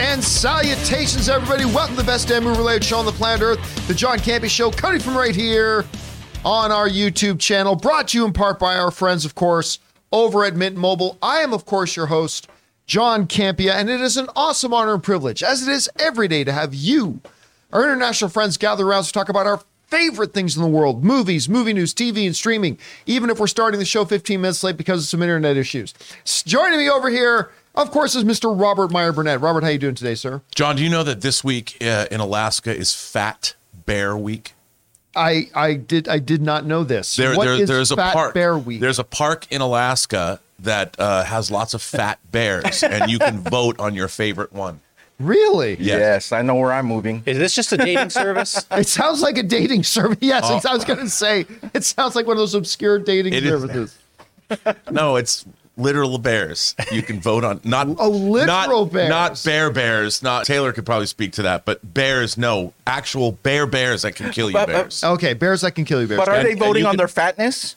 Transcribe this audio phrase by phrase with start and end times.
[0.00, 1.66] and salutations, everybody.
[1.66, 4.48] Welcome to the best damn movie related show on the planet Earth, the John Campea
[4.48, 5.84] Show, coming from right here
[6.42, 9.78] on our YouTube channel, brought to you in part by our friends, of course,
[10.10, 11.18] over at Mint Mobile.
[11.20, 12.48] I am, of course, your host,
[12.86, 16.44] John Campea, and it is an awesome honor and privilege, as it is every day,
[16.44, 17.20] to have you,
[17.70, 21.46] our international friends, gather around to talk about our favorite things in the world movies,
[21.46, 25.02] movie news, TV, and streaming, even if we're starting the show 15 minutes late because
[25.02, 25.92] of some internet issues.
[26.46, 28.58] Joining me over here, of course, is Mr.
[28.58, 29.40] Robert Meyer Burnett.
[29.40, 30.42] Robert, how are you doing today, sir?
[30.54, 33.54] John, do you know that this week uh, in Alaska is Fat
[33.86, 34.54] Bear Week?
[35.16, 37.16] I I did I did not know this.
[37.16, 38.34] There, What there- is there's a Fat park.
[38.34, 38.80] Bear Week.
[38.80, 43.38] There's a park in Alaska that uh, has lots of fat bears, and you can
[43.40, 44.80] vote on your favorite one.
[45.18, 45.70] really?
[45.80, 45.98] Yes.
[45.98, 47.22] Yes, I know where I'm moving.
[47.26, 48.64] Is this just a dating service?
[48.70, 50.18] It sounds like a dating service.
[50.20, 50.60] Yes, Oh.
[50.68, 53.50] I was going to say it sounds like one of those obscure dating It is.
[53.50, 53.98] services.
[54.90, 55.44] No, it's
[55.76, 56.74] literal bears.
[56.92, 59.08] You can vote on not Oh, literal not, bears.
[59.08, 60.22] not bear bears.
[60.22, 62.36] Not Taylor could probably speak to that, but bears.
[62.36, 64.52] No, actual bear bears that can kill you.
[64.54, 65.02] But- but- bears.
[65.04, 66.06] Okay, bears that can kill you.
[66.06, 66.18] Bears.
[66.18, 67.76] But are And- they voting on can- their fatness?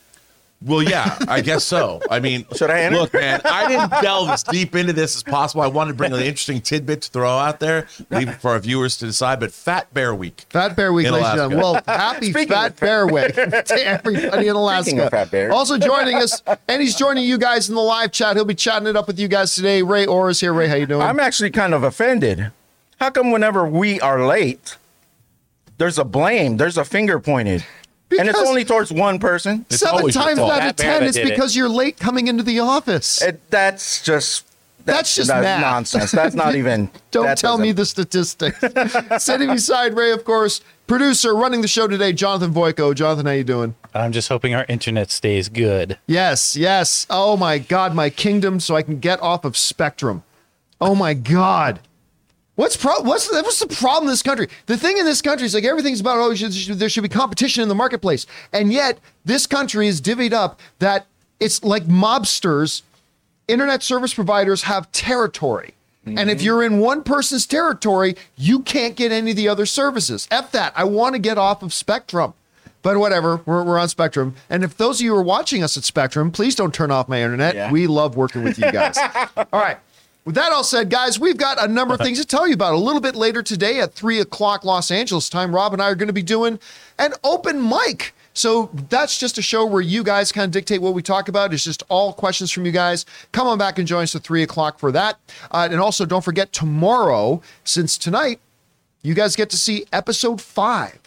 [0.66, 2.02] Well, yeah, I guess so.
[2.10, 2.98] I mean, Should I enter?
[3.00, 5.62] Look, man, I didn't delve as deep into this as possible.
[5.62, 8.60] I wanted to bring an interesting tidbit to throw out there, leave it for our
[8.60, 9.40] viewers to decide.
[9.40, 10.46] But Fat Bear Week.
[10.50, 11.60] Fat Bear Week, ladies and gentlemen.
[11.60, 14.84] Well, happy Speaking Fat of- Bear Week to everybody in Alaska.
[14.92, 15.54] Speaking of fat bears.
[15.54, 18.36] Also joining us, and he's joining you guys in the live chat.
[18.36, 19.82] He'll be chatting it up with you guys today.
[19.84, 20.54] Ray Orr is here.
[20.54, 21.02] Ray, how you doing?
[21.02, 22.52] I'm actually kind of offended.
[23.00, 24.78] How come whenever we are late,
[25.78, 27.66] there's a blame, there's a finger pointed,
[28.12, 29.66] and it's only towards one person?
[29.70, 31.30] It's Seven times out of Fat ten, that it's did it.
[31.32, 33.22] because you're late coming into the office.
[33.22, 34.46] It, that's just
[34.86, 35.62] That's just math.
[35.62, 36.12] nonsense.
[36.12, 36.90] That's not even.
[37.12, 38.60] Don't that tell me doesn't- the statistics.
[39.24, 42.94] Sitting beside Ray, of course, producer running the show today, Jonathan Voico.
[42.94, 43.76] Jonathan, how you doing?
[43.96, 45.98] I'm just hoping our internet stays good.
[46.08, 47.08] Yes, yes.
[47.10, 50.24] Oh my God, my kingdom, so I can get off of Spectrum.
[50.82, 51.80] Oh my God.
[52.56, 54.48] What's pro- what's the, what's the problem in this country?
[54.68, 57.10] The thing in this country is like everything's about oh, should- should- there should be
[57.10, 61.08] competition in the marketplace, and yet this country is divvied up that
[61.40, 62.84] it's like mobsters.
[63.46, 65.74] Internet service providers have territory.
[66.06, 66.46] And if mm-hmm.
[66.46, 70.28] you're in one person's territory, you can't get any of the other services.
[70.32, 70.74] F that.
[70.76, 72.34] I want to get off of Spectrum.
[72.82, 74.36] But whatever, we're, we're on Spectrum.
[74.50, 77.22] And if those of you are watching us at Spectrum, please don't turn off my
[77.22, 77.56] internet.
[77.56, 77.72] Yeah.
[77.72, 78.98] We love working with you guys.
[79.38, 79.78] all right.
[80.26, 82.74] With that all said, guys, we've got a number of things to tell you about.
[82.74, 85.96] A little bit later today at 3 o'clock Los Angeles time, Rob and I are
[85.96, 86.60] going to be doing
[86.98, 88.14] an open mic.
[88.34, 91.54] So that's just a show where you guys kind of dictate what we talk about.
[91.54, 93.06] It's just all questions from you guys.
[93.34, 95.20] Come on back and join us at 3 o'clock for that.
[95.52, 98.40] Uh, and also, don't forget tomorrow, since tonight,
[99.02, 101.00] you guys get to see episode five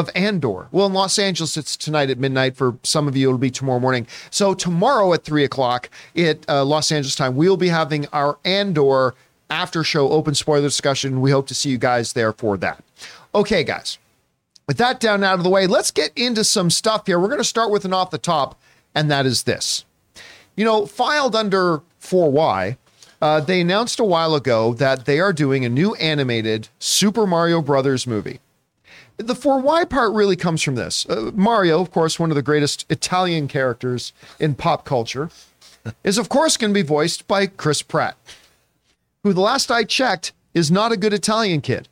[0.00, 0.66] of Andor.
[0.72, 2.56] Well, in Los Angeles, it's tonight at midnight.
[2.56, 4.08] For some of you, it'll be tomorrow morning.
[4.30, 9.14] So tomorrow at three o'clock at uh, Los Angeles time, we'll be having our Andor
[9.48, 11.20] after show open spoiler discussion.
[11.20, 12.82] We hope to see you guys there for that.
[13.34, 13.98] Okay, guys.
[14.66, 17.18] With that down out of the way, let's get into some stuff here.
[17.18, 18.60] We're going to start with an off the top,
[18.94, 19.84] and that is this.
[20.56, 22.76] You know, filed under 4Y,
[23.20, 27.60] uh, they announced a while ago that they are doing a new animated Super Mario
[27.60, 28.40] Brothers movie.
[29.20, 31.04] The 4Y part really comes from this.
[31.06, 35.28] Uh, Mario, of course, one of the greatest Italian characters in pop culture,
[36.04, 38.16] is of course going to be voiced by Chris Pratt,
[39.22, 41.88] who the last I checked is not a good Italian kid.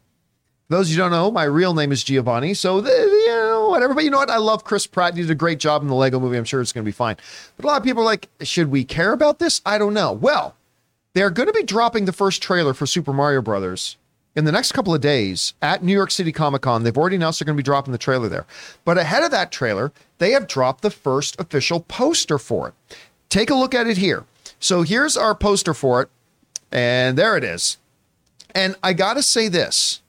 [0.71, 2.55] Those of you who don't know, my real name is Giovanni.
[2.55, 3.95] So, the, you know, whatever.
[3.95, 4.31] But you know what?
[4.31, 5.15] I love Chris Pratt.
[5.15, 6.37] He did a great job in the Lego movie.
[6.37, 7.17] I'm sure it's going to be fine.
[7.57, 9.63] But a lot of people are like, should we care about this?
[9.65, 10.13] I don't know.
[10.13, 10.57] Well,
[11.15, 13.97] they're going to be dropping the first trailer for Super Mario Brothers
[14.37, 16.83] in the next couple of days at New York City Comic Con.
[16.83, 18.47] They've already announced they're going to be dropping the trailer there.
[18.85, 22.75] But ahead of that trailer, they have dropped the first official poster for it.
[23.29, 24.25] Take a look at it here.
[24.61, 26.09] So here's our poster for it.
[26.71, 27.79] And there it is.
[28.55, 30.03] And I got to say this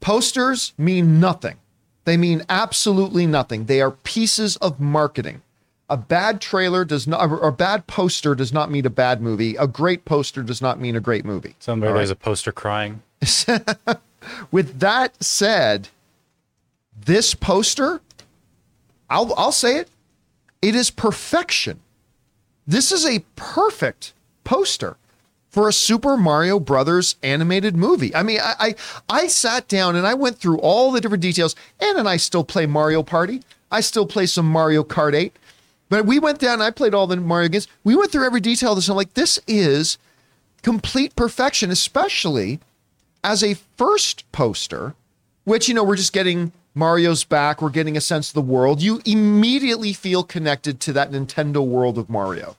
[0.00, 1.56] posters mean nothing.
[2.04, 3.66] They mean absolutely nothing.
[3.66, 5.42] They are pieces of marketing.
[5.90, 9.56] A bad trailer does not, or a bad poster does not mean a bad movie.
[9.56, 11.56] A great poster does not mean a great movie.
[11.58, 13.02] Somebody there's a poster crying.
[14.52, 15.88] With that said,
[17.04, 18.00] this poster,
[19.10, 19.88] I'll, I'll say it,
[20.62, 21.80] it is perfection.
[22.66, 24.12] This is a perfect
[24.44, 24.96] poster
[25.48, 28.14] for a Super Mario Brothers animated movie.
[28.14, 28.74] I mean, I, I
[29.08, 31.56] I sat down and I went through all the different details.
[31.80, 33.42] Ann and I still play Mario Party.
[33.72, 35.36] I still play some Mario Kart 8.
[35.90, 37.68] But we went down, I played all the Mario games.
[37.84, 38.86] We went through every detail of this.
[38.88, 39.98] And I'm like, this is
[40.62, 42.60] complete perfection, especially
[43.22, 44.94] as a first poster,
[45.44, 48.80] which, you know, we're just getting Mario's back, we're getting a sense of the world.
[48.80, 52.56] You immediately feel connected to that Nintendo world of Mario.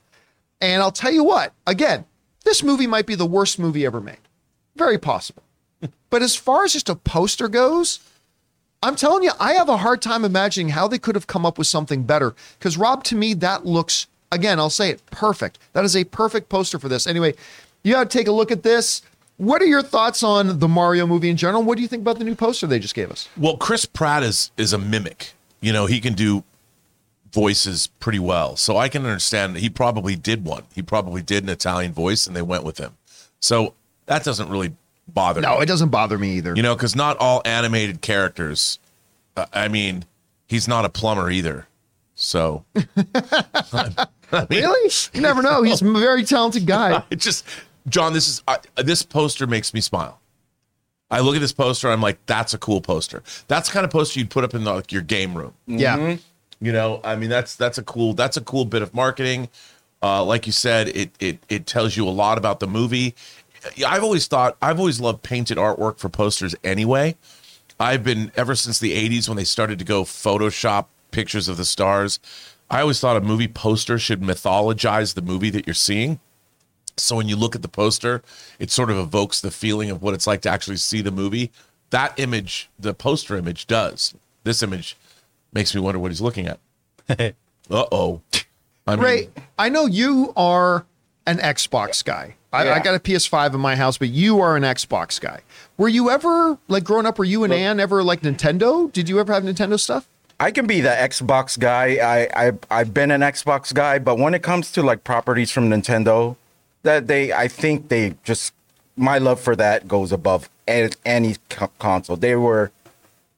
[0.59, 2.05] And I'll tell you what, again,
[2.43, 4.17] this movie might be the worst movie ever made.
[4.75, 5.43] Very possible.
[6.09, 7.99] but as far as just a poster goes,
[8.83, 11.57] I'm telling you, I have a hard time imagining how they could have come up
[11.57, 12.33] with something better.
[12.57, 15.59] Because, Rob, to me, that looks, again, I'll say it, perfect.
[15.73, 17.05] That is a perfect poster for this.
[17.05, 17.35] Anyway,
[17.83, 19.03] you got to take a look at this.
[19.37, 21.63] What are your thoughts on the Mario movie in general?
[21.63, 23.27] What do you think about the new poster they just gave us?
[23.37, 25.33] Well, Chris Pratt is is a mimic.
[25.61, 26.43] You know, he can do
[27.31, 28.55] voices pretty well.
[28.55, 30.63] So I can understand he probably did one.
[30.73, 32.97] He probably did an Italian voice and they went with him.
[33.39, 33.73] So
[34.05, 34.73] that doesn't really
[35.07, 35.63] bother No, me.
[35.63, 36.55] it doesn't bother me either.
[36.55, 38.79] You know, because not all animated characters.
[39.35, 40.05] Uh, I mean,
[40.47, 41.67] he's not a plumber either.
[42.15, 42.65] So
[44.49, 44.91] really?
[45.13, 45.63] You never know.
[45.63, 47.03] He's a very talented guy.
[47.09, 47.45] it just,
[47.87, 50.19] John, this is uh, this poster makes me smile.
[51.09, 53.21] I look at this poster, I'm like, that's a cool poster.
[53.49, 55.53] That's the kind of poster you'd put up in the, like your game room.
[55.67, 56.15] Yeah.
[56.61, 59.49] You know, I mean, that's that's a cool that's a cool bit of marketing.
[60.03, 63.15] Uh, like you said, it it it tells you a lot about the movie.
[63.85, 67.15] I've always thought I've always loved painted artwork for posters anyway.
[67.79, 71.65] I've been ever since the 80s when they started to go Photoshop pictures of the
[71.65, 72.19] stars.
[72.69, 76.19] I always thought a movie poster should mythologize the movie that you're seeing.
[76.97, 78.21] So when you look at the poster,
[78.59, 81.51] it sort of evokes the feeling of what it's like to actually see the movie.
[81.89, 84.13] That image, the poster image does.
[84.43, 84.95] This image
[85.51, 86.59] makes me wonder what he's looking at.
[87.09, 87.33] uh
[87.69, 88.21] oh.
[88.87, 90.85] I mean, Ray, I know you are
[91.25, 92.35] an Xbox guy.
[92.53, 95.41] I, I got a PS5 in my house, but you are an Xbox guy.
[95.77, 97.17] Were you ever like growing up?
[97.17, 98.91] Were you and Ann ever like Nintendo?
[98.91, 100.07] Did you ever have Nintendo stuff?
[100.39, 101.97] I can be the Xbox guy.
[101.97, 105.69] I, I I've been an Xbox guy, but when it comes to like properties from
[105.69, 106.35] Nintendo,
[106.83, 108.53] that they I think they just
[108.97, 111.35] my love for that goes above any
[111.79, 112.17] console.
[112.17, 112.71] They were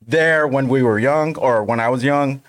[0.06, 2.42] there when we were young or when I was young.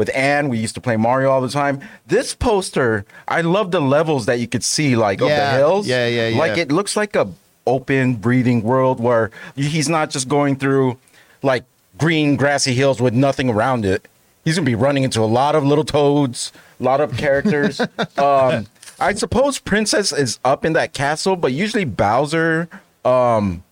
[0.00, 1.82] With Anne, we used to play Mario all the time.
[2.06, 5.86] This poster, I love the levels that you could see, like of the hills.
[5.86, 6.38] yeah, yeah, yeah.
[6.38, 7.30] Like it looks like a
[7.66, 10.96] open, breathing world where he's not just going through
[11.42, 11.64] like
[11.98, 14.08] green, grassy hills with nothing around it.
[14.42, 16.50] He's gonna be running into a lot of little toads,
[16.80, 17.78] a lot of characters.
[18.16, 18.68] um,
[18.98, 22.70] I suppose Princess is up in that castle, but usually Bowser
[23.04, 23.62] um,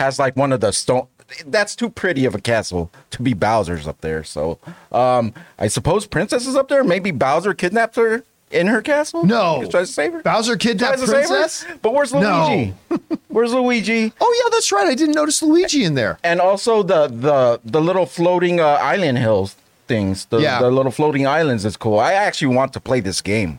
[0.00, 1.06] has like one of the stone.
[1.46, 4.24] That's too pretty of a castle to be Bowser's up there.
[4.24, 4.58] So
[4.92, 6.82] um, I suppose Princess is up there.
[6.84, 9.24] Maybe Bowser kidnapped her in her castle.
[9.26, 9.60] No.
[9.60, 10.22] He's trying to save her.
[10.22, 11.36] Bowser kidnapped Tries to save her?
[11.36, 11.66] Princess?
[11.82, 12.46] But where's No.
[12.48, 12.74] Luigi?
[13.28, 14.12] where's Luigi?
[14.20, 14.86] Oh yeah, that's right.
[14.86, 16.18] I didn't notice Luigi in there.
[16.24, 19.54] and also the the the little floating uh, island hills
[19.86, 20.24] things.
[20.26, 20.60] The, Yeah.
[20.60, 21.98] the little floating islands is cool.
[21.98, 23.58] I actually want to play this game.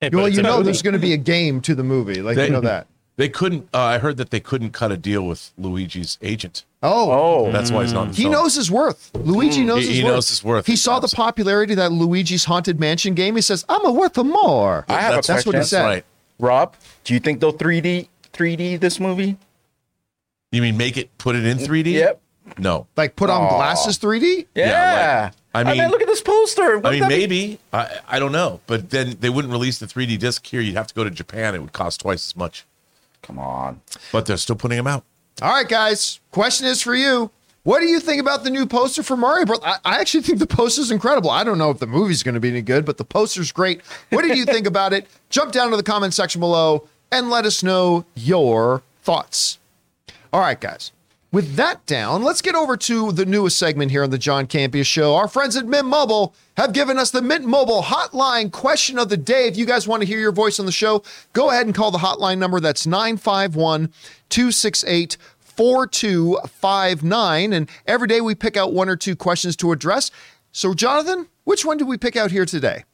[0.00, 0.64] But Well, you know, movie.
[0.64, 2.20] there's going to be a game to the movie.
[2.22, 2.86] Like you know that.
[3.16, 3.68] They couldn't.
[3.74, 6.64] Uh, I heard that they couldn't cut a deal with Luigi's agent.
[6.82, 7.10] Oh,
[7.46, 8.04] Oh, That's why he's not.
[8.04, 8.32] In the He film.
[8.32, 9.10] knows his worth.
[9.14, 9.66] Luigi hmm.
[9.66, 10.12] knows He- his he worth.
[10.14, 10.66] knows his worth.
[10.66, 13.36] He saw the popularity of that Luigi's Haunted Mansion game.
[13.36, 15.84] He says, "I'm a worth of more." I have That's, a That's what he said.
[15.84, 16.04] right.
[16.38, 16.74] Rob,
[17.04, 19.36] do you think they'll 3D 3D this movie?
[20.52, 21.92] You mean make it put it in 3D?
[21.92, 22.20] Yep.
[22.58, 22.86] No.
[22.96, 23.56] Like put on Aw.
[23.56, 24.46] glasses 3D.
[24.54, 25.30] Yeah.
[25.54, 26.62] like- I mean- look at this poster.
[26.62, 27.58] I Wouldn't mean, that be- maybe.
[27.72, 28.60] I, I don't know.
[28.66, 30.60] But then they wouldn't release the 3D disc here.
[30.62, 31.54] You'd have to go to Japan.
[31.54, 32.64] It would cost twice as much.
[33.22, 33.82] Come on.
[34.12, 35.04] But they're still putting them out.
[35.42, 36.20] All right, guys.
[36.32, 37.30] Question is for you.
[37.62, 39.60] What do you think about the new poster for Mario Bros?
[39.64, 41.30] I, I actually think the poster's incredible.
[41.30, 43.80] I don't know if the movie's going to be any good, but the poster's great.
[44.10, 45.06] What did you think about it?
[45.30, 49.58] Jump down to the comment section below and let us know your thoughts.
[50.32, 50.92] All right, guys.
[51.32, 54.84] With that down, let's get over to the newest segment here on the John Campea
[54.84, 55.14] Show.
[55.14, 59.16] Our friends at Mint Mobile have given us the Mint Mobile hotline question of the
[59.16, 59.46] day.
[59.46, 61.92] If you guys want to hear your voice on the show, go ahead and call
[61.92, 62.58] the hotline number.
[62.58, 63.92] That's 951
[64.28, 65.16] 268
[65.60, 67.52] 4259.
[67.52, 70.10] And every day we pick out one or two questions to address.
[70.52, 72.84] So, Jonathan, which one did we pick out here today?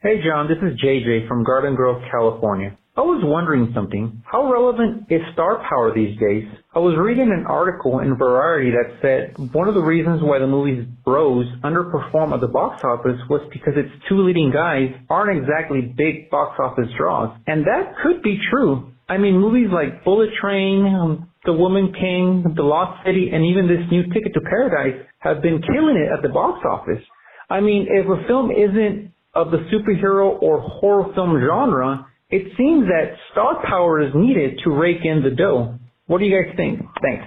[0.00, 2.76] Hey John, this is JJ from Garden Grove, California.
[2.96, 4.22] I was wondering something.
[4.24, 6.44] How relevant is star power these days?
[6.74, 10.46] I was reading an article in Variety that said one of the reasons why the
[10.46, 15.82] movies Bros underperform at the box office was because its two leading guys aren't exactly
[15.82, 17.38] big box office draws.
[17.46, 18.92] And that could be true.
[19.08, 23.66] I mean, movies like Bullet Train, um, The Woman King, The Lost City, and even
[23.66, 27.02] this new Ticket to Paradise have been killing it at the box office.
[27.50, 32.86] I mean, if a film isn't of the superhero or horror film genre, it seems
[32.86, 35.78] that star power is needed to rake in the dough.
[36.06, 36.80] What do you guys think?
[37.02, 37.24] Thanks.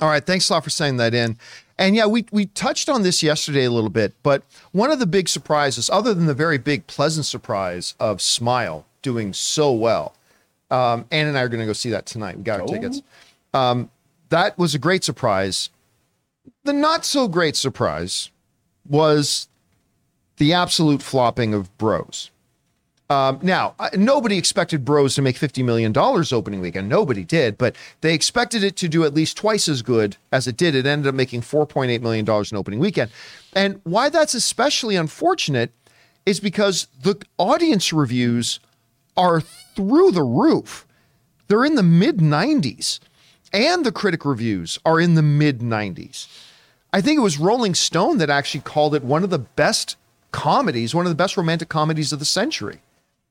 [0.00, 1.38] All right, thanks a lot for saying that in.
[1.78, 4.42] And yeah, we we touched on this yesterday a little bit, but
[4.72, 9.32] one of the big surprises, other than the very big pleasant surprise of Smile doing
[9.32, 10.14] so well,
[10.70, 12.36] um, Ann and I are going to go see that tonight.
[12.36, 13.02] We got our tickets.
[13.54, 13.90] Um,
[14.30, 15.70] that was a great surprise.
[16.64, 18.30] The not so great surprise
[18.88, 19.48] was
[20.38, 22.30] the absolute flopping of Bros.
[23.12, 26.88] Um, now, nobody expected Bros to make $50 million opening weekend.
[26.88, 30.56] Nobody did, but they expected it to do at least twice as good as it
[30.56, 30.74] did.
[30.74, 33.10] It ended up making $4.8 million in opening weekend.
[33.52, 35.72] And why that's especially unfortunate
[36.24, 38.60] is because the audience reviews
[39.14, 40.86] are through the roof.
[41.48, 42.98] They're in the mid 90s,
[43.52, 46.26] and the critic reviews are in the mid 90s.
[46.92, 49.96] I think it was Rolling Stone that actually called it one of the best
[50.30, 52.80] comedies, one of the best romantic comedies of the century.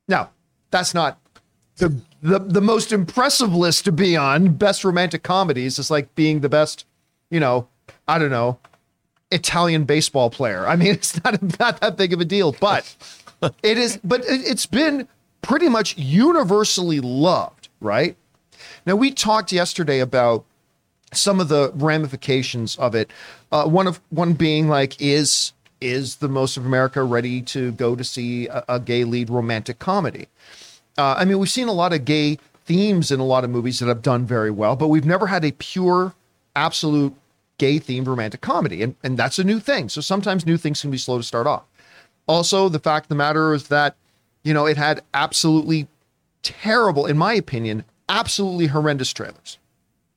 [0.07, 0.31] Now,
[0.71, 1.19] that's not
[1.77, 4.53] the the, the most impressive list to be on.
[4.53, 6.85] Best romantic comedies is like being the best,
[7.31, 7.67] you know,
[8.07, 8.59] I don't know,
[9.31, 10.67] Italian baseball player.
[10.67, 12.95] I mean, it's not not that big of a deal, but
[13.63, 13.99] it is.
[14.03, 15.07] But it, it's been
[15.41, 18.15] pretty much universally loved, right?
[18.85, 20.45] Now we talked yesterday about
[21.13, 23.11] some of the ramifications of it.
[23.51, 27.95] Uh, one of one being like, is is the most of America ready to go
[27.95, 30.27] to see a, a gay lead romantic comedy?
[30.97, 33.79] Uh, I mean, we've seen a lot of gay themes in a lot of movies
[33.79, 36.13] that have done very well, but we've never had a pure,
[36.55, 37.15] absolute
[37.57, 39.89] gay themed romantic comedy, and and that's a new thing.
[39.89, 41.63] So sometimes new things can be slow to start off.
[42.27, 43.95] Also, the fact of the matter is that
[44.43, 45.87] you know it had absolutely
[46.43, 49.57] terrible, in my opinion, absolutely horrendous trailers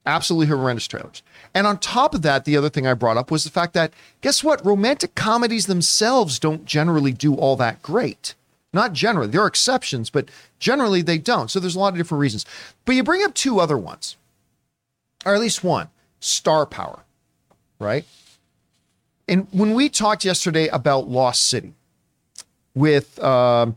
[0.07, 1.23] absolutely horrendous trailers.
[1.55, 3.93] And on top of that, the other thing I brought up was the fact that
[4.21, 4.65] guess what?
[4.65, 8.35] Romantic comedies themselves don't generally do all that great.
[8.73, 9.29] Not generally.
[9.29, 11.51] There are exceptions, but generally they don't.
[11.51, 12.45] So there's a lot of different reasons.
[12.85, 14.17] But you bring up two other ones,
[15.25, 17.01] or at least one star power,
[17.79, 18.05] right?
[19.29, 21.73] And when we talked yesterday about Lost City
[22.75, 23.77] with um,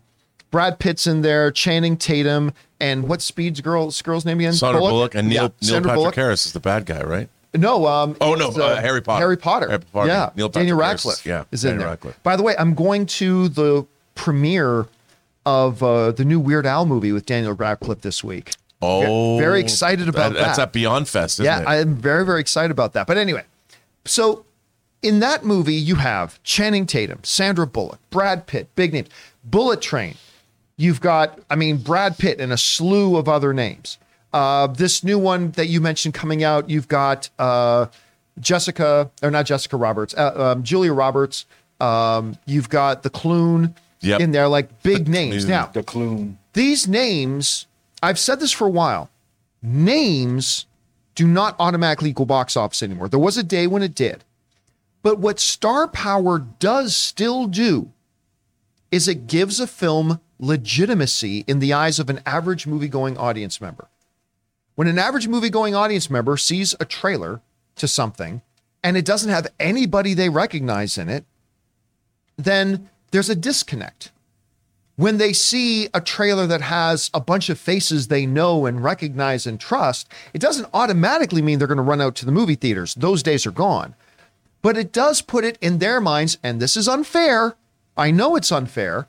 [0.51, 4.53] Brad Pitt's in there, Channing Tatum, and what Speed's girl's girl's name again?
[4.53, 6.15] Sandra Bullock, and Neil, Yeah, Neil Sandra Patrick Bullock.
[6.15, 7.29] Harris is the bad guy, right?
[7.53, 9.21] No, um, Oh, no, uh, Harry Potter.
[9.21, 9.67] Harry Potter.
[9.69, 10.07] Harry Potter.
[10.09, 11.25] Yeah, Neil Daniel Patrick Harris, Radcliffe.
[11.25, 11.89] yeah, is in Daniel there.
[11.91, 12.23] Radcliffe.
[12.23, 13.85] By the way, I'm going to the
[14.15, 14.85] premiere
[15.45, 18.51] of uh, the new Weird Al movie with Daniel Radcliffe this week.
[18.81, 20.39] Oh, very excited about that.
[20.39, 21.67] That's at Beyond Fest, isn't yeah, it?
[21.67, 23.07] I'm very very excited about that.
[23.07, 23.43] But anyway,
[24.05, 24.45] so
[25.01, 29.07] in that movie you have Channing Tatum, Sandra Bullock, Brad Pitt, big names,
[29.43, 30.15] Bullet Train.
[30.77, 33.97] You've got, I mean, Brad Pitt and a slew of other names.
[34.31, 37.87] Uh, this new one that you mentioned coming out, you've got uh,
[38.39, 41.45] Jessica, or not Jessica Roberts, uh, um, Julia Roberts.
[41.79, 44.19] Um, you've got the Clune Yep.
[44.21, 45.47] in there, like big names.
[45.47, 46.37] Now, The Clune.
[46.53, 47.65] these names,
[48.03, 49.09] I've said this for a while,
[49.63, 50.67] names
[51.15, 53.09] do not automatically equal box office anymore.
[53.09, 54.23] There was a day when it did.
[55.01, 57.89] But what star power does still do
[58.91, 63.59] is it gives a film legitimacy in the eyes of an average movie going audience
[63.59, 63.87] member.
[64.75, 67.41] When an average movie going audience member sees a trailer
[67.75, 68.41] to something
[68.83, 71.25] and it doesn't have anybody they recognize in it,
[72.37, 74.11] then there's a disconnect
[74.97, 79.45] when they see a trailer that has a bunch of faces they know and recognize
[79.45, 82.95] and trust, it doesn't automatically mean they're going to run out to the movie theaters.
[82.95, 83.93] Those days are gone.
[84.63, 87.55] But it does put it in their minds, and this is unfair.
[87.95, 89.07] I know it's unfair,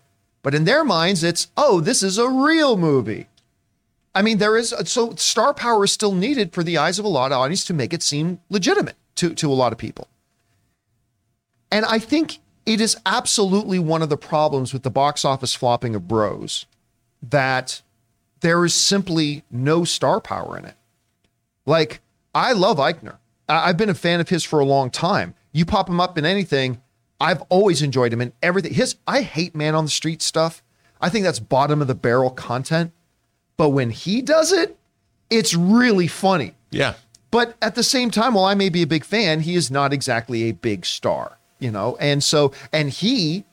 [0.48, 3.26] but in their minds, it's, oh, this is a real movie.
[4.14, 7.08] I mean, there is, so star power is still needed for the eyes of a
[7.08, 10.08] lot of audience to make it seem legitimate to, to a lot of people.
[11.70, 15.94] And I think it is absolutely one of the problems with the box office flopping
[15.94, 16.64] of Bros
[17.22, 17.82] that
[18.40, 20.76] there is simply no star power in it.
[21.66, 22.00] Like,
[22.34, 23.18] I love Eichner.
[23.50, 25.34] I- I've been a fan of his for a long time.
[25.52, 26.80] You pop him up in anything,
[27.20, 28.74] I've always enjoyed him in everything.
[28.74, 30.62] His I hate man on the street stuff.
[31.00, 32.92] I think that's bottom of the barrel content.
[33.56, 34.78] But when he does it,
[35.30, 36.54] it's really funny.
[36.70, 36.94] yeah.
[37.30, 39.92] But at the same time, while I may be a big fan, he is not
[39.92, 41.94] exactly a big star, you know?
[42.00, 43.44] And so, and he,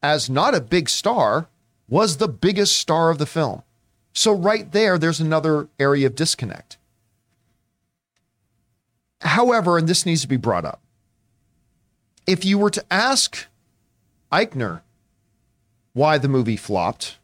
[0.00, 1.48] as not a big star,
[1.88, 3.64] was the biggest star of the film.
[4.12, 6.78] So, right there, there's another area of disconnect.
[9.22, 10.79] However, and this needs to be brought up,
[12.30, 13.46] if you were to ask
[14.30, 14.82] Eichner
[15.94, 17.18] why the movie flopped,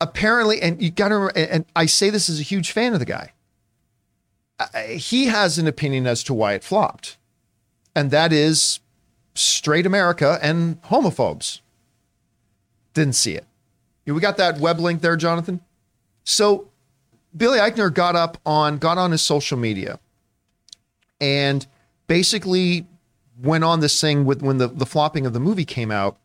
[0.00, 3.04] apparently, and you got to, and I say this as a huge fan of the
[3.04, 3.32] guy,
[4.58, 7.16] uh, he has an opinion as to why it flopped,
[7.94, 8.80] and that is
[9.34, 11.60] straight America and homophobes
[12.94, 13.46] didn't see it.
[14.06, 15.60] We got that web link there, Jonathan.
[16.24, 16.68] So
[17.36, 20.00] Billy Eichner got up on got on his social media
[21.20, 21.64] and
[22.08, 22.86] basically
[23.40, 26.18] went on this thing with when the, the flopping of the movie came out.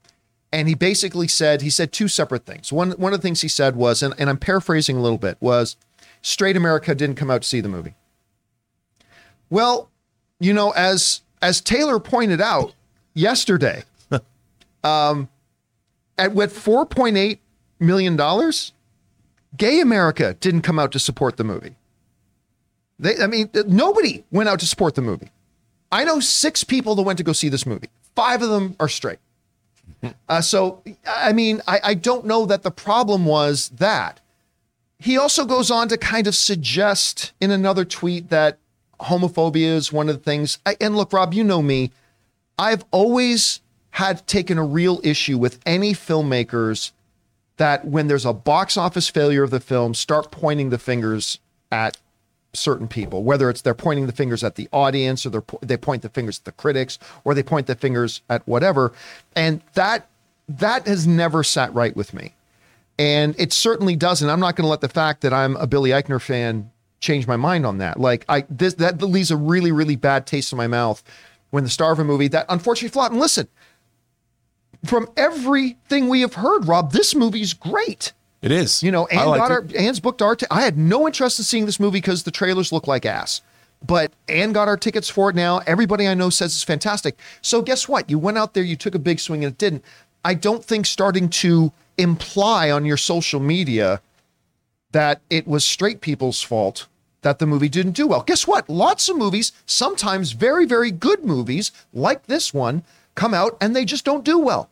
[0.52, 2.72] And he basically said, he said two separate things.
[2.72, 5.38] One one of the things he said was, and, and I'm paraphrasing a little bit,
[5.40, 5.78] was
[6.22, 7.96] straight America didn't come out to see the movie.
[9.50, 9.90] Well,
[10.40, 12.74] you know, as as Taylor pointed out
[13.16, 13.84] yesterday,
[14.84, 15.30] um,
[16.18, 17.40] At what 4.8
[17.80, 18.74] million dollars,
[19.58, 21.76] gay America didn't come out to support the movie.
[23.00, 25.32] They, I mean, nobody went out to support the movie.
[25.94, 27.90] I know six people that went to go see this movie.
[28.16, 29.20] Five of them are straight.
[30.28, 34.20] Uh, so, I mean, I, I don't know that the problem was that.
[34.98, 38.58] He also goes on to kind of suggest in another tweet that
[39.02, 40.58] homophobia is one of the things.
[40.66, 41.92] I, and look, Rob, you know me.
[42.58, 46.92] I've always had taken a real issue with any filmmakers
[47.58, 51.38] that when there's a box office failure of the film, start pointing the fingers
[51.72, 51.98] at
[52.54, 56.02] certain people, whether it's they're pointing the fingers at the audience or they they point
[56.02, 58.94] the fingers at the critics or they point the fingers at whatever,
[59.36, 60.08] and that
[60.48, 62.34] that has never sat right with me,
[62.98, 64.30] and it certainly doesn't.
[64.30, 67.36] I'm not going to let the fact that I'm a Billy Eichner fan change my
[67.38, 68.00] mind on that.
[68.00, 71.04] Like I this that leaves a really really bad taste in my mouth
[71.50, 73.12] when the star of a movie that unfortunately flopped.
[73.12, 73.48] And listen,
[74.86, 78.14] from everything we have heard, Rob, this movie's great.
[78.44, 78.84] It is.
[78.84, 79.74] You know, Anne got our, it.
[79.74, 80.36] Anne's booked our.
[80.36, 83.42] T- I had no interest in seeing this movie because the trailers look like ass.
[83.86, 85.62] But Anne got our tickets for it now.
[85.66, 87.18] Everybody I know says it's fantastic.
[87.42, 88.10] So guess what?
[88.10, 89.84] You went out there, you took a big swing, and it didn't.
[90.26, 94.02] I don't think starting to imply on your social media
[94.92, 96.88] that it was straight people's fault
[97.22, 98.24] that the movie didn't do well.
[98.24, 98.70] Guess what?
[98.70, 102.84] Lots of movies, sometimes very, very good movies like this one,
[103.16, 104.70] come out and they just don't do well.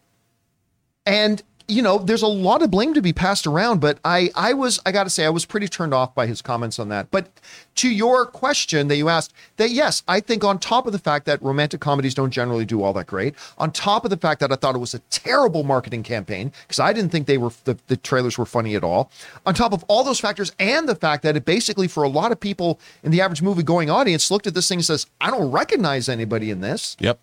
[1.06, 4.54] And you know, there's a lot of blame to be passed around, but I I
[4.54, 7.10] was I got to say I was pretty turned off by his comments on that.
[7.12, 7.30] But
[7.76, 11.26] to your question that you asked, that yes, I think on top of the fact
[11.26, 14.52] that romantic comedies don't generally do all that great, on top of the fact that
[14.52, 17.78] I thought it was a terrible marketing campaign because I didn't think they were the,
[17.88, 19.10] the trailers were funny at all.
[19.46, 22.32] On top of all those factors and the fact that it basically for a lot
[22.32, 25.32] of people in the average movie going audience looked at this thing and says, I
[25.32, 26.98] don't recognize anybody in this.
[27.00, 27.18] Yep.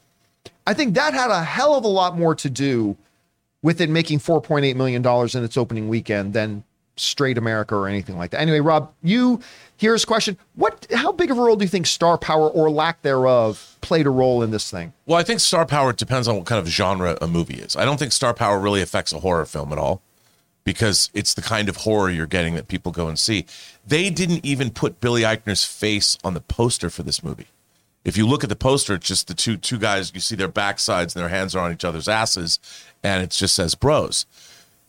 [0.67, 2.97] I think that had a hell of a lot more to do
[3.63, 6.65] with it making $4.8 million in its opening weekend than
[6.97, 8.41] straight America or anything like that.
[8.41, 9.41] Anyway, Rob, you
[9.77, 10.37] here's a question.
[10.55, 14.07] What how big of a role do you think star power or lack thereof played
[14.07, 14.93] a role in this thing?
[15.07, 17.77] Well, I think star power depends on what kind of genre a movie is.
[17.77, 20.03] I don't think star power really affects a horror film at all
[20.65, 23.47] because it's the kind of horror you're getting that people go and see.
[23.87, 27.47] They didn't even put Billy Eichner's face on the poster for this movie.
[28.05, 30.13] If you look at the poster, it's just the two two guys.
[30.15, 32.59] You see their backsides and their hands are on each other's asses,
[33.03, 34.27] and it just says "bros."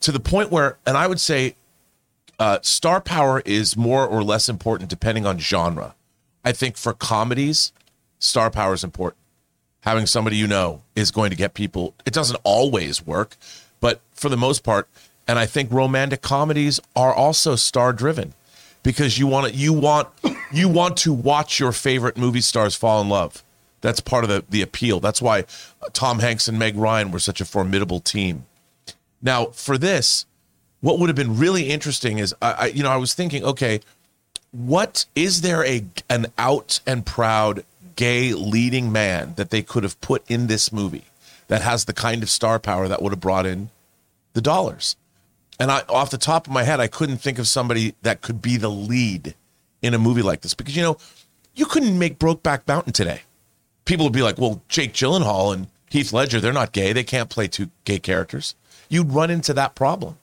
[0.00, 1.56] To the point where, and I would say,
[2.38, 5.94] uh, star power is more or less important depending on genre.
[6.44, 7.72] I think for comedies,
[8.18, 9.18] star power is important.
[9.82, 11.94] Having somebody you know is going to get people.
[12.06, 13.36] It doesn't always work,
[13.80, 14.88] but for the most part,
[15.28, 18.34] and I think romantic comedies are also star driven
[18.82, 20.08] because you want to you want
[20.52, 23.42] you want to watch your favorite movie stars fall in love.
[23.80, 25.00] That's part of the the appeal.
[25.00, 25.44] That's why
[25.92, 28.46] Tom Hanks and Meg Ryan were such a formidable team.
[29.22, 30.26] Now, for this,
[30.80, 33.80] what would have been really interesting is I, I you know I was thinking, okay,
[34.52, 37.64] what is there a an out and proud
[37.96, 41.04] gay leading man that they could have put in this movie
[41.48, 43.70] that has the kind of star power that would have brought in
[44.32, 44.96] the dollars?
[45.58, 48.40] And I, off the top of my head, I couldn't think of somebody that could
[48.40, 49.34] be the lead
[49.82, 50.96] in a movie like this because you know
[51.54, 53.22] you couldn't make Brokeback Mountain today.
[53.84, 56.92] People would be like, "Well, Jake Gyllenhaal and Heath Ledger, they're not gay.
[56.92, 58.54] They can't play two gay characters."
[58.88, 60.18] You'd run into that problem.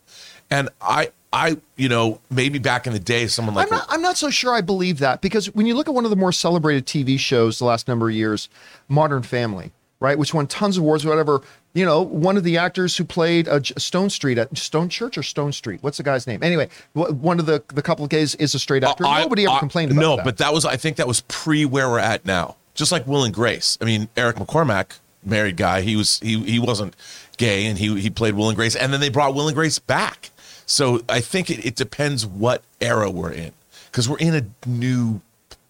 [0.49, 4.01] And I, I, you know, maybe back in the day, someone like I'm not, I'm
[4.01, 6.31] not so sure I believe that because when you look at one of the more
[6.31, 8.47] celebrated TV shows the last number of years,
[8.87, 11.41] Modern Family, right, which won tons of awards, whatever.
[11.73, 15.83] You know, one of the actors who played uh, Stonestreet at Stone Church or Stonestreet,
[15.83, 16.41] what's the guy's name?
[16.43, 19.05] Anyway, one of the the couple of gays is a straight actor.
[19.05, 20.25] I- Nobody ever I- complained about no, that.
[20.25, 22.55] but that was I think that was pre where we're at now.
[22.77, 23.77] Just like Will and Grace.
[23.81, 26.95] I mean, Eric McCormack, married guy, he was he he wasn't
[27.37, 29.79] gay and he he played Will and Grace, and then they brought Will and Grace
[29.79, 30.29] back.
[30.65, 33.51] So I think it, it depends what era we're in
[33.87, 35.21] because we're in a new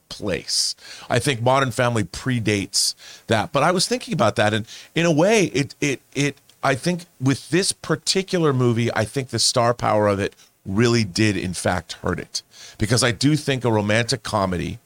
[0.09, 0.75] place.
[1.09, 2.93] I think Modern Family predates
[3.27, 6.37] that, but I was thinking about that, and in a way, it it it.
[6.61, 11.37] I think with this particular movie, I think the star power of it really did
[11.37, 12.41] in fact hurt it
[12.77, 14.79] because I do think a romantic comedy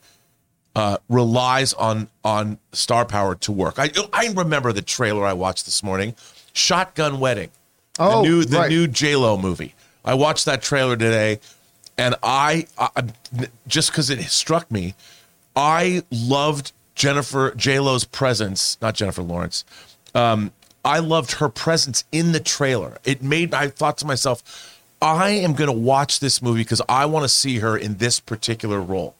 [0.75, 3.75] uh, relies on on star power to work.
[3.77, 6.15] I I remember the trailer I watched this morning,
[6.53, 7.49] Shotgun Wedding,
[7.99, 8.69] Oh, the new the right.
[8.69, 9.75] new J Lo movie.
[10.03, 11.39] I watched that trailer today,
[11.97, 13.03] and I, I
[13.67, 14.95] just because it struck me,
[15.55, 19.63] I loved Jennifer J Lo's presence, not Jennifer Lawrence.
[20.15, 20.51] Um,
[20.83, 22.97] I loved her presence in the trailer.
[23.03, 27.05] It made I thought to myself, I am going to watch this movie because I
[27.05, 29.13] want to see her in this particular role.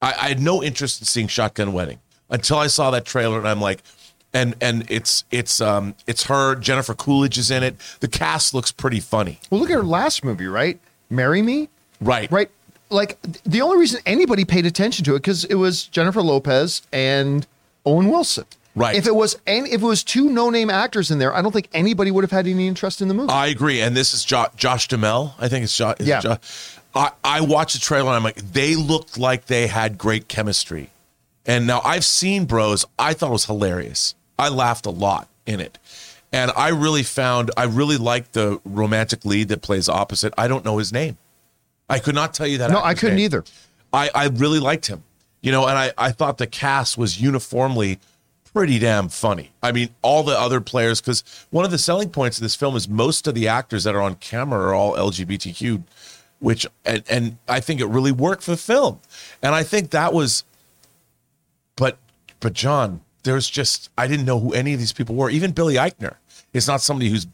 [0.00, 1.98] I, I had no interest in seeing Shotgun Wedding
[2.30, 3.82] until I saw that trailer, and I'm like,
[4.32, 6.54] and and it's it's um it's her.
[6.54, 7.76] Jennifer Coolidge is in it.
[8.00, 9.40] The cast looks pretty funny.
[9.50, 10.78] Well, look at her last movie, right?
[11.10, 11.68] Marry Me,
[12.00, 12.30] Right.
[12.30, 12.50] right?
[12.90, 17.46] Like the only reason anybody paid attention to it because it was Jennifer Lopez and
[17.86, 18.44] Owen Wilson.
[18.76, 18.94] Right.
[18.94, 21.68] If it was any, if it was two no-name actors in there, I don't think
[21.72, 23.30] anybody would have had any interest in the movie.
[23.32, 25.34] I agree, and this is jo- Josh Duhamel.
[25.38, 25.96] I think it's Josh.
[25.98, 26.20] Yeah.
[26.20, 26.36] Jo-
[26.98, 30.90] I I watched the trailer and I'm like, they looked like they had great chemistry,
[31.46, 32.84] and now I've seen Bros.
[32.98, 34.14] I thought it was hilarious.
[34.38, 35.78] I laughed a lot in it,
[36.32, 40.34] and I really found I really liked the romantic lead that plays opposite.
[40.36, 41.16] I don't know his name.
[41.88, 42.70] I could not tell you that.
[42.70, 43.24] no, I couldn't name.
[43.24, 43.44] either.
[43.92, 45.02] I, I really liked him,
[45.40, 47.98] you know, and I, I thought the cast was uniformly
[48.52, 49.50] pretty damn funny.
[49.62, 52.76] I mean, all the other players, because one of the selling points of this film
[52.76, 55.82] is most of the actors that are on camera are all LGBTQ,
[56.40, 59.00] which, and, and I think it really worked for the film.
[59.42, 60.44] And I think that was,
[61.76, 61.98] but,
[62.40, 65.30] but John, there's just, I didn't know who any of these people were.
[65.30, 66.16] Even Billy Eichner
[66.52, 67.26] is not somebody who's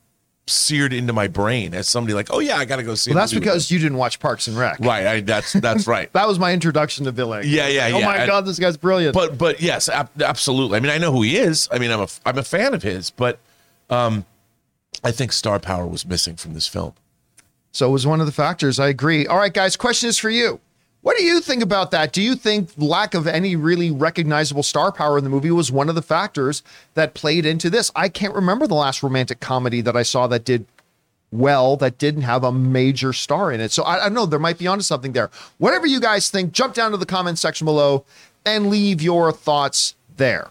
[0.47, 3.19] seared into my brain as somebody like, oh yeah, I got to go see Well,
[3.19, 4.79] that's because you didn't watch Parks and Rec.
[4.81, 5.07] right.
[5.07, 6.11] I, that's, that's right.
[6.13, 7.47] That was my introduction to Billy.
[7.47, 7.97] Yeah, yeah, Oh yeah.
[7.97, 9.15] Oh my And- God, this guy's brilliant.
[9.15, 10.77] but but yes, ab- absolutely.
[10.77, 11.67] I mean, I know who he is.
[11.73, 13.39] I mean, I'm a I'm a fan of his, but
[13.89, 14.27] um,
[15.03, 16.93] I think star power was missing from this film.
[17.75, 18.79] So it was one of the factors.
[18.79, 19.27] I agree.
[19.27, 20.61] All right, guys, question is for you.
[21.03, 22.13] What do you think about that?
[22.13, 25.89] Do you think lack of any really recognizable star power in the movie was one
[25.89, 26.63] of the factors
[26.95, 27.91] that played into this?
[27.97, 30.67] I can't remember the last romantic comedy that I saw that did
[31.33, 33.73] well that didn't have a major star in it.
[33.73, 34.25] So I, I don't know.
[34.25, 35.31] There might be onto something there.
[35.59, 38.05] Whatever you guys think, jump down to the comment section below
[38.47, 40.49] and leave your thoughts there.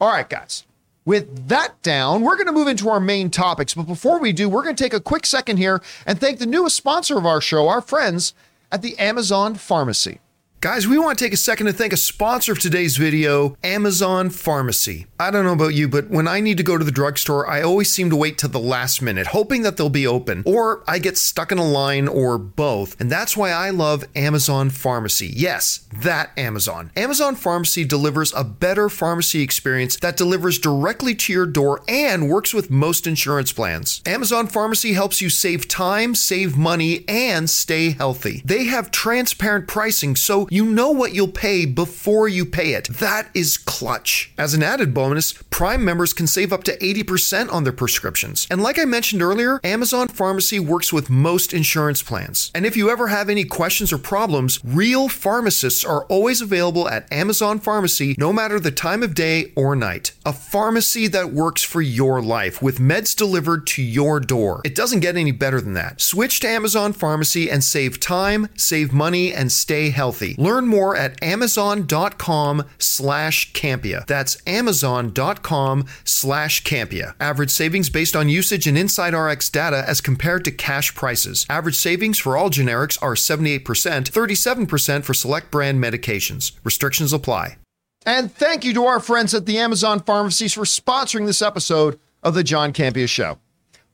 [0.00, 0.62] All right, guys.
[1.06, 3.74] With that down, we're going to move into our main topics.
[3.74, 6.46] But before we do, we're going to take a quick second here and thank the
[6.46, 8.34] newest sponsor of our show, our friends
[8.72, 10.18] at the Amazon Pharmacy.
[10.62, 14.30] Guys, we want to take a second to thank a sponsor of today's video, Amazon
[14.30, 15.06] Pharmacy.
[15.20, 17.60] I don't know about you, but when I need to go to the drugstore, I
[17.60, 20.98] always seem to wait till the last minute, hoping that they'll be open, or I
[20.98, 22.98] get stuck in a line, or both.
[22.98, 25.26] And that's why I love Amazon Pharmacy.
[25.26, 26.90] Yes, that Amazon.
[26.96, 32.54] Amazon Pharmacy delivers a better pharmacy experience that delivers directly to your door and works
[32.54, 34.00] with most insurance plans.
[34.06, 38.40] Amazon Pharmacy helps you save time, save money, and stay healthy.
[38.42, 42.88] They have transparent pricing so you know what you'll pay before you pay it.
[42.88, 44.32] That is clutch.
[44.38, 48.46] As an added bonus, Prime members can save up to 80% on their prescriptions.
[48.50, 52.50] And like I mentioned earlier, Amazon Pharmacy works with most insurance plans.
[52.54, 57.10] And if you ever have any questions or problems, real pharmacists are always available at
[57.10, 60.12] Amazon Pharmacy no matter the time of day or night.
[60.26, 64.60] A pharmacy that works for your life with meds delivered to your door.
[64.62, 66.02] It doesn't get any better than that.
[66.02, 70.35] Switch to Amazon Pharmacy and save time, save money, and stay healthy.
[70.36, 74.06] Learn more at amazon.com slash Campea.
[74.06, 77.14] That's amazon.com slash Campea.
[77.20, 81.46] Average savings based on usage and Inside RX data as compared to cash prices.
[81.48, 86.52] Average savings for all generics are 78%, 37% for select brand medications.
[86.64, 87.56] Restrictions apply.
[88.04, 92.34] And thank you to our friends at the Amazon Pharmacies for sponsoring this episode of
[92.34, 93.38] the John Campea Show.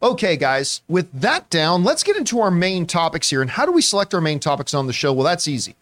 [0.03, 3.41] Okay, guys, with that down, let's get into our main topics here.
[3.41, 5.13] And how do we select our main topics on the show?
[5.13, 5.77] Well, that's easy.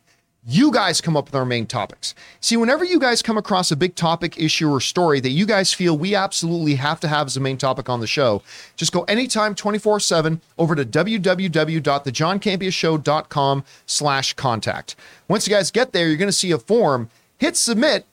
[0.46, 2.14] You guys come up with our main topics.
[2.40, 5.74] See, whenever you guys come across a big topic, issue, or story that you guys
[5.74, 8.42] feel we absolutely have to have as a main topic on the show,
[8.74, 14.96] just go anytime 24-7 over to www.thejohncampeashow.com slash contact.
[15.29, 17.11] Once you guys get there, you're going to see a form.
[17.37, 18.07] Hit submit,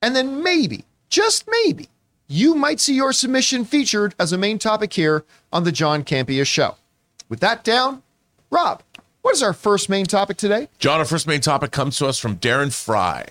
[0.00, 1.88] and then maybe, just maybe,
[2.28, 6.46] you might see your submission featured as a main topic here on the John Campea
[6.46, 6.76] Show.
[7.28, 8.04] With that down,
[8.48, 8.84] Rob,
[9.28, 10.68] what is our first main topic today?
[10.78, 13.26] John, our first main topic comes to us from Darren Fry.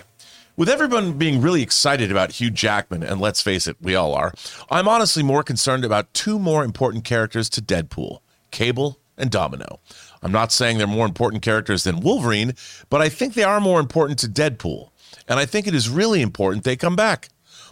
[0.56, 4.32] With everyone being really excited about Hugh Jackman, and let's face it, we all are,
[4.70, 8.20] I'm honestly more concerned about two more important characters to Deadpool
[8.52, 9.80] Cable and Domino.
[10.22, 12.54] I'm not saying they're more important characters than Wolverine,
[12.92, 14.92] but I think they are more important to Deadpool.
[15.28, 17.30] And I think it is really important they come back.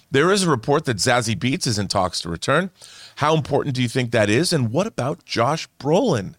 [0.10, 2.72] There is a report that Zazie Beetz is in talks to return.
[3.18, 4.52] How important do you think that is?
[4.52, 6.34] And what about Josh Brolin?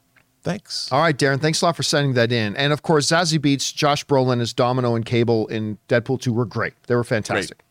[0.46, 0.92] Thanks.
[0.92, 2.54] All right, Darren, thanks a lot for sending that in.
[2.54, 6.44] And of course, Zazie Beetz, Josh Brolin as Domino and Cable in Deadpool 2 were
[6.44, 6.74] great.
[6.86, 7.64] They were fantastic.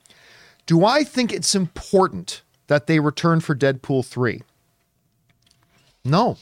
[0.66, 4.42] Do I think it's important that they return for Deadpool 3?
[6.04, 6.36] No.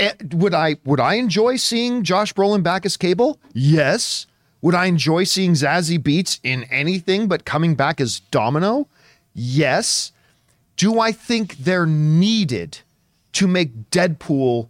[0.00, 3.38] Eh, Would I would I enjoy seeing Josh Brolin back as Cable?
[3.52, 4.26] Yes.
[4.60, 8.88] Would I enjoy seeing Zazie Beetz in anything but coming back as Domino?
[9.34, 10.10] Yes.
[10.76, 12.80] Do I think they're needed
[13.34, 14.68] to make Deadpool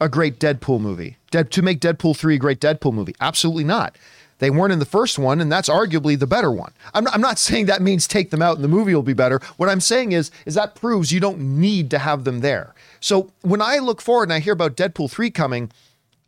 [0.00, 1.16] a great Deadpool movie?
[1.30, 3.14] To make Deadpool 3 a great Deadpool movie?
[3.20, 3.96] Absolutely not.
[4.38, 6.72] They weren't in the first one, and that's arguably the better one.
[6.92, 9.14] I'm not, I'm not saying that means take them out and the movie will be
[9.14, 9.40] better.
[9.56, 12.74] What I'm saying is, is that proves you don't need to have them there.
[13.00, 15.70] So when I look forward and I hear about Deadpool 3 coming,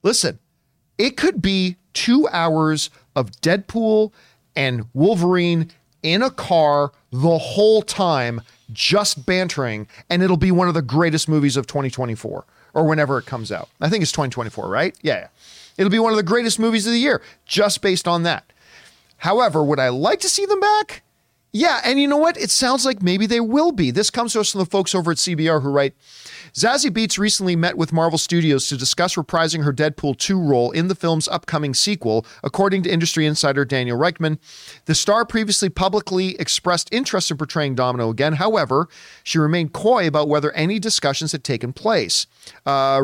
[0.03, 0.39] listen,
[0.97, 4.13] it could be two hours of Deadpool
[4.57, 5.71] and Wolverine
[6.03, 8.41] in a car the whole time,
[8.73, 13.27] just bantering, and it'll be one of the greatest movies of 2024 or whenever it
[13.27, 13.69] comes out.
[13.81, 14.97] I think it's 2024, right?
[15.03, 15.29] Yeah, yeah.
[15.77, 18.53] It'll be one of the greatest movies of the year just based on that.
[19.19, 21.03] However, would I like to see them back?
[21.53, 22.37] Yeah, and you know what?
[22.37, 23.91] It sounds like maybe they will be.
[23.91, 25.95] This comes to us from the folks over at CBR who write
[26.53, 30.89] Zazie Beetz recently met with Marvel Studios to discuss reprising her Deadpool 2 role in
[30.89, 34.39] the film's upcoming sequel, according to industry insider Daniel Richtman.
[34.87, 38.35] The star previously publicly expressed interest in portraying Domino again.
[38.35, 38.89] However,
[39.23, 42.27] she remained coy about whether any discussions had taken place.
[42.67, 43.01] Uh, uh,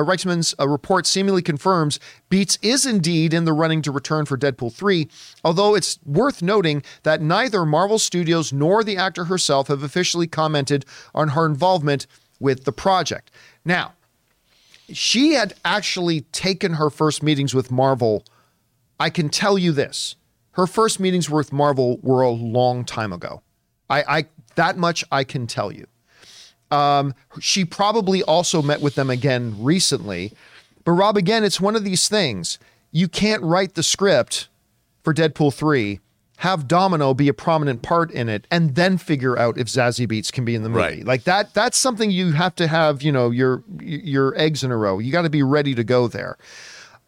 [0.00, 1.98] Richtman's uh, report seemingly confirms
[2.30, 5.08] Beetz is indeed in the running to return for Deadpool 3,
[5.44, 10.84] although it's worth noting that neither Marvel Studios nor the actor herself have officially commented
[11.14, 12.06] on her involvement
[12.40, 13.30] with the project.
[13.64, 13.94] Now,
[14.92, 18.24] she had actually taken her first meetings with Marvel.
[19.00, 20.16] I can tell you this.
[20.52, 23.42] Her first meetings with Marvel were a long time ago.
[23.90, 25.86] I, I that much I can tell you.
[26.70, 30.32] Um, she probably also met with them again recently.
[30.84, 32.58] But Rob, again, it's one of these things.
[32.90, 34.48] You can't write the script
[35.02, 36.00] for Deadpool 3
[36.36, 40.30] have Domino be a prominent part in it, and then figure out if Zazie Beetz
[40.30, 40.80] can be in the movie.
[40.80, 41.04] Right.
[41.04, 41.54] Like that.
[41.54, 43.02] That's something you have to have.
[43.02, 44.98] You know, your your eggs in a row.
[44.98, 46.36] You got to be ready to go there.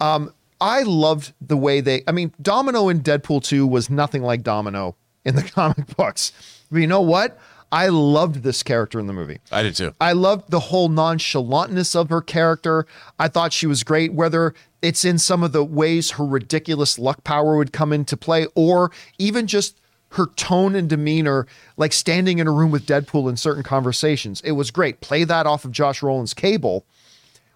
[0.01, 2.03] Um, I loved the way they.
[2.07, 6.33] I mean, Domino in Deadpool two was nothing like Domino in the comic books.
[6.71, 7.39] But you know what?
[7.71, 9.41] I loved this character in the movie.
[9.53, 9.93] I did too.
[10.01, 12.87] I loved the whole nonchalantness of her character.
[13.19, 17.25] I thought she was great, whether it's in some of the ways her ridiculous luck
[17.25, 19.81] power would come into play, or even just
[20.13, 24.41] her tone and demeanor, like standing in a room with Deadpool in certain conversations.
[24.43, 25.01] It was great.
[25.01, 26.87] Play that off of Josh Brolin's cable,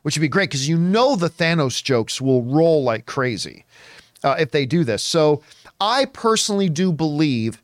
[0.02, 3.64] which would be great because you know the Thanos jokes will roll like crazy
[4.22, 5.02] uh, if they do this.
[5.02, 5.42] So
[5.80, 7.62] I personally do believe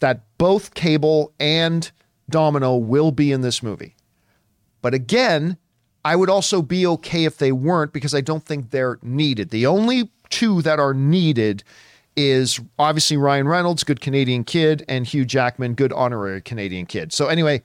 [0.00, 1.90] that both Cable and
[2.28, 3.94] Domino will be in this movie.
[4.82, 5.56] But again,
[6.06, 9.50] I would also be okay if they weren't because I don't think they're needed.
[9.50, 11.64] The only two that are needed
[12.16, 17.12] is obviously Ryan Reynolds, good Canadian kid, and Hugh Jackman, good honorary Canadian kid.
[17.12, 17.60] So anyway,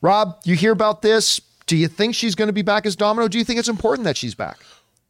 [0.00, 1.40] Rob, you hear about this?
[1.66, 3.26] Do you think she's going to be back as Domino?
[3.26, 4.58] Do you think it's important that she's back?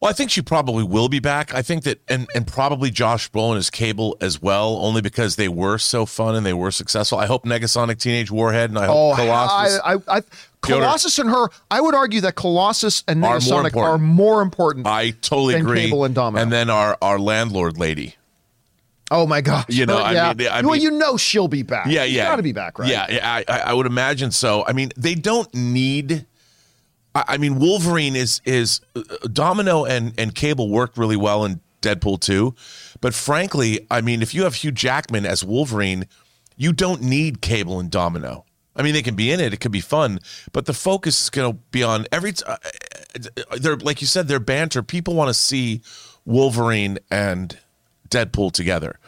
[0.00, 1.54] Well, I think she probably will be back.
[1.54, 5.48] I think that, and and probably Josh Brolin is Cable as well, only because they
[5.48, 7.18] were so fun and they were successful.
[7.18, 9.80] I hope Negasonic Teenage Warhead and I hope oh, Colossus.
[9.84, 10.22] Oh, I, I, I,
[10.62, 11.48] Colossus and her.
[11.70, 13.76] I would argue that Colossus and Are more important.
[13.76, 14.86] are more important.
[14.86, 15.80] I totally Than agree.
[15.86, 16.46] Cable and Domino.
[16.46, 18.14] then our our landlord lady.
[19.10, 19.66] oh my gosh!
[19.68, 20.32] You know, I yeah.
[20.32, 21.86] mean- I well, you know she'll be back.
[21.88, 22.88] Yeah, She's yeah, got to be back, right?
[22.88, 24.64] Yeah, yeah, I, I I would imagine so.
[24.66, 26.24] I mean, they don't need.
[27.14, 31.60] I, I mean, Wolverine is is uh, Domino and and Cable worked really well in
[31.82, 32.54] Deadpool 2,
[33.00, 36.06] but frankly, I mean, if you have Hugh Jackman as Wolverine,
[36.56, 38.44] you don't need Cable and Domino.
[38.74, 40.20] I mean, they can be in it; it could be fun,
[40.52, 42.32] but the focus is going to be on every.
[42.32, 42.56] T- uh,
[43.14, 44.82] uh, they're like you said, they're banter.
[44.82, 45.82] People want to see
[46.24, 47.58] Wolverine and
[48.08, 48.98] Deadpool together.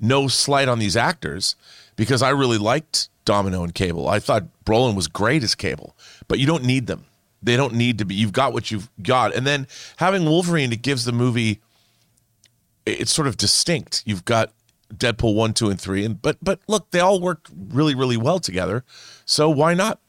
[0.00, 1.56] No slight on these actors
[1.96, 4.08] because I really liked Domino and Cable.
[4.08, 5.96] I thought Brolin was great as Cable,
[6.28, 7.06] but you don't need them.
[7.42, 8.14] They don't need to be.
[8.14, 11.60] You've got what you've got, and then having Wolverine, it gives the movie.
[12.86, 14.02] It's sort of distinct.
[14.04, 14.52] You've got
[14.96, 18.38] Deadpool one, two, and three, and but but look, they all work really really well
[18.38, 18.84] together.
[19.24, 20.00] So why not?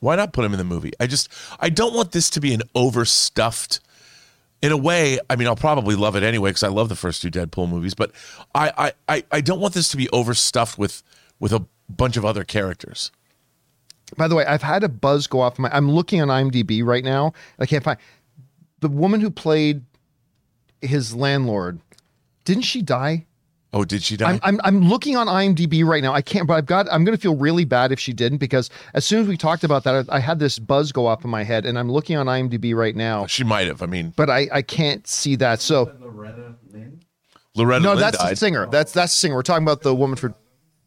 [0.00, 0.92] Why not put them in the movie?
[1.00, 1.28] I just
[1.60, 3.80] I don't want this to be an overstuffed
[4.64, 7.20] in a way, I mean, I'll probably love it anyway because I love the first
[7.20, 7.92] two Deadpool movies.
[7.92, 8.12] But
[8.54, 11.02] I, I, I, I don't want this to be overstuffed with
[11.38, 13.12] with a bunch of other characters.
[14.16, 15.68] By the way, I've had a buzz go off my.
[15.70, 17.34] I'm looking on IMDb right now.
[17.58, 17.98] I can't find
[18.80, 19.82] the woman who played
[20.80, 21.80] his landlord.
[22.46, 23.26] Didn't she die?
[23.74, 24.30] Oh, did she die?
[24.30, 26.12] I'm, I'm I'm looking on IMDb right now.
[26.12, 26.86] I can't, but I've got.
[26.92, 29.64] I'm going to feel really bad if she didn't because as soon as we talked
[29.64, 32.16] about that, I, I had this buzz go off in my head, and I'm looking
[32.16, 33.82] on IMDb right now, she might have.
[33.82, 35.60] I mean, but I I can't see that.
[35.60, 37.00] So Loretta Lynn.
[37.56, 37.82] Loretta.
[37.82, 38.32] no, Lynn that's died.
[38.32, 38.66] the singer.
[38.70, 39.34] That's that's the singer.
[39.34, 40.34] We're talking about the woman for.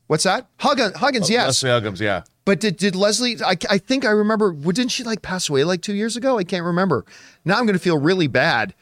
[0.07, 0.47] What's that?
[0.61, 0.95] Huggins.
[0.95, 1.29] Huggins.
[1.29, 1.61] Yes.
[1.61, 2.23] Leslie Uggams, yeah.
[2.45, 3.35] But did, did Leslie?
[3.45, 4.53] I, I think I remember.
[4.53, 6.37] Didn't she like pass away like two years ago?
[6.37, 7.03] I can't remember.
[7.43, 8.73] Now I'm going to feel really bad.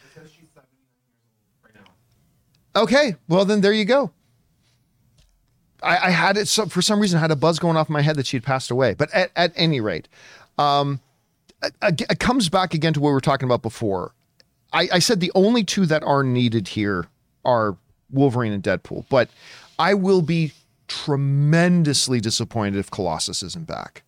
[2.75, 4.11] Okay, well then there you go.
[5.81, 8.01] I, I had it so, for some reason I had a buzz going off my
[8.01, 8.93] head that she had passed away.
[8.95, 10.07] But at, at any rate,
[10.57, 10.99] um,
[11.63, 14.13] it, it comes back again to what we were talking about before.
[14.73, 17.07] I, I said the only two that are needed here
[17.45, 17.77] are
[18.11, 19.29] Wolverine and Deadpool, but
[19.79, 20.51] I will be
[20.87, 24.03] tremendously disappointed if Colossus isn't back.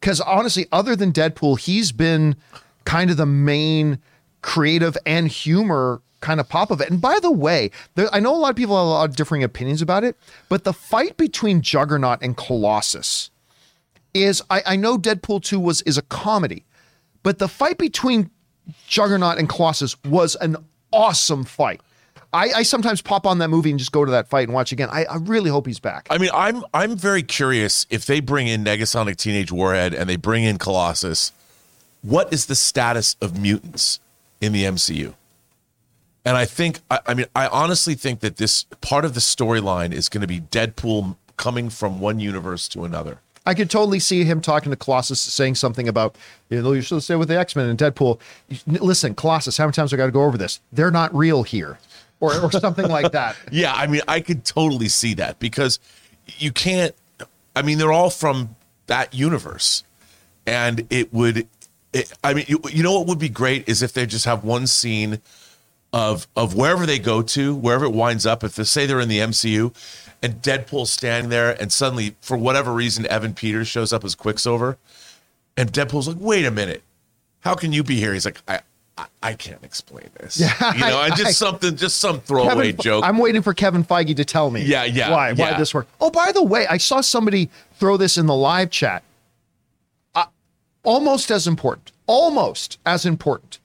[0.00, 2.36] Because honestly, other than Deadpool, he's been
[2.84, 3.98] kind of the main
[4.42, 6.90] creative and humor kind of pop of it.
[6.90, 9.16] And by the way, there, I know a lot of people have a lot of
[9.16, 10.16] differing opinions about it,
[10.48, 13.30] but the fight between Juggernaut and Colossus
[14.14, 16.64] is I, I know Deadpool 2 was is a comedy,
[17.22, 18.30] but the fight between
[18.86, 20.56] Juggernaut and Colossus was an
[20.92, 21.80] awesome fight.
[22.32, 24.70] I, I sometimes pop on that movie and just go to that fight and watch
[24.70, 24.90] again.
[24.90, 26.06] I, I really hope he's back.
[26.10, 30.16] I mean, I'm I'm very curious if they bring in Negasonic Teenage Warhead and they
[30.16, 31.32] bring in Colossus,
[32.02, 34.00] what is the status of mutants
[34.40, 35.14] in the MCU?
[36.24, 39.92] And I think, I, I mean, I honestly think that this part of the storyline
[39.92, 43.18] is going to be Deadpool coming from one universe to another.
[43.46, 46.16] I could totally see him talking to Colossus, saying something about,
[46.50, 48.20] you know, you should stay with the X Men and Deadpool.
[48.66, 50.60] Listen, Colossus, how many times have I got to go over this?
[50.70, 51.78] They're not real here,
[52.20, 53.36] or or something like that.
[53.50, 55.78] Yeah, I mean, I could totally see that because
[56.36, 56.94] you can't.
[57.56, 58.54] I mean, they're all from
[58.86, 59.82] that universe,
[60.46, 61.48] and it would.
[61.94, 64.44] It, I mean, you, you know what would be great is if they just have
[64.44, 65.22] one scene
[65.92, 68.44] of of wherever they go to, wherever it winds up.
[68.44, 69.74] If they say they're in the MCU,
[70.22, 74.76] and Deadpool's standing there, and suddenly, for whatever reason, Evan Peters shows up as Quicksilver,
[75.56, 76.82] and Deadpool's like, "Wait a minute,
[77.40, 78.60] how can you be here?" He's like, "I."
[78.96, 80.40] I- I can't explain this.
[80.40, 83.04] Yeah, you know, I- and just I- something, just some throwaway Kevin- joke.
[83.04, 84.62] I'm waiting for Kevin Feige to tell me.
[84.64, 85.32] Yeah, yeah, Why?
[85.34, 85.86] Why this work?
[86.00, 87.48] Oh, by the way, I saw somebody
[87.78, 89.04] throw this in the live chat.
[90.16, 90.24] Uh,
[90.82, 93.60] almost as important, almost as important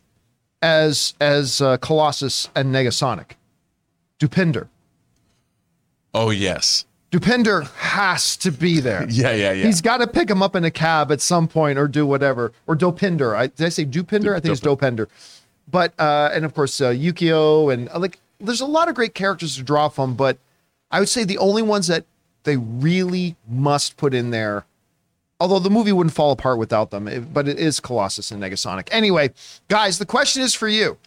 [0.64, 3.32] as as uh, Colossus and Negasonic.
[4.20, 4.70] Dupinder.
[6.14, 9.06] oh yes, Dupinder has to be there.
[9.10, 9.66] yeah, yeah, yeah.
[9.66, 12.54] He's got to pick him up in a cab at some point or do whatever.
[12.66, 13.36] Or Dopinder.
[13.36, 14.36] I, did I say Dupinder?
[14.36, 15.08] I think it's Dopinder.
[15.70, 19.14] But, uh, and of course, uh, Yukio and uh, like, there's a lot of great
[19.14, 20.40] characters to draw from, but
[20.90, 22.06] I would say the only ones that
[22.46, 24.66] they really must put in there,
[25.44, 28.88] although the movie wouldn't fall apart without them, it- but it is Colossus and Negasonic.
[28.92, 29.32] Anyway,
[29.68, 30.98] guys, the question is for you.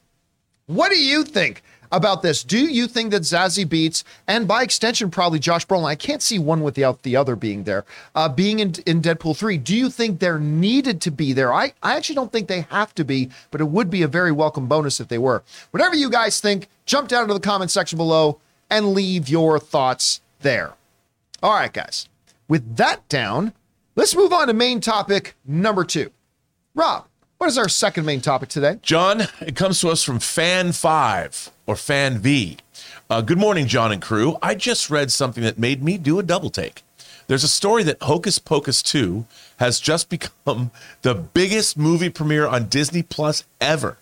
[0.67, 2.43] What do you think about this?
[2.45, 5.87] Do you think that Zazie Beetz and by extension probably Josh Brolin?
[5.87, 7.87] I can't see one without the other being there.
[8.15, 11.55] Uh, being in, in Deadpool three, do you think they're needed to be there?
[11.55, 14.33] I I actually don't think they have to be, but it would be a very
[14.33, 15.43] welcome bonus if they were.
[15.71, 20.21] Whatever you guys think, jump down to the comment section below and leave your thoughts
[20.41, 20.75] there.
[21.43, 22.09] All right, guys.
[22.49, 23.53] With that down,
[23.97, 26.11] let's move on to main topic number two.
[26.75, 27.07] Rob,
[27.39, 28.79] what is our second main topic today?
[28.83, 32.59] John, it comes to us from Fan Five or Fan V.
[33.11, 34.37] Uh, good morning, John and crew.
[34.43, 36.83] I just read something that made me do a double take.
[37.27, 39.25] There's a story that Hocus Pocus 2
[39.59, 40.71] has just become
[41.03, 43.99] the biggest movie premiere on Disney Plus ever.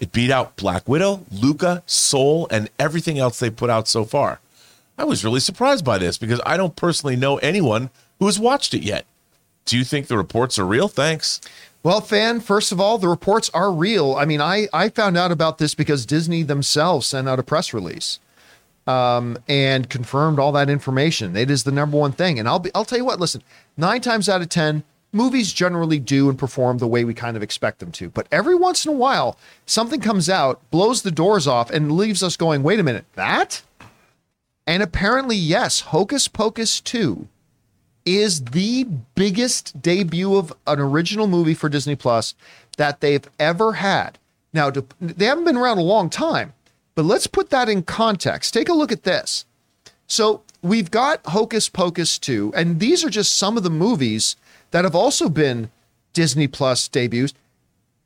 [0.00, 4.40] It beat out Black Widow, Luca, Soul, and everything else they put out so far.
[4.96, 8.74] I was really surprised by this because I don't personally know anyone who has watched
[8.74, 9.06] it yet.
[9.68, 10.88] Do you think the reports are real?
[10.88, 11.42] Thanks.
[11.82, 14.14] Well, fan, first of all, the reports are real.
[14.14, 17.74] I mean, I, I found out about this because Disney themselves sent out a press
[17.74, 18.18] release
[18.86, 21.36] um, and confirmed all that information.
[21.36, 22.38] It is the number one thing.
[22.38, 23.42] And I'll be I'll tell you what, listen,
[23.76, 27.42] nine times out of ten, movies generally do and perform the way we kind of
[27.42, 28.08] expect them to.
[28.08, 32.22] But every once in a while, something comes out, blows the doors off, and leaves
[32.22, 33.60] us going, wait a minute, that?
[34.66, 37.28] And apparently, yes, Hocus Pocus 2
[38.16, 42.34] is the biggest debut of an original movie for Disney Plus
[42.76, 44.18] that they've ever had.
[44.52, 46.54] Now, to- they haven't been around a long time,
[46.94, 48.54] but let's put that in context.
[48.54, 49.44] Take a look at this.
[50.06, 54.36] So, we've got Hocus Pocus 2, and these are just some of the movies
[54.70, 55.70] that have also been
[56.12, 57.34] Disney Plus debuts.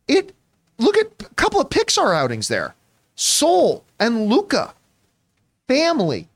[0.08, 0.34] It
[0.78, 2.74] look at a couple of Pixar outings there.
[3.14, 4.74] Soul and Luca.
[5.68, 6.28] Family.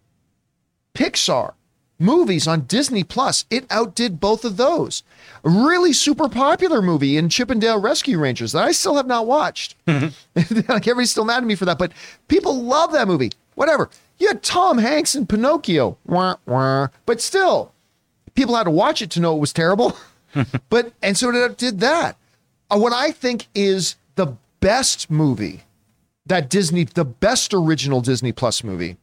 [0.94, 1.55] Pixar
[1.98, 3.44] movies on Disney Plus.
[3.50, 5.02] It outdid both of those.
[5.44, 9.76] A really super popular movie in Chippendale Rescue Rangers that I still have not watched.
[9.86, 11.92] like everybody's still mad at me for that, but
[12.28, 13.30] people love that movie.
[13.55, 13.90] Whatever.
[14.18, 15.99] You had Tom Hanks in Pinocchio.
[16.07, 16.88] Wah, wah.
[17.05, 17.72] But still,
[18.34, 19.97] people had to watch it to know it was terrible.
[20.68, 22.16] but and so it did that.
[22.70, 25.62] Uh, what I think is the best movie
[26.26, 28.97] that Disney, the best original Disney Plus movie.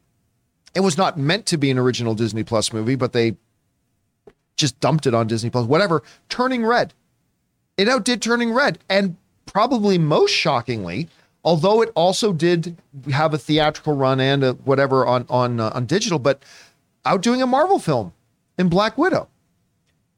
[0.76, 3.36] It was not meant to be an original Disney Plus movie, but they
[4.56, 5.66] just dumped it on Disney Plus.
[5.66, 6.04] Whatever.
[6.30, 6.94] Turning Red.
[7.78, 11.10] It outdid Turning Red, and probably most shockingly,
[11.44, 12.78] although it also did
[13.12, 16.44] have a theatrical run and a whatever on on uh, on digital, but
[17.06, 18.14] outdoing a Marvel film
[18.58, 19.28] in Black Widow.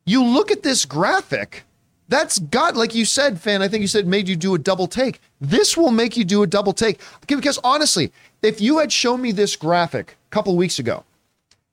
[0.05, 1.63] You look at this graphic,
[2.07, 4.87] that's got, like you said, Fan, I think you said made you do a double
[4.87, 5.19] take.
[5.41, 7.01] This will make you do a double take.
[7.27, 8.11] Because honestly,
[8.45, 11.03] if you had shown me this graphic a couple weeks ago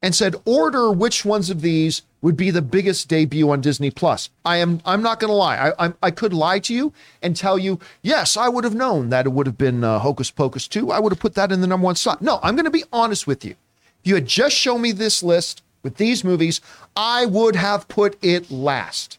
[0.02, 4.30] and said, order which ones of these would be the biggest debut on Disney Plus.
[4.44, 5.56] I am I'm not gonna lie.
[5.56, 9.10] I I, I could lie to you and tell you, yes, I would have known
[9.10, 10.90] that it would have been uh, Hocus Pocus 2.
[10.90, 12.22] I would have put that in the number one slot.
[12.22, 13.52] No, I'm gonna be honest with you.
[14.00, 16.60] If you had just shown me this list with these movies,
[16.96, 19.18] I would have put it last.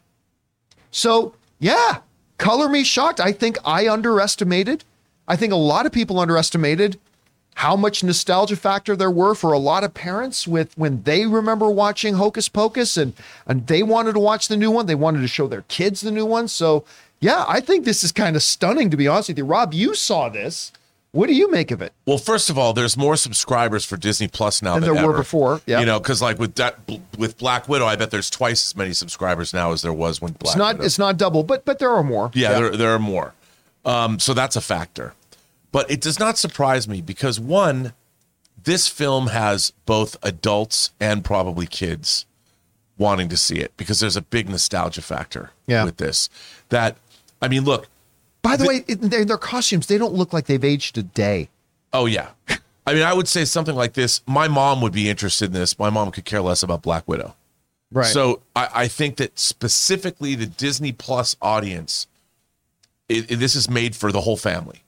[0.91, 1.99] So, yeah,
[2.37, 3.19] color me shocked.
[3.19, 4.83] I think I underestimated.
[5.27, 6.99] I think a lot of people underestimated
[7.55, 11.69] how much nostalgia factor there were for a lot of parents with when they remember
[11.69, 13.13] watching Hocus Pocus and
[13.45, 14.85] and they wanted to watch the new one.
[14.85, 16.47] They wanted to show their kids the new one.
[16.47, 16.83] So,
[17.19, 19.45] yeah, I think this is kind of stunning to be honest with you.
[19.45, 20.71] Rob, you saw this.
[21.11, 21.93] What do you make of it?
[22.07, 25.15] Well, first of all, there's more subscribers for Disney Plus now Than than, there were
[25.15, 25.79] before, yeah.
[25.79, 26.79] You know, because like with that
[27.19, 30.31] with Black Widow, I bet there's twice as many subscribers now as there was when
[30.33, 30.85] Black It's not Widow.
[30.85, 32.31] it's not double, but but there are more.
[32.33, 33.35] Yeah, There, there are more.
[33.85, 35.13] Um, so that's a factor.
[35.73, 37.91] But it does not surprise me because one,
[38.63, 42.25] this film has both adults and probably kids
[42.97, 45.83] wanting to see it because there's a big nostalgia factor Yeah.
[45.83, 46.29] with this.
[46.69, 46.95] That
[47.41, 47.87] I mean, look,
[48.43, 51.49] By the way, it, their, their costumes, they don't look like they've aged a day.
[51.91, 52.29] oh yeah.
[52.85, 54.21] I mean, I would say something like this.
[54.27, 55.79] My mom would be interested in this.
[55.79, 57.33] My mom could care less about Black Widow.
[57.91, 58.05] Right.
[58.05, 62.07] So I, I think that specifically the Disney Plus audience,
[63.09, 64.82] it, it- this is made for the whole family.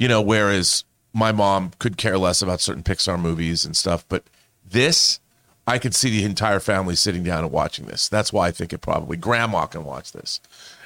[0.00, 4.24] You know, whereas my mom could care less about certain Pixar movies and stuff, but
[4.64, 5.20] this,
[5.66, 8.08] I could see the entire family sitting down and watching this.
[8.08, 10.40] That's why I think it probably grandma can watch this.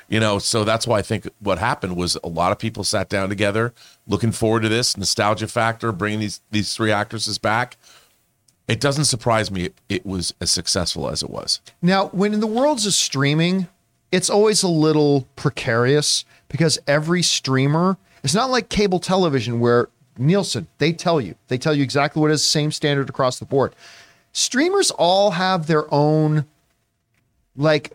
[0.08, 3.08] You know, so that's why I think what happened was a lot of people sat
[3.08, 3.72] down together,
[4.08, 7.76] looking forward to this nostalgia factor, bringing these these three actresses back.
[8.66, 11.60] It doesn't surprise me it, it was as successful as it was.
[11.80, 13.68] Now, when in the worlds of streaming,
[14.10, 20.66] it's always a little precarious because every streamer, it's not like cable television where Nielsen,
[20.78, 23.74] they tell you, they tell you exactly what is the same standard across the board.
[24.32, 26.46] Streamers all have their own
[27.56, 27.92] like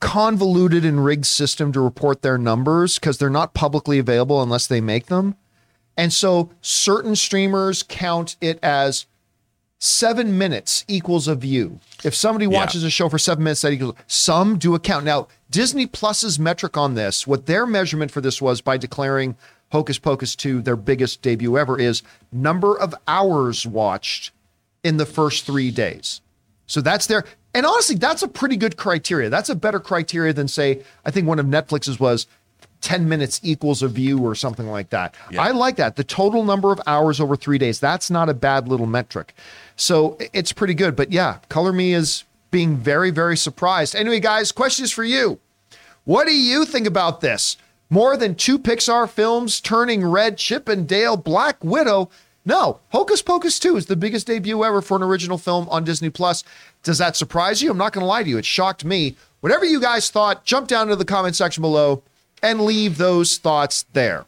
[0.00, 4.80] convoluted and rigged system to report their numbers because they're not publicly available unless they
[4.80, 5.36] make them.
[5.96, 9.04] And so certain streamers count it as
[9.78, 11.78] seven minutes equals a view.
[12.02, 12.56] If somebody Yeah.
[12.58, 15.04] watches a show for seven minutes, that equals some do a count.
[15.04, 19.36] Now, Disney Plus's metric on this, what their measurement for this was by declaring
[19.74, 24.30] Hocus Pocus 2 their biggest debut ever, is number of hours watched
[24.84, 26.20] in the first three days.
[26.68, 29.28] So that's their, and honestly, that's a pretty good criteria.
[29.30, 32.28] That's a better criteria than, say, I think one of Netflix's was
[32.82, 35.16] 10 minutes equals a view or something like that.
[35.36, 35.96] I like that.
[35.96, 39.34] The total number of hours over three days, that's not a bad little metric.
[39.74, 40.94] So it's pretty good.
[40.94, 42.22] But yeah, Color Me is
[42.52, 43.96] being very, very surprised.
[43.96, 45.40] Anyway, guys, questions for you.
[46.04, 47.56] What do you think about this?
[47.90, 52.10] More than two Pixar films turning red, Chip and Dale, Black Widow.
[52.46, 56.10] No, Hocus Pocus 2 is the biggest debut ever for an original film on Disney
[56.10, 56.44] Plus.
[56.82, 57.70] Does that surprise you?
[57.70, 58.36] I'm not going to lie to you.
[58.38, 59.16] It shocked me.
[59.40, 62.02] Whatever you guys thought, jump down to the comment section below
[62.42, 64.26] and leave those thoughts there.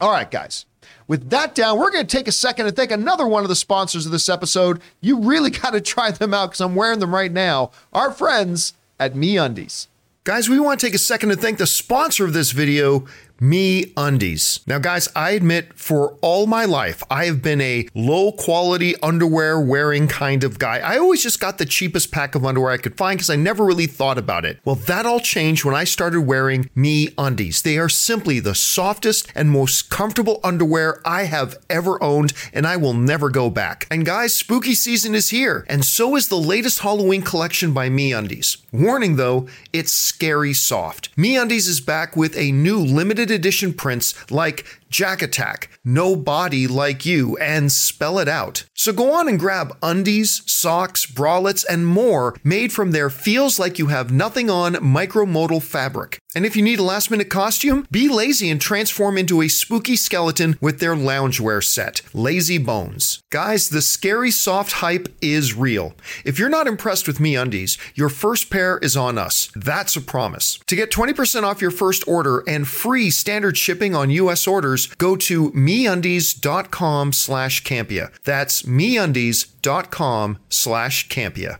[0.00, 0.66] All right, guys.
[1.08, 3.56] With that down, we're going to take a second and thank another one of the
[3.56, 4.80] sponsors of this episode.
[5.00, 7.70] You really got to try them out because I'm wearing them right now.
[7.92, 9.88] Our friends at Me Undies.
[10.24, 13.06] Guys, we want to take a second to thank the sponsor of this video,
[13.42, 14.60] Me Undies.
[14.68, 19.60] Now, guys, I admit for all my life, I have been a low quality underwear
[19.60, 20.78] wearing kind of guy.
[20.78, 23.64] I always just got the cheapest pack of underwear I could find because I never
[23.64, 24.60] really thought about it.
[24.64, 27.62] Well, that all changed when I started wearing Me Undies.
[27.62, 32.76] They are simply the softest and most comfortable underwear I have ever owned, and I
[32.76, 33.88] will never go back.
[33.90, 38.12] And guys, spooky season is here, and so is the latest Halloween collection by Me
[38.12, 38.58] Undies.
[38.70, 41.08] Warning though, it's scary soft.
[41.16, 46.66] Me Undies is back with a new limited edition prints like Jack Attack, No Body
[46.66, 48.66] Like You, and Spell It Out.
[48.74, 53.78] So go on and grab undies, socks, bralettes, and more made from their feels like
[53.78, 56.18] you have nothing on micromodal fabric.
[56.34, 59.96] And if you need a last minute costume, be lazy and transform into a spooky
[59.96, 63.22] skeleton with their loungewear set, Lazy Bones.
[63.30, 65.94] Guys, the scary soft hype is real.
[66.24, 69.50] If you're not impressed with Me Undies, your first pair is on us.
[69.54, 70.58] That's a promise.
[70.66, 75.16] To get 20% off your first order and free standard shipping on US orders, go
[75.16, 78.10] to meundies.com slash Campea.
[78.24, 81.58] That's meundies.com slash Campea.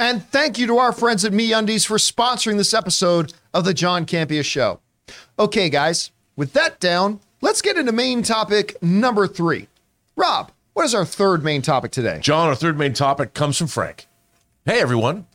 [0.00, 4.06] And thank you to our friends at MeUndies for sponsoring this episode of the John
[4.06, 4.80] Campea Show.
[5.38, 9.68] Okay, guys, with that down, let's get into main topic number three.
[10.16, 12.18] Rob, what is our third main topic today?
[12.22, 14.06] John, our third main topic comes from Frank.
[14.64, 15.26] Hey, everyone.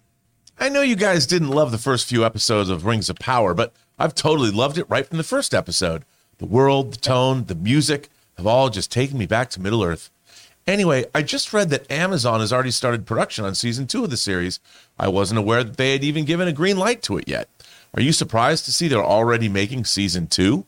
[0.58, 3.72] I know you guys didn't love the first few episodes of Rings of Power, but
[4.00, 6.06] I've totally loved it right from the first episode.
[6.38, 10.10] The world, the tone, the music have all just taken me back to Middle Earth.
[10.68, 14.18] Anyway, I just read that Amazon has already started production on season two of the
[14.18, 14.60] series.
[14.98, 17.48] I wasn't aware that they had even given a green light to it yet.
[17.94, 20.66] Are you surprised to see they're already making season two?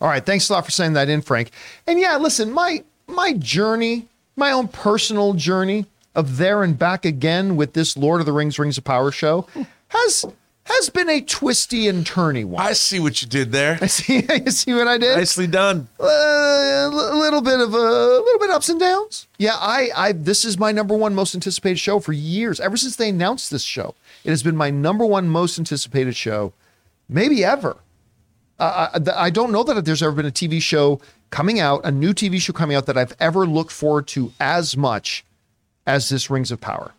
[0.00, 1.50] All right, thanks a lot for saying that in, Frank.
[1.86, 7.56] And yeah, listen, my my journey, my own personal journey of there and back again
[7.56, 9.46] with this Lord of the Rings Rings of Power show
[9.88, 10.24] has
[10.66, 12.60] has been a twisty and turny one.
[12.60, 13.78] I see what you did there.
[13.80, 15.16] I see, you see what I did?
[15.16, 15.88] Nicely done.
[15.98, 19.28] Uh, a little bit of a, little bit ups and downs.
[19.38, 22.58] Yeah, I, I, this is my number one most anticipated show for years.
[22.58, 23.94] Ever since they announced this show,
[24.24, 26.52] it has been my number one most anticipated show,
[27.08, 27.76] maybe ever.
[28.58, 31.00] Uh, I, I don't know that there's ever been a TV show
[31.30, 34.76] coming out, a new TV show coming out that I've ever looked forward to as
[34.76, 35.24] much
[35.86, 36.92] as this Rings of Power.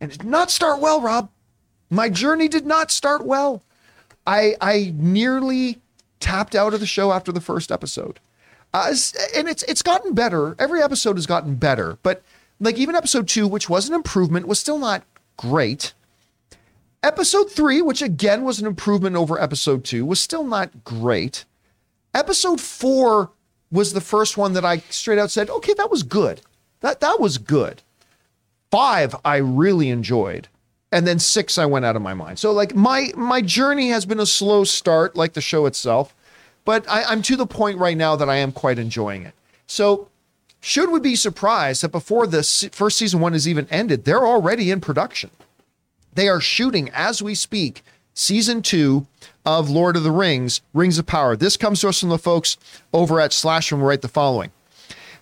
[0.00, 1.30] And it did not start well, Rob.
[1.90, 3.62] My journey did not start well.
[4.26, 5.80] I I nearly
[6.20, 8.18] tapped out of the show after the first episode.
[8.74, 8.94] Uh,
[9.34, 10.56] and it's it's gotten better.
[10.58, 12.22] Every episode has gotten better, but
[12.60, 15.04] like even episode 2, which was an improvement, was still not
[15.36, 15.92] great.
[17.02, 21.44] Episode 3, which again was an improvement over episode 2, was still not great.
[22.12, 23.30] Episode 4
[23.70, 26.40] was the first one that I straight out said, "Okay, that was good."
[26.80, 27.82] That that was good.
[28.70, 30.48] 5 I really enjoyed
[30.92, 32.38] and then six I went out of my mind.
[32.38, 36.14] So like my my journey has been a slow start, like the show itself,
[36.64, 39.34] but I, I'm to the point right now that I am quite enjoying it.
[39.66, 40.08] So
[40.60, 44.70] should we be surprised that before the first season one is even ended, they're already
[44.70, 45.30] in production?
[46.14, 47.82] They are shooting as we speak
[48.14, 49.06] season two
[49.44, 51.36] of Lord of the Rings, Rings of Power.
[51.36, 52.56] This comes to us from the folks
[52.92, 54.50] over at Slash and write the following.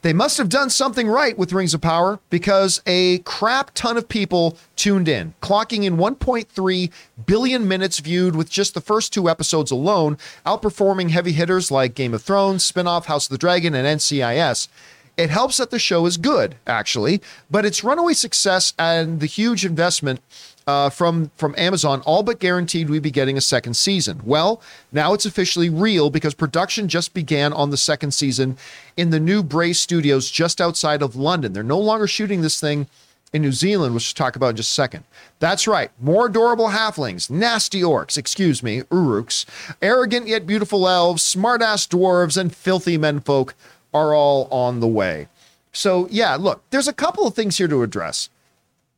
[0.04, 4.06] They must have done something right with Rings of Power because a crap ton of
[4.06, 6.92] people tuned in, clocking in 1.3
[7.24, 12.12] billion minutes viewed with just the first two episodes alone, outperforming heavy hitters like Game
[12.12, 14.68] of Thrones, spinoff House of the Dragon, and NCIS.
[15.16, 19.64] It helps that the show is good, actually, but its runaway success and the huge
[19.64, 20.20] investment
[20.66, 24.20] uh, from from Amazon all but guaranteed we'd be getting a second season.
[24.24, 24.62] Well,
[24.92, 28.56] now it's officially real because production just began on the second season
[28.96, 31.52] in the new Bray Studios just outside of London.
[31.52, 32.86] They're no longer shooting this thing
[33.32, 35.04] in New Zealand, which we'll talk about in just a second.
[35.40, 39.44] That's right, more adorable halflings, nasty orcs, excuse me, uruks,
[39.82, 43.54] arrogant yet beautiful elves, smartass dwarves, and filthy menfolk
[43.92, 45.26] are all on the way.
[45.72, 48.28] So, yeah, look, there's a couple of things here to address.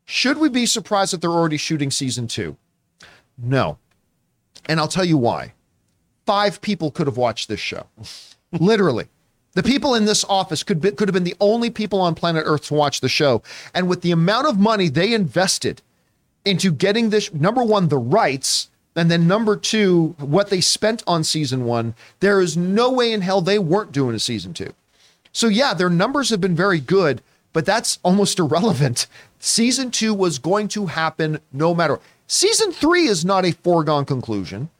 [0.06, 2.56] Should we be surprised that they're already shooting season two?
[3.36, 3.78] No.
[4.66, 5.52] And I'll tell you why.
[6.24, 7.86] Five people could have watched this show.
[8.52, 9.08] Literally.
[9.52, 12.44] The people in this office could be, could have been the only people on planet
[12.46, 13.42] Earth to watch the show.
[13.74, 15.82] And with the amount of money they invested
[16.44, 21.24] into getting this, number one, the rights, and then number two, what they spent on
[21.24, 24.72] season one, there is no way in hell they weren't doing a season two.
[25.32, 27.20] So, yeah, their numbers have been very good,
[27.52, 29.06] but that's almost irrelevant.
[29.46, 32.00] Season two was going to happen no matter.
[32.26, 34.70] Season three is not a foregone conclusion.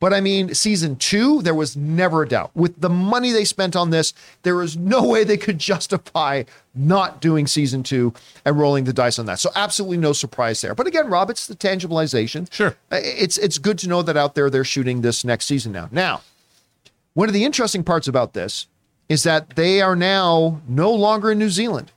[0.00, 2.50] But I mean, season two, there was never a doubt.
[2.52, 4.12] With the money they spent on this,
[4.42, 6.42] there is no way they could justify
[6.74, 8.12] not doing season two
[8.44, 9.38] and rolling the dice on that.
[9.38, 10.74] So absolutely no surprise there.
[10.74, 12.52] But again, Rob, it's the tangibilization.
[12.52, 12.76] Sure.
[12.90, 15.88] It's it's good to know that out there they're shooting this next season now.
[15.92, 16.22] Now,
[17.14, 18.66] one of the interesting parts about this
[19.08, 21.92] is that they are now no longer in New Zealand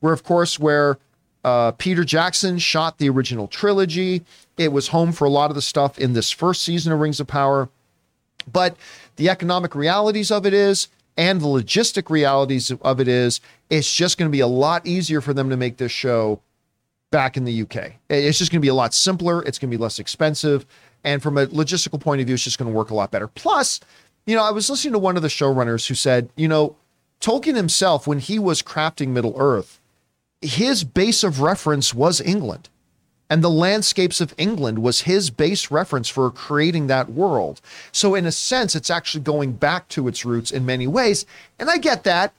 [0.00, 0.98] where, of course, where
[1.46, 4.24] uh, Peter Jackson shot the original trilogy.
[4.58, 7.20] It was home for a lot of the stuff in this first season of Rings
[7.20, 7.68] of Power.
[8.52, 8.76] But
[9.14, 13.40] the economic realities of it is, and the logistic realities of it is,
[13.70, 16.40] it's just going to be a lot easier for them to make this show
[17.12, 17.92] back in the UK.
[18.10, 19.40] It's just going to be a lot simpler.
[19.44, 20.66] It's going to be less expensive.
[21.04, 23.28] And from a logistical point of view, it's just going to work a lot better.
[23.28, 23.78] Plus,
[24.26, 26.74] you know, I was listening to one of the showrunners who said, you know,
[27.20, 29.80] Tolkien himself, when he was crafting Middle Earth,
[30.40, 32.68] his base of reference was England.
[33.28, 37.60] And the landscapes of England was his base reference for creating that world.
[37.90, 41.26] So, in a sense, it's actually going back to its roots in many ways.
[41.58, 42.32] And I get that.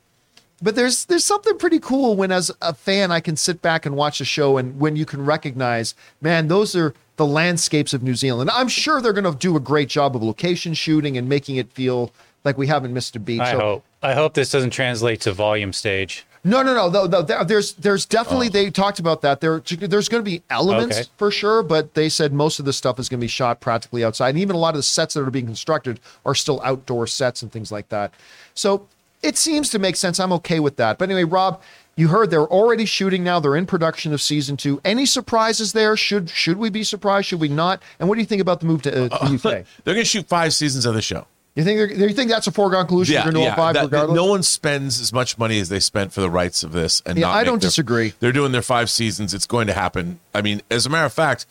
[0.62, 3.96] But there's there's something pretty cool when, as a fan, I can sit back and
[3.96, 8.16] watch a show, and when you can recognize, man, those are the landscapes of New
[8.16, 8.50] Zealand.
[8.50, 11.72] I'm sure they're going to do a great job of location shooting and making it
[11.74, 12.12] feel
[12.44, 13.42] like we haven't missed a beat.
[13.42, 13.84] I so, hope.
[14.02, 16.26] I hope this doesn't translate to volume stage.
[16.48, 16.90] No, no, no.
[16.90, 18.52] Though, though, there's there's definitely oh.
[18.52, 19.42] they talked about that.
[19.42, 21.10] There there's going to be elements okay.
[21.18, 24.04] for sure, but they said most of the stuff is going to be shot practically
[24.04, 27.06] outside, and even a lot of the sets that are being constructed are still outdoor
[27.06, 28.14] sets and things like that.
[28.54, 28.88] So
[29.22, 30.20] it seems to make sense.
[30.20, 30.98] I'm okay with that.
[30.98, 31.62] But anyway, Rob,
[31.98, 33.40] You heard they're already shooting now.
[33.40, 34.80] They're in production of season two.
[34.86, 35.98] Any surprises there?
[35.98, 37.28] Should should we be surprised?
[37.28, 37.82] Should we not?
[38.00, 39.66] And what do you think about the move to, uh, to UK?
[39.84, 41.26] They're going to shoot five seasons of the show.
[41.58, 43.16] You think you think that's a foregone conclusion?
[43.16, 43.56] Yeah, yeah.
[43.56, 44.16] five that- regardless.
[44.16, 47.18] no one spends as much money as they spent for the rights of this, and
[47.18, 48.14] Yeah, not I don't their- disagree.
[48.20, 49.34] They're doing their five seasons.
[49.34, 50.20] It's going to happen.
[50.36, 51.48] I mean, as a matter of fact,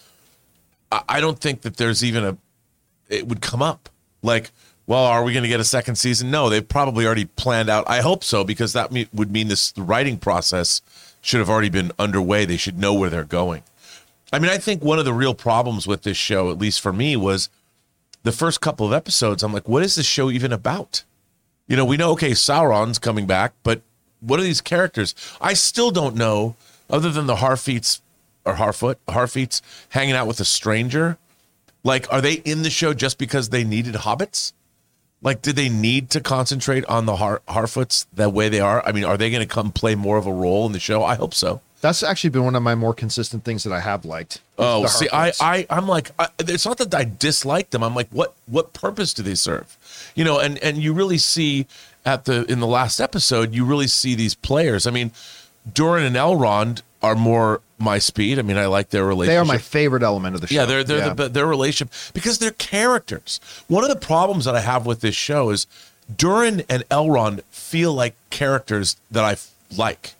[0.93, 2.37] I, I don't think that there's even a.
[3.09, 3.89] It would come up
[4.23, 4.53] like,
[4.87, 6.31] well, are we going to get a second season?
[6.31, 7.85] No, they've probably already planned out.
[7.89, 10.83] I hope so because that me- would mean this the writing process
[11.21, 12.45] should have already been underway.
[12.45, 13.65] They should know where they're going.
[14.33, 16.93] I mean, I think one of the real problems with this show, at least for
[16.93, 17.49] me, was
[18.27, 19.43] the first couple of episodes.
[19.43, 21.05] I'm like, what is this show even about?
[21.69, 23.83] You know, we know, okay, Sauron's coming back, but
[24.21, 25.15] what are these characters?
[25.41, 26.57] I still don't know,
[26.91, 28.01] other than the Harfeets
[28.45, 31.19] or Harfoot, Harfeets hanging out with a stranger.
[31.85, 34.53] Like, are they in the show just because they needed hobbits?
[35.23, 38.85] Like, did they need to concentrate on the Har- Harfoots the way they are?
[38.85, 41.05] I mean, are they going to come play more of a role in the show?
[41.05, 41.61] I hope so.
[41.87, 44.41] That's actually been one of my more consistent things that I have liked.
[44.59, 47.85] Oh, see, I, I, I'm like, I, it's not that I dislike them.
[47.85, 49.79] I'm like, what, what purpose do they serve?
[50.17, 51.67] You know, and and you really see
[52.05, 54.89] at the in the last episode, you really see these players.
[54.89, 55.13] I mean,
[55.73, 58.41] Durin and Elrond are more my speed.
[58.41, 59.35] I mean, I like their relationship.
[59.35, 60.57] they are my favorite element of the show.
[60.57, 63.39] Yeah, they're they're the their relationship because they're characters.
[63.69, 65.69] One of the problems that I have with this show is
[66.13, 69.37] Durin and Elrond feel like characters that I
[69.77, 70.16] like.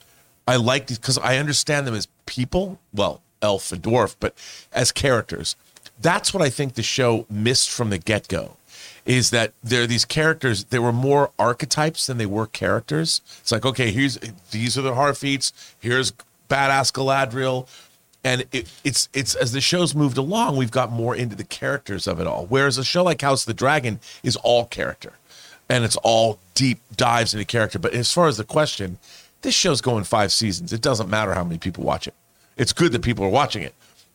[0.47, 2.79] I like these because I understand them as people.
[2.93, 4.35] Well, elf and dwarf, but
[4.73, 5.57] as characters.
[6.01, 8.57] That's what I think the show missed from the get go.
[9.07, 10.65] Is that there are these characters?
[10.65, 13.21] They were more archetypes than they were characters.
[13.41, 14.19] It's like, okay, here's
[14.51, 15.53] these are the Harfeets.
[15.81, 16.13] Here's
[16.49, 17.69] badass Galadriel
[18.27, 22.09] and it, it's it's as the show's moved along, we've got more into the characters
[22.09, 22.45] of it all.
[22.47, 25.13] Whereas a show like House of the Dragon is all character,
[25.69, 27.79] and it's all deep dives into character.
[27.79, 28.99] But as far as the question,
[29.47, 30.73] this show's going five seasons.
[30.73, 32.15] It doesn't matter how many people watch it.
[32.57, 33.75] It's good that people are watching it.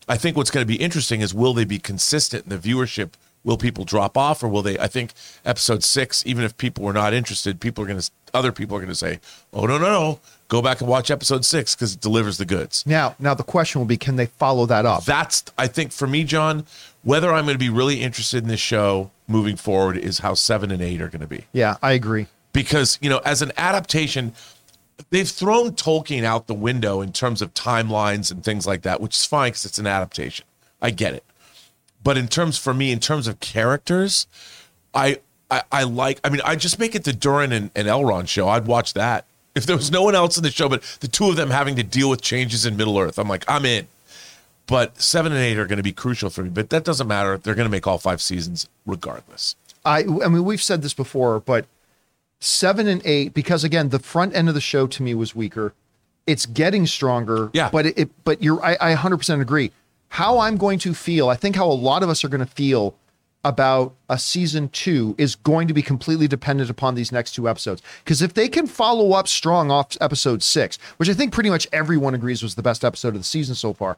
[0.09, 3.11] I think what's going to be interesting is will they be consistent in the viewership?
[3.45, 4.77] Will people drop off, or will they?
[4.77, 5.13] I think
[5.45, 8.79] episode six, even if people were not interested, people are going to other people are
[8.79, 9.19] going to say,
[9.53, 12.85] "Oh no, no, no, go back and watch episode six because it delivers the goods."
[12.85, 15.05] Now, now the question will be, can they follow that up?
[15.05, 16.65] that's I think for me, John,
[17.03, 20.69] whether I'm going to be really interested in this show moving forward is how seven
[20.69, 21.45] and eight are going to be.
[21.53, 22.27] yeah, I agree.
[22.53, 24.33] Because you know, as an adaptation,
[25.09, 29.15] they've thrown Tolkien out the window in terms of timelines and things like that, which
[29.15, 30.45] is fine because it's an adaptation.
[30.81, 31.23] I get it,
[32.03, 34.27] but in terms for me, in terms of characters,
[34.93, 36.19] I I, I like.
[36.23, 38.47] I mean, I just make it the Durin and, and Elrond show.
[38.47, 41.29] I'd watch that if there was no one else in the show, but the two
[41.29, 43.19] of them having to deal with changes in Middle Earth.
[43.19, 43.87] I'm like, I'm in
[44.71, 46.49] but seven and eight are going to be crucial for me.
[46.49, 47.37] But that doesn't matter.
[47.37, 49.57] They're going to make all five seasons regardless.
[49.83, 51.65] I I mean we've said this before, but
[52.41, 55.73] seven and eight because again the front end of the show to me was weaker.
[56.27, 57.49] It's getting stronger.
[57.53, 57.69] Yeah.
[57.71, 59.71] but it, it but you're I, I 100% agree.
[60.09, 62.51] How I'm going to feel, I think how a lot of us are going to
[62.51, 62.95] feel
[63.43, 67.81] about a season two is going to be completely dependent upon these next two episodes.
[68.03, 71.67] Because if they can follow up strong off episode six, which I think pretty much
[71.71, 73.97] everyone agrees was the best episode of the season so far,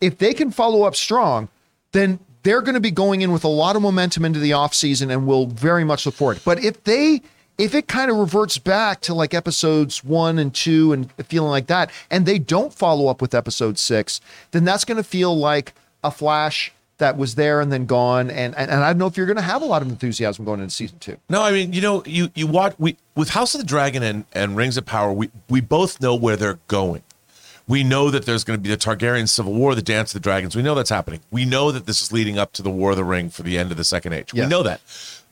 [0.00, 1.48] if they can follow up strong,
[1.92, 4.74] then they're going to be going in with a lot of momentum into the off
[4.74, 6.40] season and will very much look forward.
[6.44, 7.22] But if they
[7.60, 11.66] if it kind of reverts back to like episodes one and two and feeling like
[11.66, 14.20] that, and they don't follow up with episode six,
[14.52, 18.30] then that's going to feel like a flash that was there and then gone.
[18.30, 20.46] And and, and I don't know if you're going to have a lot of enthusiasm
[20.46, 21.18] going into season two.
[21.28, 24.24] No, I mean, you know, you you watch we with House of the Dragon and
[24.32, 25.12] and Rings of Power.
[25.12, 27.02] We we both know where they're going.
[27.68, 30.24] We know that there's going to be the Targaryen Civil War, the Dance of the
[30.24, 30.56] Dragons.
[30.56, 31.20] We know that's happening.
[31.30, 33.58] We know that this is leading up to the War of the Ring for the
[33.58, 34.34] end of the Second Age.
[34.34, 34.80] We know that.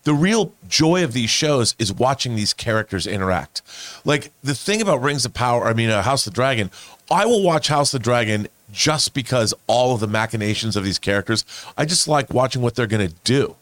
[0.04, 3.62] The real joy of these shows is watching these characters interact.
[4.04, 6.70] Like the thing about Rings of Power, I mean, uh, House of the Dragon,
[7.10, 10.98] I will watch House of the Dragon just because all of the machinations of these
[10.98, 11.44] characters.
[11.76, 13.56] I just like watching what they're going to do.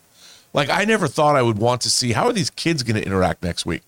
[0.52, 3.06] Like I never thought I would want to see how are these kids going to
[3.06, 3.82] interact next week.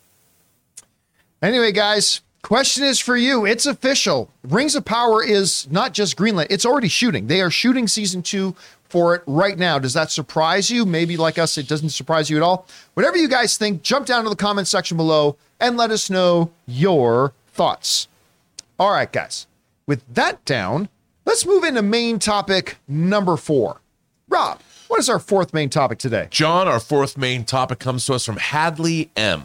[1.40, 3.46] Anyway, guys, question is for you.
[3.46, 4.30] It's official.
[4.42, 7.26] Rings of Power is not just Greenland, it's already shooting.
[7.26, 8.55] They are shooting season two
[8.89, 9.78] for it right now.
[9.78, 10.84] Does that surprise you?
[10.84, 12.66] Maybe like us, it doesn't surprise you at all.
[12.95, 16.51] Whatever you guys think, jump down to the comment section below and let us know
[16.66, 18.09] your thoughts.
[18.78, 19.47] All right, guys.
[19.86, 20.89] With that down,
[21.24, 23.80] let's move into main topic number four.
[24.28, 26.28] Rob, what is our fourth main topic today?
[26.30, 29.45] John, our fourth main topic comes to us from Hadley M.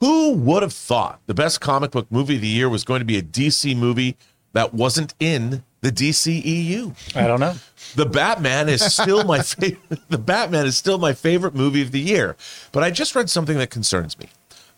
[0.00, 3.06] Who would have thought the best comic book movie of the year was going to
[3.06, 4.16] be a DC movie
[4.52, 7.16] that wasn't in the DCEU?
[7.16, 7.54] I don't know.
[7.94, 10.00] The Batman is still my favorite.
[10.08, 12.36] The Batman is still my favorite movie of the year.
[12.72, 14.28] But I just read something that concerns me.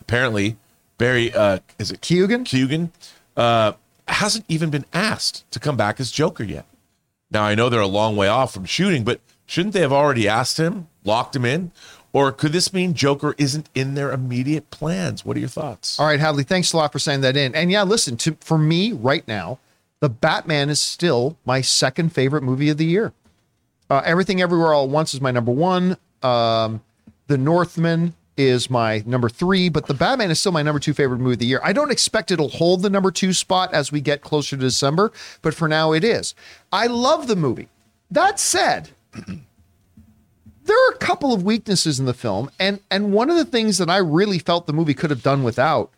[0.01, 0.57] Apparently,
[0.97, 2.43] Barry uh, is it Keoghan?
[2.43, 2.89] Keoghan
[3.37, 3.73] uh,
[4.07, 6.65] hasn't even been asked to come back as Joker yet.
[7.31, 10.27] Now I know they're a long way off from shooting, but shouldn't they have already
[10.27, 11.71] asked him, locked him in?
[12.11, 15.23] Or could this mean Joker isn't in their immediate plans?
[15.23, 15.99] What are your thoughts?
[15.99, 17.53] All right, Hadley, thanks a lot for saying that in.
[17.53, 19.59] And yeah, listen, to for me right now,
[20.01, 23.13] The Batman is still my second favorite movie of the year.
[23.89, 25.97] Uh, Everything Everywhere All at Once is my number one.
[26.23, 26.81] Um,
[27.27, 31.19] the Northman is my number three, but The Batman is still my number two favorite
[31.19, 31.59] movie of the year.
[31.63, 35.11] I don't expect it'll hold the number two spot as we get closer to December,
[35.41, 36.33] but for now it is.
[36.71, 37.67] I love the movie.
[38.09, 38.91] That said,
[39.27, 43.77] there are a couple of weaknesses in the film, and and one of the things
[43.79, 45.91] that I really felt the movie could have done without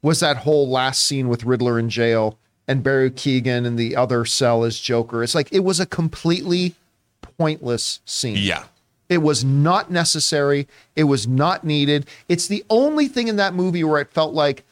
[0.00, 2.38] was that whole last scene with Riddler in jail
[2.68, 5.22] and Barry Keegan and the other cell as Joker.
[5.24, 6.74] It's like it was a completely
[7.22, 8.36] pointless scene.
[8.38, 8.64] Yeah.
[9.08, 10.68] It was not necessary.
[10.94, 12.06] It was not needed.
[12.28, 14.64] It's the only thing in that movie where it felt like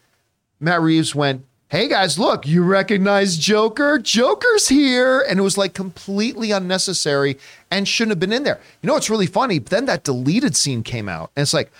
[0.60, 3.98] Matt Reeves went, Hey guys, look, you recognize Joker?
[3.98, 5.24] Joker's here.
[5.28, 7.38] And it was like completely unnecessary
[7.72, 8.60] and shouldn't have been in there.
[8.82, 9.58] You know what's really funny?
[9.58, 11.30] Then that deleted scene came out.
[11.34, 11.72] And it's like,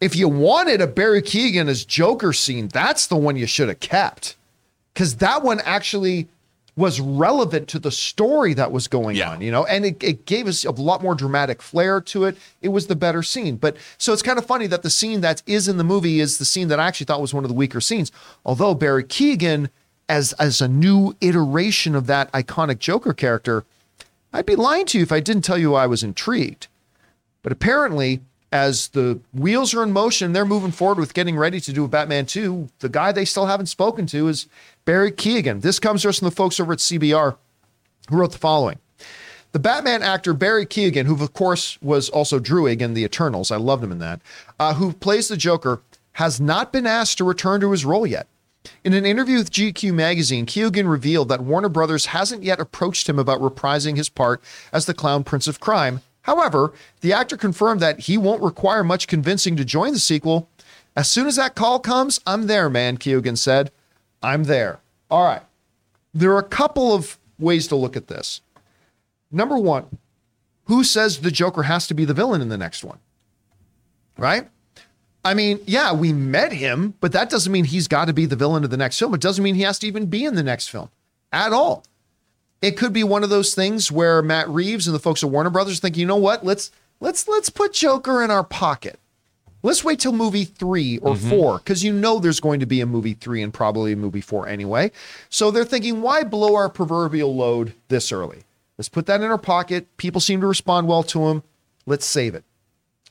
[0.00, 3.80] if you wanted a Barry Keegan as Joker scene, that's the one you should have
[3.80, 4.36] kept.
[4.94, 6.28] Because that one actually
[6.76, 9.30] was relevant to the story that was going Yeah.
[9.30, 12.36] on, you know, and it, it gave us a lot more dramatic flair to it.
[12.62, 13.56] It was the better scene.
[13.56, 16.38] But so it's kind of funny that the scene that is in the movie is
[16.38, 18.10] the scene that I actually thought was one of the weaker scenes.
[18.44, 19.70] Although Barry Keegan,
[20.08, 23.64] as as a new iteration of that iconic Joker character,
[24.32, 26.66] I'd be lying to you if I didn't tell you I was intrigued.
[27.44, 28.20] But apparently,
[28.54, 31.88] as the wheels are in motion, they're moving forward with getting ready to do a
[31.88, 32.68] Batman 2.
[32.78, 34.46] The guy they still haven't spoken to is
[34.84, 35.58] Barry Keegan.
[35.58, 37.36] This comes to us from the folks over at CBR
[38.08, 38.78] who wrote the following.
[39.50, 43.56] The Batman actor Barry Keegan, who of course was also Druig in The Eternals, I
[43.56, 44.20] loved him in that,
[44.60, 45.82] uh, who plays the Joker,
[46.12, 48.28] has not been asked to return to his role yet.
[48.84, 53.18] In an interview with GQ magazine, Keegan revealed that Warner Brothers hasn't yet approached him
[53.18, 54.40] about reprising his part
[54.72, 56.02] as the Clown Prince of Crime.
[56.24, 56.72] However,
[57.02, 60.48] the actor confirmed that he won't require much convincing to join the sequel.
[60.96, 63.70] As soon as that call comes, I'm there, man, Keegan said.
[64.22, 64.80] I'm there.
[65.10, 65.42] All right.
[66.14, 68.40] There are a couple of ways to look at this.
[69.30, 69.98] Number one,
[70.64, 73.00] who says the Joker has to be the villain in the next one?
[74.16, 74.48] Right?
[75.26, 78.36] I mean, yeah, we met him, but that doesn't mean he's got to be the
[78.36, 79.12] villain of the next film.
[79.12, 80.88] It doesn't mean he has to even be in the next film
[81.32, 81.84] at all.
[82.64, 85.50] It could be one of those things where Matt Reeves and the folks at Warner
[85.50, 86.46] Brothers think, you know what?
[86.46, 88.98] Let's let's let's put Joker in our pocket.
[89.62, 91.28] Let's wait till movie three or mm-hmm.
[91.28, 94.22] four, because you know there's going to be a movie three and probably a movie
[94.22, 94.92] four anyway.
[95.28, 98.44] So they're thinking, why blow our proverbial load this early?
[98.78, 99.94] Let's put that in our pocket.
[99.98, 101.42] People seem to respond well to him.
[101.84, 102.44] Let's save it.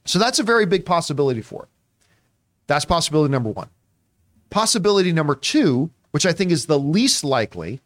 [0.06, 1.70] So that's a very big possibility for it.
[2.66, 3.70] That's possibility number one.
[4.50, 7.82] Possibility number two, which I think is the least likely,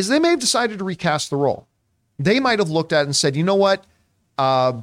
[0.00, 1.68] is they may have decided to recast the role.
[2.18, 3.84] They might have looked at it and said, you know what?
[4.36, 4.80] Uh,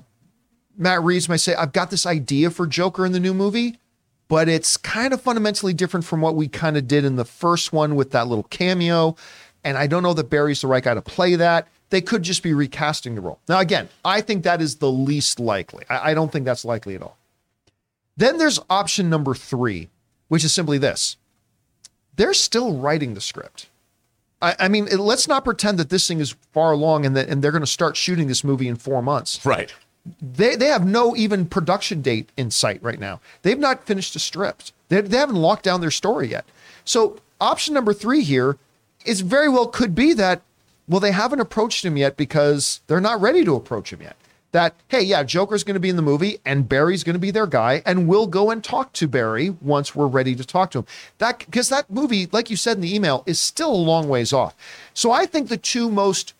[0.77, 3.79] Matt Reeves might say, I've got this idea for Joker in the new movie,
[4.27, 7.73] but it's kind of fundamentally different from what we kind of did in the first
[7.73, 9.15] one with that little cameo.
[9.63, 11.67] And I don't know that Barry's the right guy to play that.
[11.89, 13.39] They could just be recasting the role.
[13.47, 15.85] Now, again, I think that is the least likely.
[15.89, 17.17] I, I don't think that's likely at all.
[18.15, 19.89] Then there's option number three,
[20.27, 21.17] which is simply this
[22.15, 23.69] they're still writing the script.
[24.41, 27.43] I, I mean, let's not pretend that this thing is far along and that and
[27.43, 29.43] they're going to start shooting this movie in four months.
[29.45, 29.73] Right.
[30.21, 33.19] They they have no even production date in sight right now.
[33.41, 34.73] They've not finished the script.
[34.89, 36.45] They, they haven't locked down their story yet.
[36.85, 38.57] So option number three here
[39.05, 40.41] is very well could be that
[40.87, 44.15] well they haven't approached him yet because they're not ready to approach him yet.
[44.53, 47.31] That hey yeah Joker's going to be in the movie and Barry's going to be
[47.31, 50.79] their guy and we'll go and talk to Barry once we're ready to talk to
[50.79, 50.85] him.
[51.17, 54.31] That because that movie like you said in the email is still a long ways
[54.31, 54.55] off.
[54.93, 56.33] So I think the two most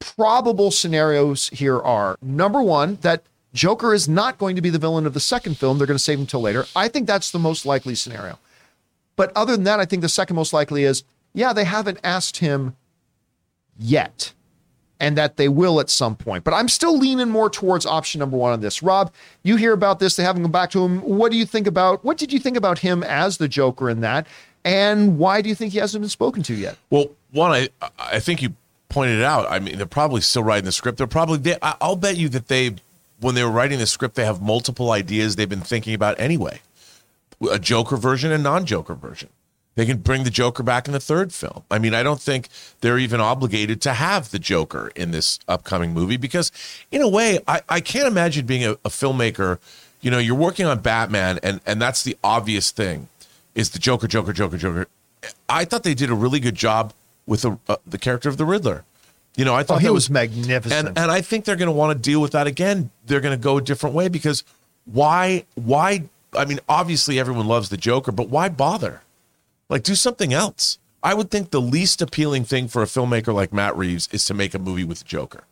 [0.00, 5.06] probable scenarios here are number one, that Joker is not going to be the villain
[5.06, 5.78] of the second film.
[5.78, 6.66] They're going to save him till later.
[6.74, 8.38] I think that's the most likely scenario.
[9.16, 12.38] But other than that, I think the second most likely is yeah, they haven't asked
[12.38, 12.74] him
[13.78, 14.32] yet,
[15.00, 16.44] and that they will at some point.
[16.44, 18.82] But I'm still leaning more towards option number one on this.
[18.82, 21.00] Rob, you hear about this, they haven't gone back to him.
[21.00, 24.00] What do you think about what did you think about him as the Joker in
[24.02, 24.26] that?
[24.64, 26.76] And why do you think he hasn't been spoken to yet?
[26.90, 28.54] Well, one, I I think you
[28.90, 29.50] pointed it out.
[29.50, 30.98] I mean, they're probably still writing the script.
[30.98, 31.38] They're probably.
[31.38, 32.76] They, I'll bet you that they,
[33.20, 36.60] when they were writing the script, they have multiple ideas they've been thinking about anyway.
[37.50, 39.30] A Joker version and non-Joker version.
[39.76, 41.62] They can bring the Joker back in the third film.
[41.70, 42.48] I mean, I don't think
[42.80, 46.50] they're even obligated to have the Joker in this upcoming movie because,
[46.90, 49.58] in a way, I, I can't imagine being a, a filmmaker.
[50.00, 53.08] You know, you're working on Batman, and and that's the obvious thing,
[53.54, 54.88] is the Joker, Joker, Joker, Joker.
[55.48, 56.92] I thought they did a really good job
[57.26, 58.84] with the uh, the character of the Riddler.
[59.36, 60.88] You know, I Oh, thought he that was magnificent.
[60.88, 62.90] and and I think they're going to want to deal with that again.
[63.06, 64.42] They're going to go a different way because
[64.84, 65.44] why?
[65.54, 66.04] Why?
[66.36, 69.02] I mean, obviously everyone loves the Joker, but why bother?
[69.70, 70.78] Like, do something else.
[71.02, 74.34] I would think the least appealing thing for a filmmaker like Matt Reeves is to
[74.34, 75.44] make a movie with Joker,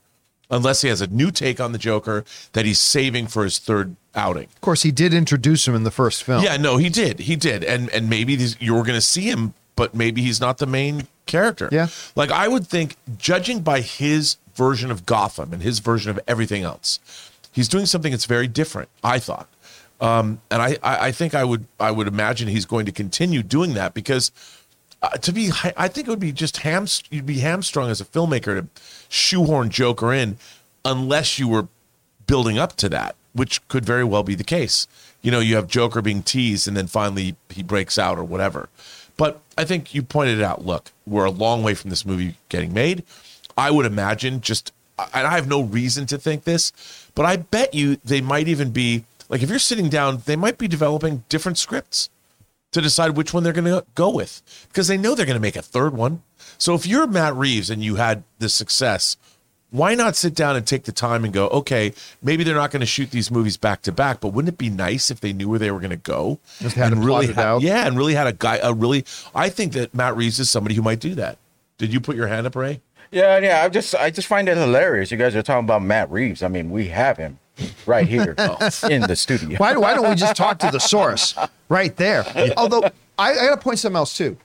[0.51, 3.97] unless he has a new take on the Joker that he's saving for his third
[4.15, 4.45] outing.
[4.45, 6.43] of course, he did introduce him in the first film.
[6.43, 7.21] Yeah, no, he did.
[7.21, 7.65] He did.
[7.65, 11.07] And and maybe these, you're going to see him, but maybe he's not the main
[11.25, 11.69] character.
[11.73, 11.89] Yeah.
[12.15, 16.63] Like I would think judging by his version of Gotham and his version of everything
[16.63, 16.99] else,
[17.53, 19.49] he's doing something that's very different, I thought.
[20.01, 23.75] Um, and I, I think I would I would imagine he's going to continue doing
[23.75, 24.31] that because
[25.03, 28.05] uh, to be I think it would be just ham you'd be hamstrung as a
[28.05, 28.69] filmmaker to
[29.09, 30.37] shoehorn Joker in
[30.85, 31.67] unless you were
[32.27, 34.87] building up to that, which could very well be the case.
[35.21, 38.69] You know, you have Joker being teased and then finally he breaks out or whatever.
[39.17, 40.65] But I think you pointed it out.
[40.65, 43.03] Look, we're a long way from this movie getting made.
[43.57, 44.73] I would imagine just,
[45.13, 46.73] and I have no reason to think this,
[47.17, 50.59] but I bet you they might even be like, if you're sitting down, they might
[50.59, 52.11] be developing different scripts
[52.73, 55.41] to decide which one they're going to go with because they know they're going to
[55.41, 56.23] make a third one.
[56.59, 59.17] So if you're Matt Reeves and you had this success,
[59.71, 62.81] why not sit down and take the time and go, okay, maybe they're not going
[62.81, 65.49] to shoot these movies back to back, but wouldn't it be nice if they knew
[65.49, 66.39] where they were going to go?
[66.61, 67.63] Just had and really plotted had- out.
[67.63, 69.05] Yeah, and really had a guy, a really,
[69.35, 71.39] I think that Matt Reeves is somebody who might do that.
[71.77, 72.81] Did you put your hand up, Ray?
[73.11, 73.63] Yeah, yeah.
[73.63, 75.11] I just I just find it hilarious.
[75.11, 76.43] You guys are talking about Matt Reeves.
[76.43, 77.39] I mean, we have him
[77.87, 78.71] right here oh.
[78.91, 79.59] in the studio.
[79.59, 81.35] Why, why don't we just talk to the source
[81.69, 82.25] right there?
[82.57, 82.85] Although
[83.19, 84.37] I, I got to point something else too.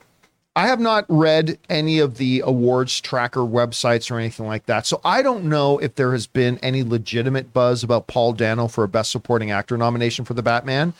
[0.56, 4.86] I have not read any of the awards tracker websites or anything like that.
[4.86, 8.84] So I don't know if there has been any legitimate buzz about Paul Dano for
[8.84, 10.92] a best supporting actor nomination for the Batman.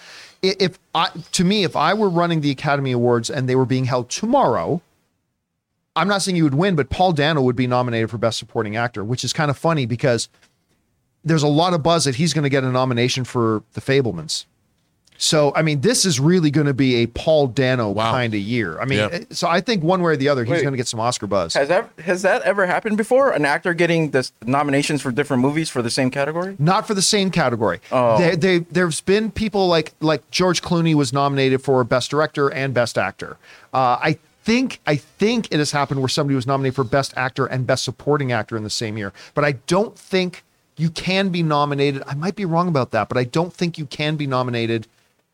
[0.42, 3.84] If I to me, if I were running the Academy Awards and they were being
[3.84, 4.82] held tomorrow,
[5.94, 8.74] I'm not saying you would win, but Paul Dano would be nominated for best supporting
[8.74, 10.28] actor, which is kind of funny because
[11.24, 14.44] there's a lot of buzz that he's going to get a nomination for the Fabelmans.
[15.16, 18.10] So, I mean, this is really going to be a Paul Dano Wow.
[18.10, 18.80] kind of year.
[18.80, 19.08] I mean, Yeah.
[19.12, 20.62] eh, so I think one way or the other, he's Wait.
[20.62, 21.54] going to get some Oscar buzz.
[21.54, 23.30] Has that has that ever happened before?
[23.30, 26.56] An actor getting the nominations for different movies for the same category?
[26.58, 27.80] Not for the same category.
[27.92, 28.18] Oh.
[28.18, 32.74] They, they, there's been people like like George Clooney was nominated for Best Director and
[32.74, 33.36] Best Actor.
[33.72, 37.46] Uh, I think I think it has happened where somebody was nominated for Best Actor
[37.46, 39.12] and Best Supporting Actor in the same year.
[39.34, 40.43] But I don't think
[40.76, 42.02] you can be nominated.
[42.06, 44.86] I might be wrong about that, but I don't think you can be nominated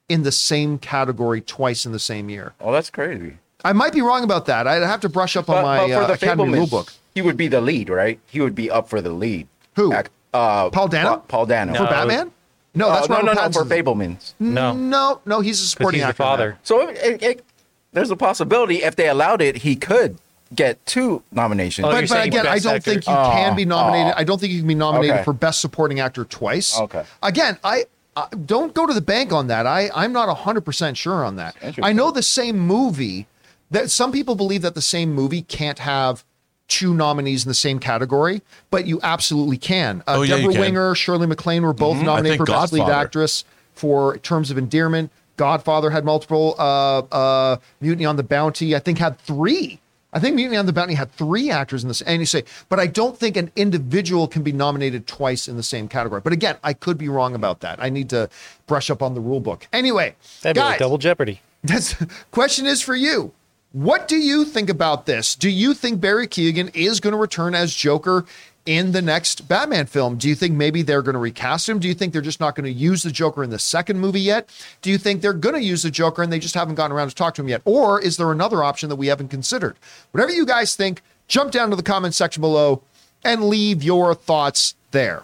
[0.09, 2.53] in the same category twice in the same year.
[2.61, 3.38] Oh, that's crazy.
[3.64, 4.66] I might be wrong about that.
[4.66, 6.93] I'd have to brush up on my uh, Academy rule book.
[7.14, 8.18] he would be the lead, right?
[8.26, 9.47] He would be up for the lead.
[9.76, 9.93] Who?
[9.93, 11.16] Uh, Paul Dano?
[11.16, 11.74] Pa- Paul Dano.
[11.74, 12.32] For Batman?
[12.74, 13.84] No, Uh, that's no, Robert no, no, for Pattinson.
[13.84, 14.34] Fabelmans.
[14.41, 16.22] No, No, no, he's a supporting he's the actor.
[16.22, 16.30] in that.
[16.30, 16.59] father.
[16.62, 17.45] So it, it, it-
[17.93, 20.16] there's a possibility if they allowed it, he could
[20.55, 21.87] get two nominations.
[21.87, 22.91] Oh, But, but again, I don't actor.
[22.91, 24.15] think you can be nominated.
[24.17, 25.25] I don't think you can be nominated Okay.
[25.25, 26.79] for best supporting actor twice.
[26.79, 27.05] Okay.
[27.23, 27.85] Again, I,
[28.17, 29.67] I don't go to the bank on that.
[29.67, 31.55] I I'm not hundred percent sure on that.
[31.83, 33.27] I know the same movie
[33.71, 36.25] that some people believe that the same movie can't have
[36.67, 40.03] two nominees in the same category, but you absolutely can.
[40.07, 40.61] Uh, Oh, yeah, you Debra can.
[40.61, 42.05] Winger, Shirley MacLaine were both Mhm.
[42.05, 43.45] Nominated think for best lead actress
[43.75, 45.11] for Terms of Endearment.
[45.37, 46.55] Godfather had multiple.
[46.59, 49.81] Uh, uh, Mutiny on the Bounty, I think, had three.
[50.13, 52.01] I think Mutiny on the Bounty had three actors in this.
[52.03, 55.63] And you say, but I don't think an individual can be nominated twice in the
[55.63, 56.21] same category.
[56.21, 57.81] But again, I could be wrong about that.
[57.81, 58.29] I need to
[58.67, 59.69] brush up on the rule book.
[59.73, 61.41] Anyway, That'd be like double jeopardy.
[61.63, 61.95] that's
[62.33, 63.33] question is for you.
[63.73, 65.37] What do you think about this?
[65.37, 68.25] Do you think Barry Keoghan is going to return as Joker
[68.66, 70.16] in the next Batman film?
[70.16, 71.79] Do you think maybe they're going to recast him?
[71.79, 74.23] Do you think they're just not going to use the Joker in the second movie
[74.23, 74.51] yet?
[74.83, 77.11] Do you think they're going to use the Joker and they just haven't gotten around
[77.11, 77.62] to talk to him yet?
[77.64, 79.77] Or is there another option that we haven't considered?
[80.11, 82.83] Whatever you guys think, jump down to the comment section below
[83.23, 85.23] and leave your thoughts there.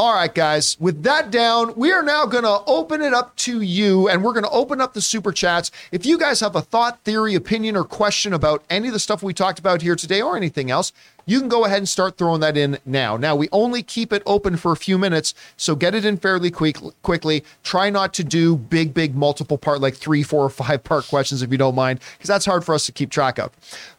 [0.00, 3.60] All right, guys, with that down, we are now going to open it up to
[3.60, 5.70] you and we're going to open up the super chats.
[5.92, 9.22] If you guys have a thought, theory, opinion, or question about any of the stuff
[9.22, 10.94] we talked about here today or anything else,
[11.30, 13.16] you can go ahead and start throwing that in now.
[13.16, 16.50] Now, we only keep it open for a few minutes, so get it in fairly
[16.50, 17.44] quick, quickly.
[17.62, 21.40] Try not to do big, big multiple part, like three, four, or five part questions
[21.40, 23.52] if you don't mind, because that's hard for us to keep track of.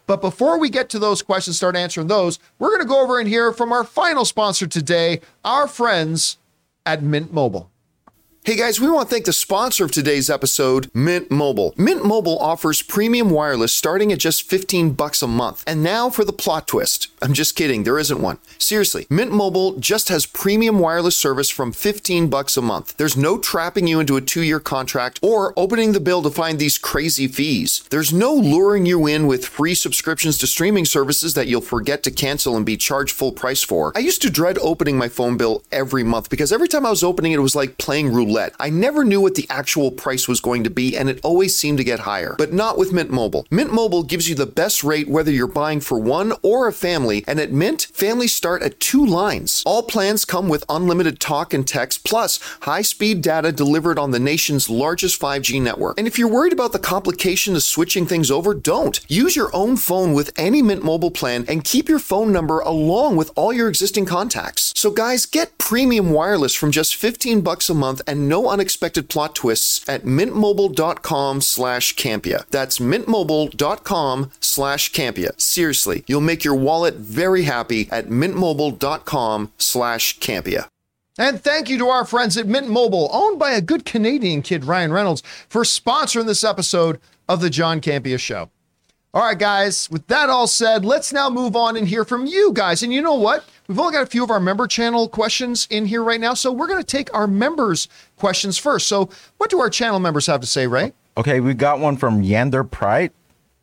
[0.06, 3.18] But before we get to those questions, start answering those, we're going to go over
[3.18, 6.36] and hear from our final sponsor today, our friends
[6.84, 7.71] at Mint Mobile.
[8.44, 11.74] Hey guys, we want to thank the sponsor of today's episode, Mint Mobile.
[11.76, 15.62] Mint Mobile offers premium wireless starting at just 15 bucks a month.
[15.64, 17.06] And now for the plot twist.
[17.22, 18.38] I'm just kidding, there isn't one.
[18.58, 22.96] Seriously, Mint Mobile just has premium wireless service from 15 bucks a month.
[22.96, 26.78] There's no trapping you into a 2-year contract or opening the bill to find these
[26.78, 27.84] crazy fees.
[27.90, 32.10] There's no luring you in with free subscriptions to streaming services that you'll forget to
[32.10, 33.92] cancel and be charged full price for.
[33.94, 37.04] I used to dread opening my phone bill every month because every time I was
[37.04, 38.31] opening it, it was like playing roulette.
[38.58, 41.78] I never knew what the actual price was going to be, and it always seemed
[41.78, 42.34] to get higher.
[42.38, 43.46] But not with Mint Mobile.
[43.50, 47.24] Mint Mobile gives you the best rate whether you're buying for one or a family,
[47.26, 49.62] and at Mint, families start at two lines.
[49.66, 54.18] All plans come with unlimited talk and text, plus high speed data delivered on the
[54.18, 55.98] nation's largest 5G network.
[55.98, 58.98] And if you're worried about the complication of switching things over, don't.
[59.08, 63.16] Use your own phone with any Mint Mobile plan and keep your phone number along
[63.16, 64.72] with all your existing contacts.
[64.76, 69.34] So guys, get premium wireless from just 15 bucks a month and no unexpected plot
[69.34, 72.46] twists at mintmobile.com slash Campea.
[72.50, 75.40] That's mintmobile.com slash Campea.
[75.40, 80.68] Seriously, you'll make your wallet very happy at mintmobile.com slash Campea.
[81.18, 84.64] And thank you to our friends at Mint Mobile, owned by a good Canadian kid,
[84.64, 86.98] Ryan Reynolds, for sponsoring this episode
[87.28, 88.50] of the John Campea Show.
[89.14, 92.50] All right, guys, with that all said, let's now move on and hear from you
[92.54, 92.82] guys.
[92.82, 93.44] And you know what?
[93.72, 96.34] We've only got a few of our member channel questions in here right now.
[96.34, 98.86] So we're going to take our members' questions first.
[98.86, 99.08] So,
[99.38, 100.92] what do our channel members have to say, Ray?
[101.16, 103.12] Okay, we got one from Yander Pride.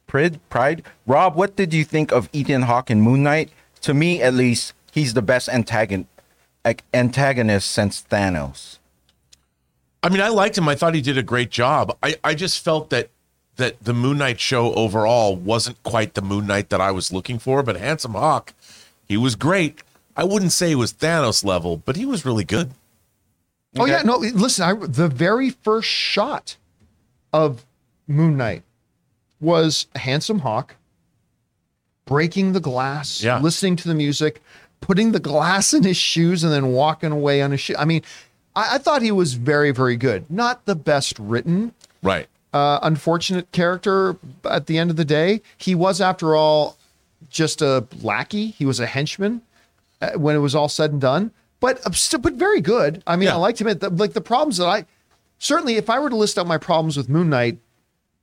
[0.08, 0.82] Pride, Pride.
[1.06, 3.52] Rob, what did you think of Ethan Hawke in Moon Knight?
[3.82, 6.08] To me, at least, he's the best antagon-
[6.92, 8.80] antagonist since Thanos.
[10.02, 10.68] I mean, I liked him.
[10.68, 11.96] I thought he did a great job.
[12.02, 13.12] I, I just felt that
[13.58, 17.38] that the Moon Knight show overall wasn't quite the Moon Knight that I was looking
[17.38, 18.56] for, but Handsome Hawk,
[19.08, 19.84] he was great.
[20.20, 22.72] I wouldn't say he was Thanos level, but he was really good.
[23.78, 24.18] Oh yeah, no.
[24.18, 26.58] Listen, I, the very first shot
[27.32, 27.66] of
[28.08, 28.64] Moon Knight
[29.40, 30.76] was a handsome hawk
[32.06, 33.40] breaking the glass, Yeah.
[33.40, 34.42] listening to the music,
[34.82, 37.76] putting the glass in his shoes, and then walking away on his shoe.
[37.78, 38.02] I mean,
[38.56, 40.30] I, I thought he was very, very good.
[40.30, 42.28] Not the best written, Right.
[42.54, 45.42] uh, unfortunate character at the end of the day.
[45.58, 46.78] He was, after all,
[47.30, 48.48] just a lackey.
[48.48, 49.42] He was a henchman
[50.16, 51.32] when it was all said and done.
[51.60, 53.04] But uh, still, but very good.
[53.06, 53.34] I mean, Yeah.
[53.36, 53.68] I liked him.
[53.68, 54.86] At the, like the problems that I
[55.40, 57.58] certainly, if I were to list out my problems with Moon Knight,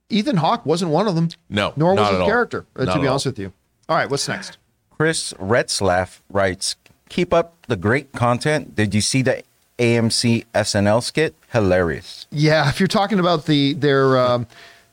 [0.09, 1.29] Ethan Hawke wasn't one of them.
[1.49, 2.65] No, nor was his character.
[2.75, 3.31] uh, to be honest all.
[3.31, 3.53] with you.
[3.89, 4.57] All right, what's next?
[4.91, 6.75] Chris Retzlaff writes,
[7.09, 8.75] Keep up the great content.
[8.75, 9.43] Did you see the
[9.79, 11.35] AMC SNL skit?
[11.51, 12.25] Hilarious.
[12.31, 14.47] Yeah, if you're talking about the their um,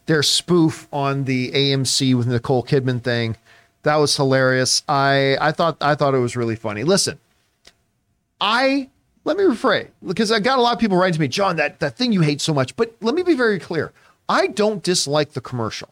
[0.07, 3.37] their spoof on the AMC with Nicole Kidman thing,
[3.85, 4.83] that was hilarious.
[4.89, 6.85] I I thought I thought it was really funny.
[6.85, 7.19] Listen,
[8.41, 8.91] I
[9.25, 11.81] let me rephrase because I got a lot of people writing to me, John, that
[11.81, 12.77] that thing you hate so much.
[12.77, 13.93] But let me be very clear.
[14.29, 15.91] I don't dislike the commercial.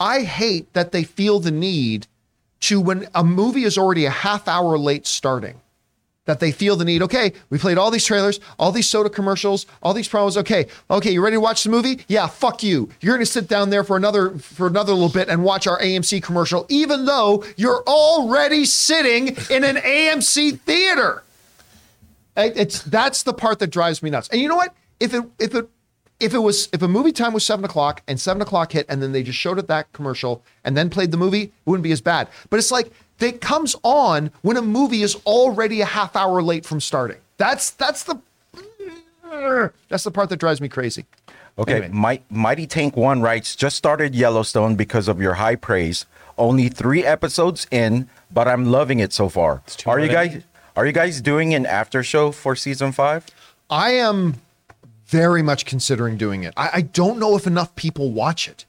[0.00, 2.06] I hate that they feel the need
[2.60, 5.60] to when a movie is already a half hour late starting
[6.28, 7.00] that they feel the need.
[7.02, 10.36] Okay, we played all these trailers, all these soda commercials, all these promos.
[10.36, 12.04] Okay, okay, you ready to watch the movie?
[12.06, 12.90] Yeah, fuck you.
[13.00, 16.22] You're gonna sit down there for another for another little bit and watch our AMC
[16.22, 21.22] commercial, even though you're already sitting in an AMC theater.
[22.36, 24.28] It's that's the part that drives me nuts.
[24.28, 24.74] And you know what?
[25.00, 25.66] If it if it
[26.20, 29.02] if it was if a movie time was seven o'clock and seven o'clock hit and
[29.02, 31.92] then they just showed it that commercial and then played the movie, it wouldn't be
[31.92, 32.28] as bad.
[32.50, 32.92] But it's like
[33.22, 37.18] it comes on when a movie is already a half hour late from starting.
[37.36, 38.20] That's that's the
[39.88, 41.04] that's the part that drives me crazy.
[41.58, 41.90] Okay, Anyway.
[41.92, 46.06] Mi- Mighty Tank One writes, just started Yellowstone because of your high praise.
[46.36, 49.62] Only three episodes in, but I'm loving it so far.
[49.86, 50.42] Are you guys
[50.76, 53.26] are you guys doing an after show for season five?
[53.68, 54.36] I am
[55.06, 56.54] very much considering doing it.
[56.56, 58.64] I, I don't know if enough people watch it.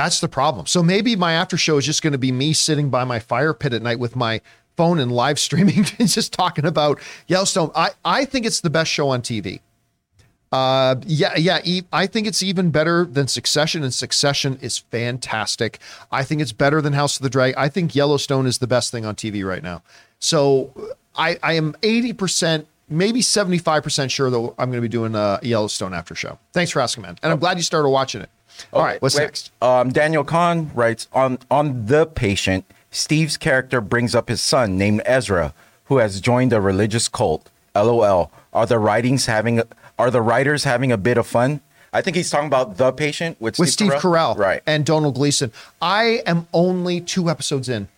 [0.00, 0.64] That's the problem.
[0.64, 3.52] So maybe my after show is just going to be me sitting by my fire
[3.52, 4.40] pit at night with my
[4.74, 7.70] phone and live streaming and just talking about Yellowstone.
[7.74, 9.60] I, I think it's the best show on TV.
[10.50, 11.60] Uh, yeah, yeah.
[11.92, 15.78] I think it's even better than Succession, and Succession is fantastic.
[16.10, 17.56] I think it's better than House of the Dragon.
[17.58, 19.82] I think Yellowstone is the best thing on TV right now.
[20.18, 25.40] So I, I am 80%, maybe 75% sure that I'm going to be doing a
[25.42, 26.38] Yellowstone after show.
[26.54, 27.18] Thanks for asking, man.
[27.22, 28.30] And I'm glad you started watching it.
[28.72, 29.52] All right, what's Wait, next?
[29.62, 32.64] Um, Daniel Kahn writes on on the patient.
[32.90, 35.54] Steve's character brings up his son named Ezra,
[35.84, 37.50] who has joined a religious cult.
[37.74, 38.32] LOL.
[38.52, 39.62] Are the writings having?
[39.98, 41.60] Are the writers having a bit of fun?
[41.92, 44.62] I think he's talking about the patient with, With Steve Carell, right?
[44.66, 45.52] and Domhnall Gleeson.
[45.82, 47.88] I am only two episodes in.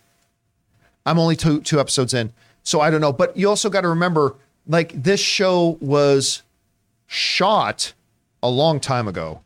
[1.05, 2.33] I'm only two two episodes in,
[2.63, 3.13] so I don't know.
[3.13, 4.35] But you also got to remember,
[4.67, 6.43] like this show was
[7.07, 7.93] shot
[8.43, 9.41] a long time ago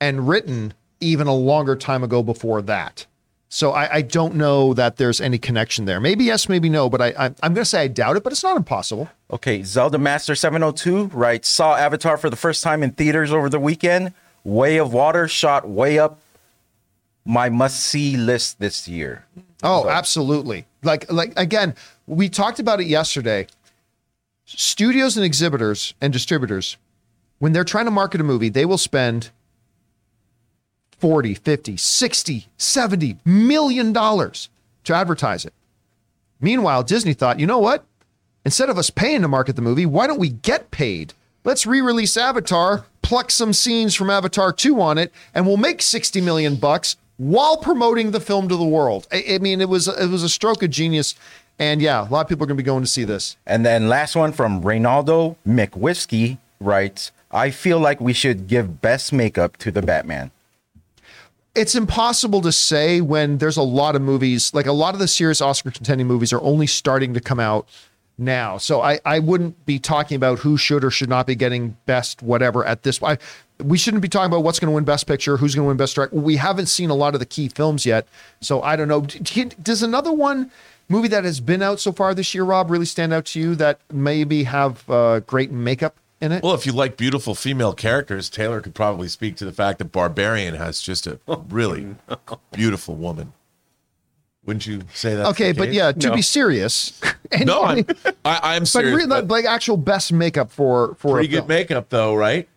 [0.00, 3.06] and written even a longer time ago before that.
[3.48, 6.00] So I, I don't know that there's any connection there.
[6.00, 8.32] Maybe yes, maybe no, but I, I I'm going to say I doubt it, but
[8.32, 9.08] it's not impossible.
[9.30, 13.60] Okay, Zelda Master 702 writes Saw Avatar for the first time in theaters over the
[13.60, 14.12] weekend.
[14.44, 16.20] Way of Water shot way up
[17.24, 19.24] my must see list this year.
[19.62, 20.66] Oh, absolutely.
[20.82, 21.74] Like like again,
[22.06, 23.46] we talked about it yesterday.
[24.44, 26.76] Studios and exhibitors and distributors
[27.38, 29.30] when they're trying to market a movie, they will spend
[30.98, 34.48] 40, 50, 60, 70 million dollars
[34.84, 35.52] to advertise it.
[36.40, 37.84] Meanwhile, Disney thought, you know what?
[38.44, 41.14] Instead of us paying to market the movie, why don't we get paid?
[41.44, 46.20] Let's re-release Avatar, pluck some scenes from Avatar 2 on it, and we'll make 60
[46.20, 49.06] million bucks while promoting the film to the world.
[49.12, 51.14] I, I mean, it was it was a stroke of genius.
[51.58, 53.36] And yeah, a lot of people are going to be going to see this.
[53.46, 59.12] And then last one from Reynaldo McWhiskey writes, I feel like we should give best
[59.12, 60.30] makeup to the Batman.
[61.56, 65.08] It's impossible to say when there's a lot of movies like a lot of the
[65.08, 67.68] serious oscar contending movies are only starting to come out
[68.18, 68.58] now.
[68.58, 72.22] So i i wouldn't be talking about who should or should not be getting best
[72.22, 73.18] whatever at this I,
[73.62, 75.78] we shouldn't be talking about what's going to win best picture who's going to win
[75.78, 76.16] best director.
[76.16, 78.06] We haven't seen a lot of the key films yet
[78.40, 79.00] so i don't know.
[79.00, 80.50] Does another one
[80.88, 83.54] movie that has been out so far this year rob really stand out to you
[83.56, 88.28] that maybe have uh, great makeup in it Well, if you like beautiful female characters,
[88.30, 91.94] Taylor could probably speak to the fact that Barbarian has just a really
[92.52, 93.32] beautiful woman.
[94.44, 95.26] Wouldn't you say that?
[95.26, 97.00] okay but yeah to be serious
[97.32, 97.84] and- No, I'm
[98.24, 101.48] I, I'm but really, but like actual best makeup for for pretty a good film.
[101.48, 102.48] makeup though, right?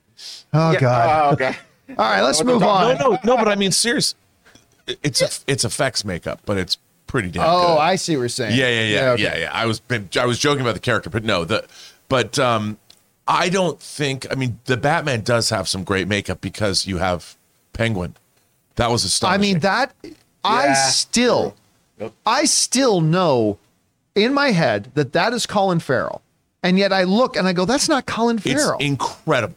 [0.53, 1.30] Oh god!
[1.30, 1.55] Oh, okay.
[1.89, 2.97] All right, let's move on.
[2.99, 3.18] no, no.
[3.24, 3.38] no.
[3.38, 4.14] But I mean, serious.
[5.01, 7.80] It's it's effects makeup, but it's pretty damn Oh, good.
[7.82, 8.55] I see what you're saying.
[8.57, 9.24] Yeah, yeah, yeah, okay.
[9.24, 9.51] yeah, yeah.
[9.53, 9.82] I was
[10.20, 11.66] I was joking about the character, but no, the
[12.10, 12.78] but um
[13.30, 17.38] I don't think I mean the Batman does have some great makeup because you have
[17.74, 18.16] Penguin.
[18.76, 19.40] That was astonishing.
[19.40, 19.94] I mean that.
[20.44, 20.88] I Yeah.
[20.90, 21.56] still,
[22.26, 23.60] I still know
[24.16, 26.22] in my head that that is Colin Farrell,
[26.64, 28.56] and yet I look and I go, "That's not Colin Farrell.
[28.56, 29.56] it's Farrell." incredible.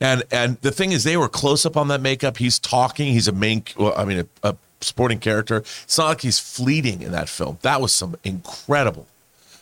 [0.00, 2.36] And and the thing is, they were close up on that makeup.
[2.36, 3.12] He's talking.
[3.14, 3.64] He's a main.
[3.78, 5.58] Well, I mean, a, a supporting character.
[5.84, 7.56] It's not like he's fleeting in that film.
[7.62, 9.06] That was some incredible.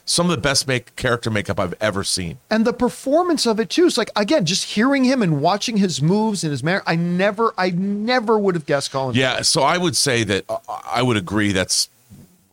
[0.06, 2.36] Some of the best make character makeup I've ever seen.
[2.50, 3.86] and the performance of it too.
[3.86, 6.82] It's like again, just hearing him and watching his moves and his manner.
[6.86, 9.16] I never, I never would have guessed Colin.
[9.16, 11.88] Yeah, so I would say that uh, I would agree that's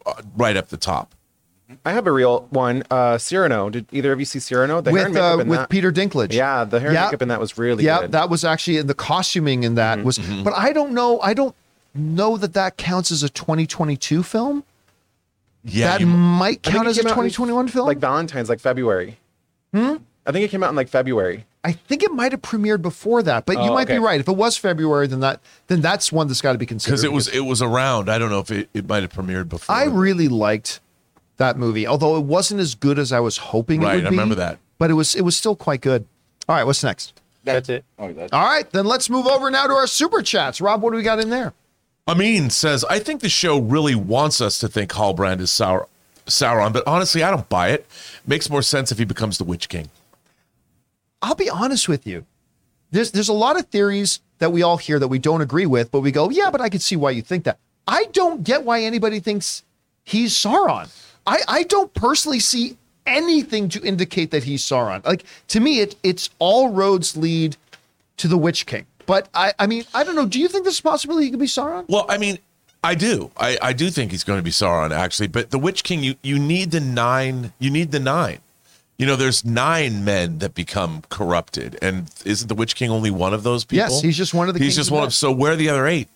[0.06, 1.14] uh, right up the top.
[1.86, 2.84] I have a real one.
[2.92, 3.70] Uh, Cyrano.
[3.70, 4.82] Did either of you see Cyrano?
[4.82, 5.70] The hair and with makeup uh, with that.
[5.70, 6.32] Peter Dinklage.
[6.34, 7.06] Yeah, the hair and Yeah.
[7.06, 8.12] makeup in that was really yeah, good.
[8.14, 10.20] that was actually in the costuming in that was.
[10.20, 11.20] But I don't know.
[11.22, 11.56] I don't
[11.96, 14.64] know that that counts as a 2022 film.
[15.64, 17.86] Yeah, that you- might count as a came out in, 2021 film.
[17.88, 19.18] Like Valentine's, like February.
[19.74, 19.96] Hmm.
[20.26, 21.46] I think it came out in like February.
[21.64, 24.20] I think it might have premiered before that, but you Oh, might be right.
[24.20, 26.92] If it was February, then that then that's one that's got to be considered.
[26.94, 28.10] because it was it was around.
[28.10, 29.76] I don't know if it, it might have premiered before.
[29.76, 30.80] I really liked
[31.38, 34.10] that movie, although it wasn't as good as I was hoping Right, it would I
[34.10, 34.16] be.
[34.16, 34.58] remember that.
[34.80, 36.06] but it was it was still quite good.
[36.50, 37.14] All right, what's next?
[37.44, 37.86] That's it.
[37.98, 40.62] Oh, that's- All right, then let's move over now to our super chats.
[40.62, 41.54] Rob, what do we got in there?
[42.08, 45.86] Amin says, I think the show really wants us to think Halbrand is Sauron,
[46.26, 47.86] Sauron, but honestly, I don't buy it.
[48.26, 49.90] Makes more sense if he becomes the Witch King.
[51.22, 52.26] I'll be honest with you.
[52.90, 55.92] There's there's a lot of theories that we all hear that we don't agree with,
[55.92, 57.58] but we go, yeah, but I could see why you think that.
[57.88, 59.64] I don't get why anybody thinks
[60.04, 60.90] he's Sauron.
[61.26, 65.06] I, I don't personally see anything to indicate that he's Sauron.
[65.06, 67.56] Like to me, it it's all roads lead
[68.18, 68.86] to the Witch King.
[69.06, 70.26] But I I mean, I don't know.
[70.26, 71.86] Do you think there's a possibility he could be Sauron?
[71.88, 72.40] Well, I mean,
[72.84, 73.32] I do.
[73.38, 75.28] I, I do think he's going to be Sauron, actually.
[75.28, 77.54] But the Witch King, you you need the nine.
[77.60, 78.40] You need the nine.
[78.98, 83.34] You know, there's nine men that become corrupted, and isn't the Witch King only one
[83.34, 83.90] of those people?
[83.90, 85.14] Yes, he's just one of the He's just one of.
[85.14, 86.08] So where are the other eight?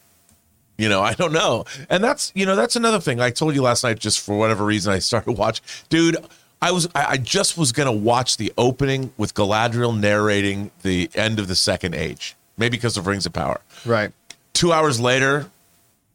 [0.77, 1.65] You know, I don't know.
[1.89, 3.19] And that's you know that's another thing.
[3.19, 5.65] I told you last night, just for whatever reason, I started watching.
[5.89, 6.17] Dude,
[6.61, 11.39] I was I, I just was gonna watch the opening with Galadriel narrating the end
[11.39, 14.11] of the Second Age, maybe because of Rings of Power Right.
[14.53, 15.49] two hours later,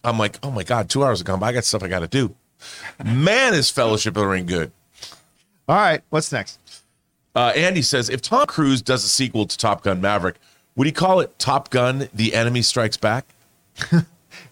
[0.05, 1.49] I'm like, oh my God, two hours have gone by.
[1.49, 2.35] I got stuff I got to do.
[3.05, 4.71] Man, is Fellowship of the Ring good.
[5.69, 6.03] All right.
[6.11, 6.59] What's next?
[7.35, 10.37] Uh, Andy says, if Tom Cruise does a sequel to Top Gun Maverick,
[10.77, 13.27] would he call it Top Gun The Enemy Strikes Back?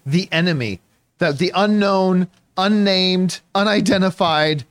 [0.07, 0.81] The enemy.
[1.19, 4.65] The the unknown, unnamed, unidentified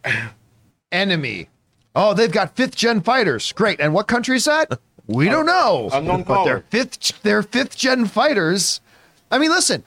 [0.91, 1.49] enemy.
[1.95, 3.52] Oh, they've got fifth gen fighters.
[3.53, 3.80] Great.
[3.80, 4.80] And what country is that?
[5.07, 5.89] We don't know.
[5.93, 8.81] Unknown but they're fifth they're fifth gen fighters.
[9.31, 9.84] I mean, listen,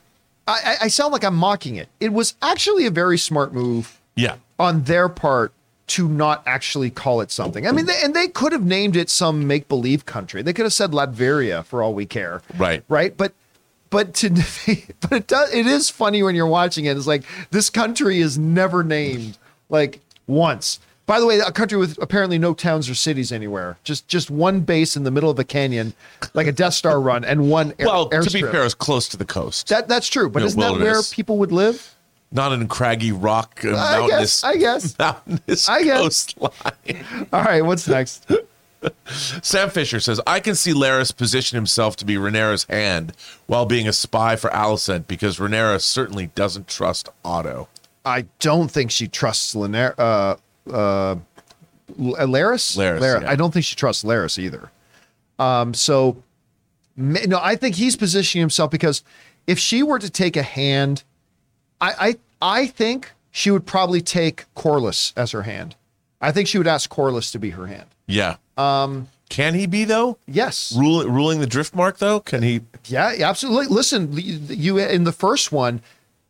[0.48, 1.88] I, I I sound like I'm mocking it.
[2.01, 4.36] It was actually a very smart move Yeah.
[4.59, 5.52] on their part
[5.88, 7.66] to not actually call it something.
[7.66, 10.40] I mean, they, and they could have named it some make believe country.
[10.40, 12.42] They could have said Latveria for all we care.
[12.56, 12.84] Right.
[12.88, 13.16] Right.
[13.16, 13.32] But
[13.90, 14.30] but to
[15.01, 16.97] but it does it is funny when you're watching it.
[16.97, 19.36] It's like this country is never named
[19.68, 20.78] like once.
[21.10, 23.78] By the way, a country with apparently no towns or cities anywhere.
[23.82, 25.92] Just just one base in the middle of a canyon,
[26.34, 29.16] like a Death Star run, and one air, Well, to be fair, it's close to
[29.16, 29.66] the coast.
[29.70, 30.30] that that's true.
[30.30, 31.96] But Yeah, isn't that where people would live?
[32.30, 34.44] Not in craggy rock uh, I mountainous, guess.
[34.44, 34.98] I guess.
[35.00, 36.00] mountainous I guess.
[36.00, 37.04] coastline.
[37.32, 37.62] All right.
[37.62, 38.30] What's next?
[39.42, 43.14] Sam Fisher says, I can see Larys position himself to be Rhaenyra's hand
[43.48, 47.66] while being a spy for Alicent because Rhaenyra certainly doesn't trust Otto.
[48.04, 50.36] I don't think she trusts Laner- uh,
[50.72, 51.16] uh,
[51.98, 52.76] Larys.
[52.76, 53.22] Larys, Lara.
[53.22, 53.30] yeah.
[53.30, 54.70] I don't think she trusts Larys either.
[55.38, 56.22] Um, so
[56.97, 59.02] no, I think he's positioning himself because
[59.47, 61.02] if she were to take a hand,
[61.80, 65.76] I I, I think she would probably take Corlys as her hand.
[66.20, 67.86] I think she would ask Corlys to be her hand.
[68.06, 68.36] Yeah.
[68.59, 70.18] Um, can he be though?
[70.26, 70.74] Yes.
[70.76, 72.20] Rule, ruling the Driftmark though?
[72.20, 72.60] Can he?
[72.86, 73.68] Yeah, absolutely.
[73.68, 75.80] Listen, you in the first one,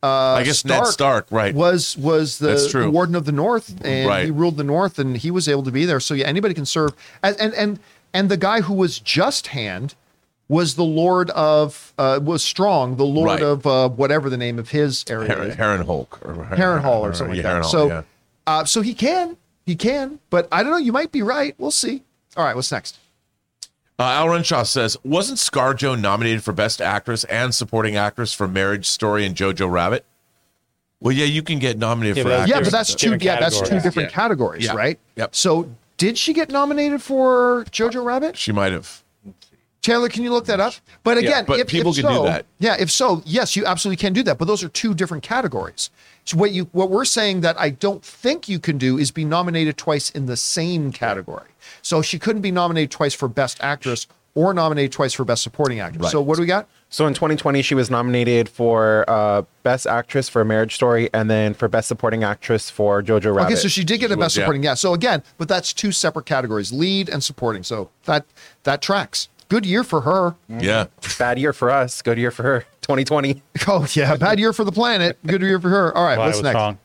[0.03, 0.07] uh,
[0.39, 1.53] I guess Ned Stark, right?
[1.53, 4.25] was was the, warden of the North, and Right.
[4.25, 5.99] he ruled the North, and he was able to be there.
[5.99, 6.93] So yeah, anybody can serve.
[7.21, 7.79] And and and,
[8.13, 9.95] and the guy who was just hand
[10.47, 13.41] was the Lord of uh, was strong, the Lord Right.
[13.43, 15.55] of uh, whatever the name of his area, is.
[15.55, 17.61] Heron Hulk or Heron Hall or something like that.
[17.61, 18.01] Hall, so yeah.
[18.47, 20.77] uh, so he can he can, but I don't know.
[20.77, 21.53] You might be right.
[21.57, 22.01] We'll see.
[22.35, 22.97] All right, what's next?
[24.01, 28.87] Uh, Al Renshaw says, wasn't ScarJo nominated for Best Actress and Supporting Actress for Marriage
[28.87, 30.05] Story and Jojo Rabbit?
[30.99, 32.49] Well, yeah, you can get nominated Yeah, for but actress.
[32.57, 33.05] Yeah, but that's two.
[33.09, 33.83] different Yeah, that's two categories.
[33.83, 34.15] different Yeah.
[34.15, 34.73] categories, Yeah.
[34.73, 34.99] right?
[35.17, 35.35] Yep.
[35.35, 38.37] So did she get nominated for Jojo Rabbit?
[38.37, 39.03] She might have.
[39.81, 40.75] Taylor, can you look that up?
[41.03, 42.45] But again, but if, people if can do that.
[42.59, 44.37] Yeah, if so, yes, you absolutely can do that.
[44.37, 45.89] But those are two different categories.
[46.23, 49.25] So what you what we're saying that I don't think you can do is be
[49.25, 51.49] nominated twice in the same category.
[51.81, 55.79] So she couldn't be nominated twice for Best Actress or nominated twice for Best Supporting
[55.79, 56.03] Actress.
[56.03, 56.11] Right.
[56.11, 56.67] So what do we got?
[56.89, 61.53] So in 2020, she was nominated for uh, Best Actress for Marriage Story and then
[61.53, 63.53] for Best Supporting Actress for Jojo Rabbit.
[63.53, 64.43] Okay, so she did get a was, Best yeah.
[64.43, 64.63] Supporting.
[64.63, 64.73] Yeah.
[64.73, 67.63] So again, but that's two separate categories: lead and supporting.
[67.63, 68.25] So that
[68.63, 69.29] that tracks.
[69.51, 70.35] Good year for her.
[70.47, 70.85] Yeah.
[71.19, 72.61] Bad year for us, good year for her.
[72.83, 73.41] 2020.
[73.67, 75.17] Oh yeah, bad year for the planet.
[75.27, 75.93] Good year for her.
[75.93, 76.55] All right, Well, what's next?
[76.55, 76.77] wrong.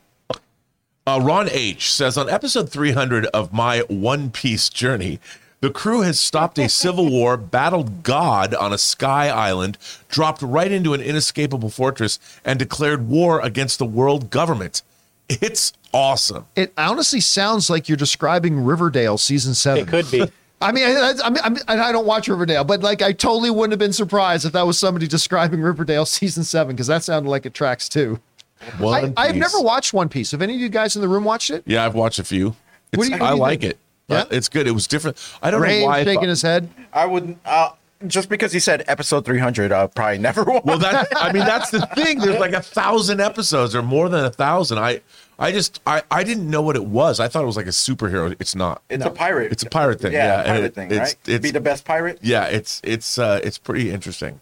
[1.07, 5.21] Uh, Ron H says on episode 300 of my One Piece journey,
[5.61, 9.77] the crew has stopped a civil war, battled God on a sky island,
[10.09, 14.81] dropped right into an inescapable fortress, and declared war against the world government.
[15.29, 16.47] It's awesome.
[16.57, 19.83] It honestly sounds like you're describing Riverdale season seven.
[19.83, 20.29] It could be.
[20.59, 23.51] I mean, I, I, mean, I, mean, I don't watch Riverdale, but like, I totally
[23.51, 27.29] wouldn't have been surprised if that was somebody describing Riverdale season seven because that sounded
[27.29, 28.19] like it tracks too.
[28.59, 30.31] I, One I've never watched One Piece.
[30.31, 31.61] Have any of you guys in the room watched it?
[31.67, 32.55] Yeah, I've watched a few.
[32.95, 33.73] What do you- what I do you like think?
[33.73, 33.79] it.
[34.09, 34.23] Yeah?
[34.31, 34.65] It's good.
[34.67, 35.17] It was different.
[35.43, 35.99] I don't Ray know why.
[35.99, 36.69] I shaking thought- his head.
[36.93, 37.69] I would uh,
[38.05, 40.63] just because he said episode 300, I'll probably never watch.
[40.65, 42.19] Well, that I mean, that's the thing.
[42.19, 44.77] There's like a thousand episodes, or more than a thousand.
[44.77, 45.01] I,
[45.39, 47.19] I just, I, I didn't know what it was.
[47.19, 48.35] I thought it was like a superhero.
[48.39, 48.81] It's not.
[48.89, 49.51] it's a pirate.
[49.51, 50.11] It's a pirate thing.
[50.13, 51.15] Yeah, Yeah, pirate it- thing, it's- right?
[51.27, 52.19] it's- Be the best pirate.
[52.21, 54.39] Yeah, it's, it's, uh, it's pretty interesting.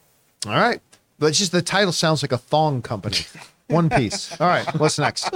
[0.47, 0.81] All right,
[1.19, 3.17] but it's just the title sounds like a thong company.
[3.67, 4.39] One Piece.
[4.39, 5.29] All right, what's next?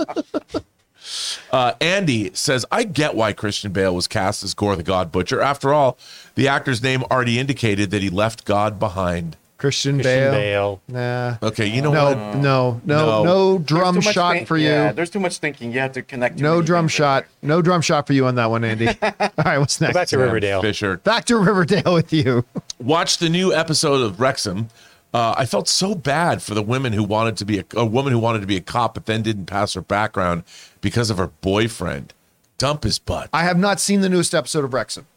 [1.52, 5.42] Uh, Andy says, I get why Christian Bale was cast as Gorr the God Butcher.
[5.42, 5.98] After all,
[6.36, 9.36] the actor's name already indicated that he left God behind.
[9.58, 10.32] Christian, Christian Bale.
[10.32, 10.82] Bale.
[10.88, 11.38] Nah.
[11.44, 12.18] Okay, you know No, what?
[12.38, 13.24] no, no, No.
[13.26, 14.70] no drum shot think- for you.
[14.70, 15.74] Yeah, there's too much thinking.
[15.74, 16.38] You have to connect.
[16.38, 16.94] too no drum things.
[16.94, 17.26] shot.
[17.42, 18.88] No drum shot for you on that one, Andy.
[19.02, 19.12] All
[19.44, 19.96] right, what's next?
[19.96, 20.62] Back to Riverdale.
[20.62, 20.98] Fisher.
[21.00, 22.46] Back to Riverdale with you.
[22.80, 24.70] Watch the new episode of Wrexham.
[25.14, 28.14] Uh, I felt so bad for the women who wanted to be a, a woman
[28.14, 30.44] who wanted to be a cop, but then didn't pass her background
[30.82, 32.14] because of her boyfriend.
[32.60, 33.30] Dump his butt.
[33.34, 35.08] I have not seen the newest episode of Wrexham.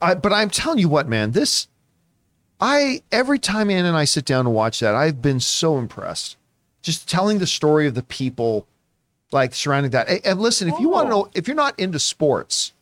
[0.00, 1.66] I, but I'm telling you what, man, this
[2.60, 6.36] I every time Ann and I sit down to watch that, I've been so impressed.
[6.82, 8.66] Just telling the story of the people
[9.32, 10.08] like surrounding that.
[10.08, 12.72] And, and listen, if you want to know if you're not into sports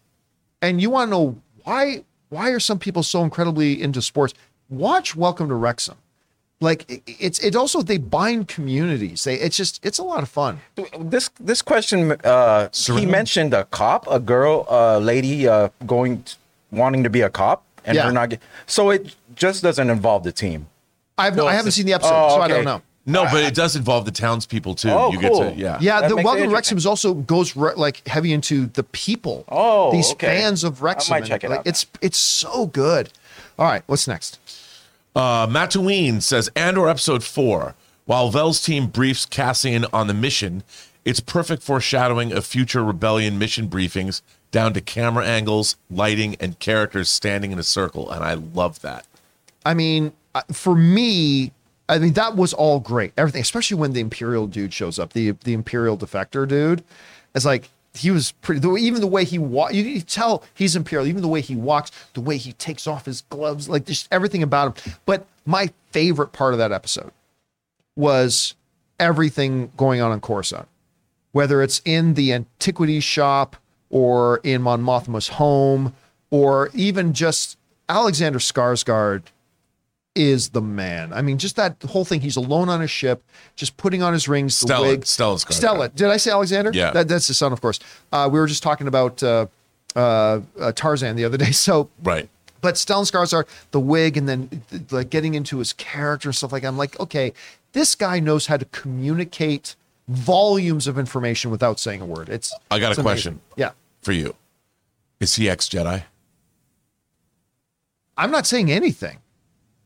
[0.61, 4.35] and you want to know why why are some people so incredibly into sports,
[4.69, 5.97] watch Welcome to Wrexham.
[6.61, 9.23] Like it's it also they bind communities.
[9.25, 10.61] They it's just it's a lot of fun.
[10.99, 12.13] This this question.
[12.25, 16.35] Uh, he mentioned a cop, a girl, a lady uh, going, t-
[16.73, 18.07] wanting to be a cop, and Yeah.
[18.07, 18.31] her not.
[18.31, 20.67] Get, so it just doesn't involve the team.
[21.17, 22.83] I've I haven't seen the episode, Oh, so I don't know.
[23.07, 24.91] No, but it does involve the townspeople too.
[24.91, 25.79] Oh, you get to yeah.
[25.81, 26.53] Yeah, That the Welcome to interesting.
[26.53, 29.45] Wrexham is also goes re- like heavy into the people.
[29.49, 30.27] Oh, these okay.
[30.27, 31.13] fans of Wrexham.
[31.15, 33.11] might and, check it like, out It's it's so good.
[33.59, 34.39] All right, what's next?
[35.19, 37.75] Uh, Mattuine says Andor episode four.
[38.05, 40.63] While Vel's team briefs Cassian on the mission,
[41.05, 44.21] It's perfect foreshadowing of future rebellion mission briefings
[44.51, 48.11] down to camera angles, lighting, and characters standing in a circle.
[48.11, 49.07] And I love that.
[49.65, 51.53] I mean, uh, for me,
[51.89, 53.13] I mean that was all great.
[53.17, 56.85] Everything, especially when the Imperial dude shows up, the the Imperial defector dude.
[57.35, 58.61] It's like he was pretty.
[58.61, 61.07] The, even the way he walk, you can tell he's Imperial.
[61.07, 64.43] Even the way he walks, the way he takes off his gloves, like just everything
[64.43, 64.95] about him.
[65.05, 67.11] But my favorite part of that episode
[67.97, 68.55] was
[69.01, 70.69] everything going on in Coruscant,
[71.33, 73.57] whether it's in the antiquities shop
[73.91, 75.95] or in Mon Mothma's home,
[76.31, 77.57] or even just
[77.89, 79.23] Alexander Skarsgård
[80.19, 81.13] is the man.
[81.13, 82.21] I mean, just that whole thing.
[82.21, 83.23] He's alone on a ship,
[83.57, 85.01] just putting on his rings, the Stellan- wig.
[85.03, 85.53] Skarsgård.
[85.53, 85.89] Stella.
[85.91, 86.71] Did I say Alexander?
[86.75, 86.91] Yeah.
[86.91, 87.79] That, that's his son, of course.
[88.13, 89.47] Uh, we were just talking about uh,
[89.97, 91.51] uh, uh, Tarzan the other day.
[91.53, 92.29] So Right.
[92.61, 96.63] but Stellan Skarsgård, the wig, and then like getting into his character and stuff like
[96.63, 96.69] that.
[96.69, 97.33] I'm like, okay,
[97.73, 99.77] this guy knows how to communicate
[100.09, 102.29] volumes of information without saying a word.
[102.29, 103.05] It's I got a it's amazing.
[103.05, 103.41] question.
[103.57, 103.71] Yeah,
[104.03, 104.35] For you.
[105.21, 106.03] Is he ex Jedi?
[108.17, 109.19] I'm not saying anything.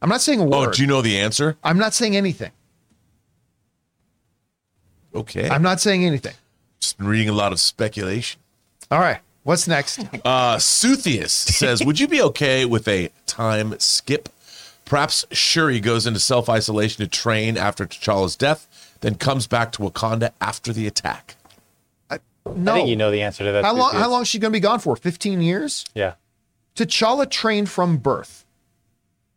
[0.02, 0.68] I'm not saying a word.
[0.68, 1.56] Oh, do you know the answer?
[1.64, 2.50] I'm not saying anything.
[5.14, 5.48] Okay.
[5.48, 6.34] I'm not saying anything.
[6.80, 8.40] just been reading a lot of speculation.
[8.90, 10.00] All right, what's next?
[10.24, 14.28] Uh, Suthius says, Would you be okay with a time skip?
[14.84, 19.82] Perhaps Shuri goes into self isolation to train after T'Challa's death, then comes back to
[19.82, 21.36] Wakanda after the attack.
[22.44, 22.72] No.
[22.72, 23.64] I think you know the answer to that.
[23.64, 23.92] how long?
[23.94, 24.96] How long is she going to be gone for?
[24.96, 25.84] 15 years?
[25.94, 26.14] Yeah.
[26.74, 28.44] T'Challa trained from birth.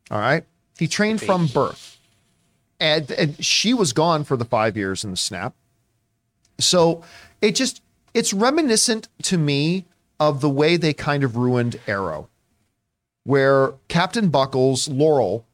[0.09, 0.43] All right.
[0.77, 1.97] He trained from birth.
[2.80, 5.53] And, and she was gone for the five years in the snap.
[6.60, 7.03] So
[7.41, 7.81] it just,
[8.14, 9.85] it's reminiscent to me
[10.19, 12.30] of the way they kind of ruined Arrow,
[13.23, 15.45] where Captain Buckles, Laurel,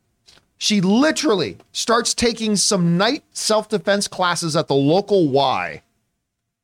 [0.58, 5.82] she literally starts taking some night self defense classes at the local Y.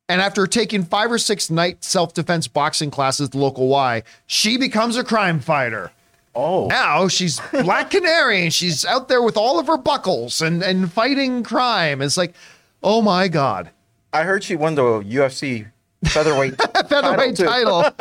[0.09, 4.03] And after taking five or six night self defense boxing classes at the local Y,
[4.27, 5.91] she becomes a crime fighter.
[6.39, 10.61] Oh, Now she's Black Canary and she's out there with all of her buckles and,
[10.61, 11.99] and fighting crime.
[11.99, 12.35] It's like,
[12.84, 13.72] oh my God.
[14.14, 15.72] I heard she won the UFC
[16.05, 17.45] featherweight Featherweight too.
[17.45, 17.85] title.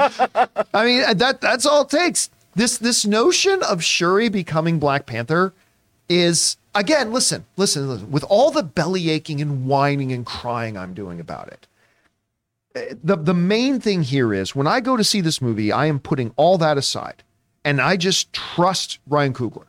[0.75, 2.29] I mean, uh, that that's all it takes.
[2.55, 5.55] This this notion of Shuri becoming Black Panther
[6.09, 8.11] is again, listen, listen, listen.
[8.11, 11.67] With all the belly aching and whining and crying I'm doing about it,
[12.75, 15.87] eh, the the main thing here is when I go to see this movie, I
[15.87, 17.23] am putting all that aside,
[17.67, 19.65] and I just trust Ryan Coogler.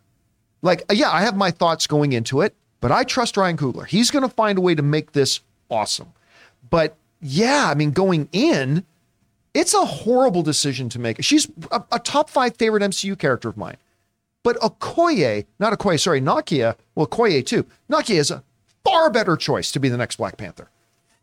[0.62, 3.88] Like, uh, yeah, I have my thoughts going into it, but I trust Ryan Coogler.
[3.88, 6.14] He's going to find a way to make this awesome.
[6.70, 8.86] But yeah, I mean, going in,
[9.56, 11.24] it's a horrible decision to make.
[11.24, 13.78] She's a, a top five favorite MCU character of mine.
[14.44, 17.66] But Okoye, not Okoye, sorry, Nakia, well, Okoye too.
[17.90, 18.44] Nakia is a
[18.84, 20.70] far better choice to be the next Black Panther.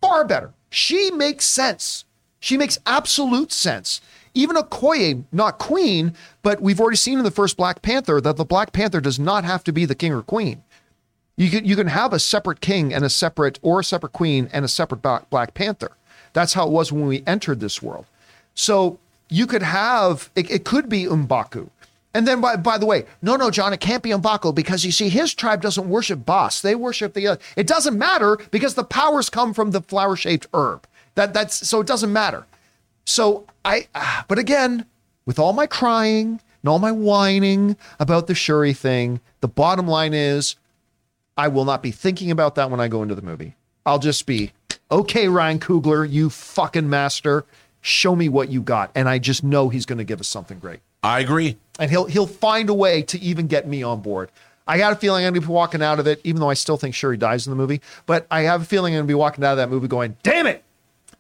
[0.01, 0.53] Far better.
[0.71, 2.05] She makes sense.
[2.41, 4.01] She makes absolute sense.
[4.35, 8.45] Even Okoye, not queen, but we've already seen in the first Black Panther that the
[8.45, 10.63] Black Panther does not have to be the king or queen.
[11.37, 14.49] You can you can have a separate king and a separate or a separate queen
[14.53, 15.93] and a separate Black Panther.
[16.33, 18.07] That's how it was when we entered this world.
[18.55, 18.99] So
[19.29, 21.71] you could have it, it could be M'Baku.
[22.17, 24.93] And then by, by the way, no, no, John, it can't be M'Baku because you
[24.93, 26.61] see, his tribe doesn't worship Boss.
[26.61, 27.41] They worship the other.
[27.57, 30.87] It doesn't matter because the powers come from the flower-shaped herb.
[31.17, 32.47] That that's so it doesn't matter.
[33.05, 34.87] So I, ah, but again,
[35.27, 40.15] with all my crying and all my whining about the Shuri thing, the bottom line
[40.15, 40.57] is
[41.37, 43.57] I will not be thinking about that when I go into the movie.
[43.87, 44.53] I'll just be,
[44.91, 47.45] okay, Ryan Coogler, you fucking master,
[47.81, 48.91] show me what you got.
[48.95, 50.81] And I just know he's going to give us something great.
[51.03, 51.59] I agree.
[51.79, 54.31] And he'll he'll find a way to even get me on board.
[54.67, 56.55] I got a feeling I'm going to be walking out of it, even though I
[56.55, 57.83] still think Shuri dies in the movie.
[58.07, 60.17] But I have a feeling I'm going to be walking out of that movie going,
[60.23, 60.65] damn it,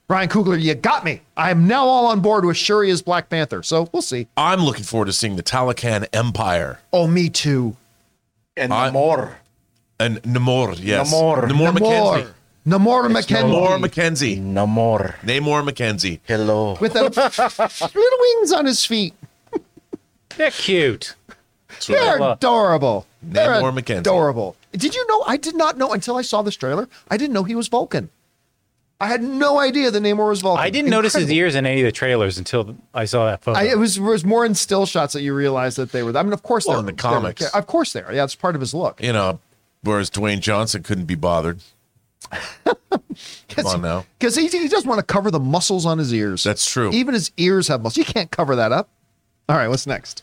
[0.08, 1.22] Ryan Coogler, you got me.
[1.36, 3.62] I am now all on board with Shuri as Black Panther.
[3.62, 4.28] So we'll see.
[4.36, 7.76] I'm looking forward to seeing the Talokan Empire Oh, me too.
[8.56, 9.38] and I- more.
[9.98, 10.76] and Namor.
[10.78, 11.48] Yes, Namor.
[11.48, 12.30] Namor McKenzie.
[12.66, 13.42] Namor McKenzie.
[13.42, 14.40] Namor McKenzie.
[14.40, 15.14] No more.
[15.22, 16.20] Namor McKenzie.
[16.24, 16.76] Hello.
[16.80, 17.02] With the
[17.94, 19.14] little wings on his feet.
[20.36, 21.14] They're cute.
[21.86, 23.06] They're Well, adorable.
[23.22, 23.98] They're Namor McKenzie.
[24.00, 24.56] adorable.
[24.72, 25.24] Did you know?
[25.26, 26.88] I did not know until I saw this trailer.
[27.10, 28.10] I didn't know he was Vulcan.
[29.04, 30.64] I had no idea the Namor was Vulcan.
[30.64, 33.58] I didn't notice his ears in any of the trailers until I saw that photo.
[33.58, 36.16] I, it was it was more in still shots that you realized that they were.
[36.16, 37.42] I mean, of course Well, they're in the they're- comics.
[37.54, 38.12] of course they are.
[38.12, 39.02] Yeah, it's part of his look.
[39.02, 39.40] You know,
[39.82, 41.60] whereas Dwayne Johnson couldn't be bothered.
[43.48, 44.06] Come on now.
[44.18, 46.42] because he, he doesn't want to cover the muscles on his ears.
[46.42, 46.90] That's true.
[46.92, 47.98] Even his ears have muscles.
[47.98, 48.88] You can't cover that up.
[49.48, 50.22] All right, what's next?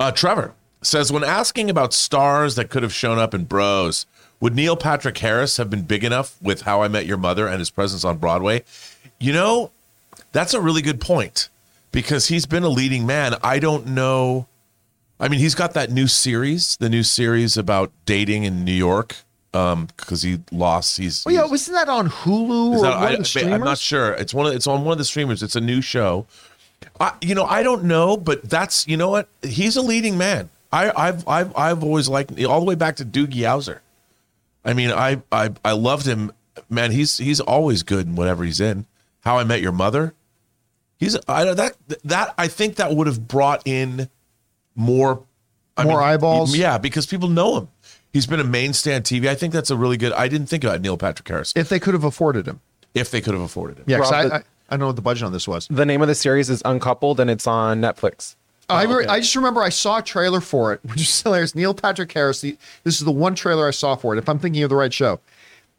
[0.00, 4.06] Uh, Trevor says when asking about stars that could have shown up in Bros,
[4.40, 7.58] Would Neil Patrick Harris have been big enough with How I Met Your Mother and
[7.58, 8.64] his presence on Broadway?
[9.18, 9.70] You know,
[10.32, 11.50] that's a really good point
[11.92, 13.34] because he's been a leading man.
[13.42, 14.46] I don't know.
[15.18, 19.16] I mean, he's got that new series, the new series about dating in New York,
[19.52, 20.96] um, because he lost.
[20.96, 23.52] He's Oh yeah, wasn't that on Hulu or that- one I, of the streamers?
[23.52, 24.12] am not sure.
[24.14, 25.42] It's one of it's on one of the streamers.
[25.42, 26.26] It's a new show.
[26.98, 29.28] I, you know, I don't know, but that's you know what?
[29.42, 30.48] He's a leading man.
[30.72, 33.80] I, I've I've I've always liked all the way back to Doogie Howser.
[34.64, 36.32] I mean, I I I loved him.
[36.68, 38.86] Man, he's he's always good in whatever he's in.
[39.20, 40.14] How I Met Your Mother.
[40.98, 44.08] He's I know that that I think that would have brought in
[44.74, 45.24] more
[45.76, 46.54] I More eyeballs?
[46.56, 47.68] Yeah, because people know him.
[48.12, 49.28] He's been a mainstay on TV.
[49.28, 50.12] I think that's a really good.
[50.12, 52.60] I didn't think about Neil Patrick Harris If they could have afforded him.
[52.92, 53.84] if they could have afforded it.
[53.86, 55.66] Yeah, 'cause Rob, I, the- I, I don't know what the budget on this was.
[55.70, 58.34] The name of the series is Uncoupled, and it's on Netflix.
[58.70, 61.54] I, re- I just remember I saw a trailer for it, which is hilarious.
[61.54, 62.40] Neil Patrick Harris.
[62.40, 64.18] The, this is the one trailer I saw for it.
[64.18, 65.20] If I'm thinking of the right show,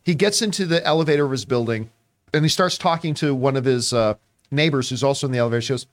[0.04, 1.90] he gets into the elevator of his building,
[2.34, 4.16] and he starts talking to one of his uh,
[4.50, 5.62] neighbors, who's also in the elevator.
[5.62, 5.88] She goes,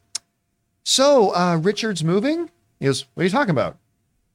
[0.85, 2.51] "So uh, Richard's moving?"
[2.81, 3.77] He goes, "What are you talking about?"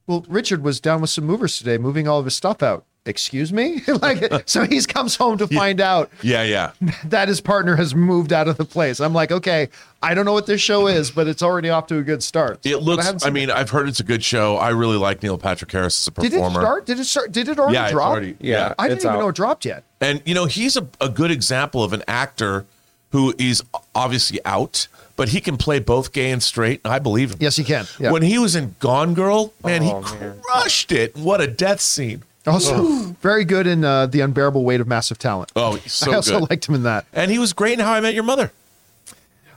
[0.06, 2.84] Well, Richard was down with some movers today, moving all of his stuff out.
[3.06, 6.70] Excuse me, like so he comes home to find out Yeah, yeah.
[7.04, 8.98] that his partner has moved out of the place.
[8.98, 9.68] I'm like, okay,
[10.02, 12.64] I don't know what this show is, but it's already off to a good start.
[12.64, 13.04] It looks.
[13.04, 14.56] haven't I, seen mean, I've heard it's a good show.
[14.56, 16.86] I really like Neil Patrick Harris as a performer Did it start?
[16.86, 17.32] Did it start?
[17.32, 18.10] Did it already Yeah, drop?
[18.12, 19.18] already- Yeah, I didn't even out.
[19.20, 19.84] know it dropped yet.
[20.00, 22.64] And you know, he's a, a good example of an actor
[23.10, 23.62] who is
[23.94, 26.80] obviously out, but he can play both gay and straight.
[26.86, 27.36] I believe him.
[27.40, 27.84] Yes, he can.
[28.00, 28.12] Yeah.
[28.12, 30.40] When he was in Gone Girl, man, Oh, he man.
[30.42, 31.14] crushed it.
[31.16, 32.22] What a death scene!
[32.46, 32.82] Also,
[33.22, 35.50] very good in uh, the unbearable weight of massive talent.
[35.56, 36.50] Oh, he's so I also good.
[36.50, 37.06] liked him in that.
[37.12, 38.52] and he was great in How I Met Your Mother.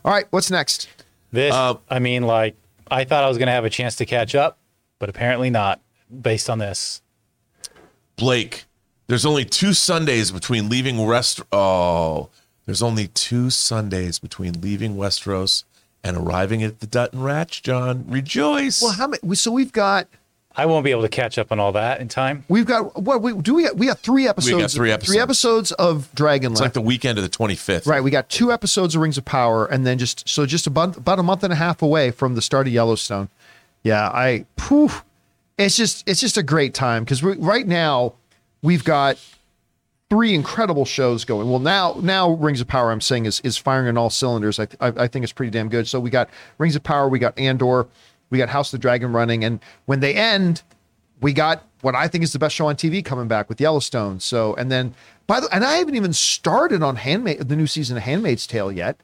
[0.05, 0.87] All right, what's next?
[1.31, 2.55] This, Uh, I mean, like,
[2.89, 4.57] I thought I was going to have a chance to catch up,
[4.99, 5.81] but apparently not
[6.21, 7.01] based on this.
[8.15, 8.65] Blake,
[9.07, 11.41] there's only two Sundays between leaving West.
[11.51, 12.29] Oh,
[12.65, 15.63] there's only two Sundays between leaving Westeros
[16.03, 17.61] and arriving at the Dutton Ranch.
[17.61, 18.81] John, rejoice!
[18.81, 19.35] Well, how many?
[19.35, 20.07] So we've got
[20.57, 22.43] I won't be able to catch up on all that in time.
[22.49, 23.21] we've got what?
[23.21, 23.69] We, do we?
[23.71, 24.73] We got three episodes.
[24.73, 25.17] three Three episodes.
[25.21, 27.85] episodes of Dragon it's like the weekend of the 25th.
[27.85, 30.97] Right, we got two episodes of Rings of Power, and then just so just about
[30.97, 33.29] about a month and a half away from the start of Yellowstone.
[33.83, 35.03] Yeah, I poof.
[35.59, 38.13] It's just it's just a great time because right now
[38.63, 39.17] we've got
[40.09, 41.49] three incredible shows going.
[41.49, 44.59] Well, now now Rings of Power, I'm saying is is firing on all cylinders.
[44.59, 45.87] I I, I think it's pretty damn good.
[45.87, 47.87] So we got Rings of Power, we got Andor,
[48.29, 50.63] we got House of the Dragon running, and when they end,
[51.21, 54.19] we got what I think is the best show on TV coming back with Yellowstone.
[54.19, 54.93] So, and then
[55.25, 58.71] by the and I haven't even started on Handmaid the new season of Handmaid's Tale
[58.71, 58.99] yet.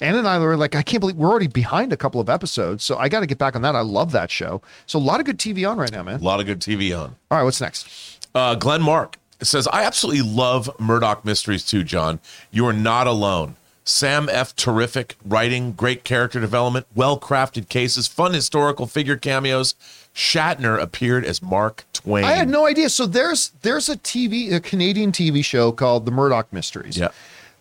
[0.00, 2.82] Anna and I were like, I can't believe we're already behind a couple of episodes.
[2.82, 3.76] So I got to get back on that.
[3.76, 4.60] I love that show.
[4.86, 6.18] So a lot of good TV on right now, man.
[6.18, 7.14] A lot of good TV on.
[7.30, 8.26] All right, what's next?
[8.34, 12.18] Uh, Glenn Mark says, I absolutely love Murdoch Mysteries too, John.
[12.50, 13.54] You are not alone.
[13.84, 14.54] Sam F.
[14.54, 19.74] Terrific writing, great character development, well crafted cases, fun historical figure cameos.
[20.14, 22.24] Shatner appeared as Mark Twain.
[22.24, 22.90] I had no idea.
[22.90, 26.96] So there's there's a TV a Canadian TV show called The Murdoch Mysteries.
[26.96, 27.08] Yeah.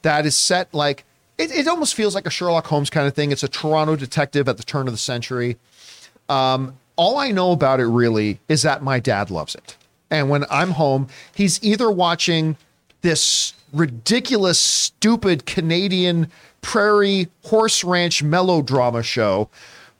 [0.01, 1.05] That is set like
[1.37, 3.31] it, it almost feels like a Sherlock Holmes kind of thing.
[3.31, 5.57] It's a Toronto detective at the turn of the century.
[6.29, 9.77] Um, all I know about it really is that my dad loves it.
[10.11, 12.57] And when I'm home, he's either watching
[13.01, 16.29] this ridiculous, stupid Canadian
[16.61, 19.49] prairie horse ranch melodrama show,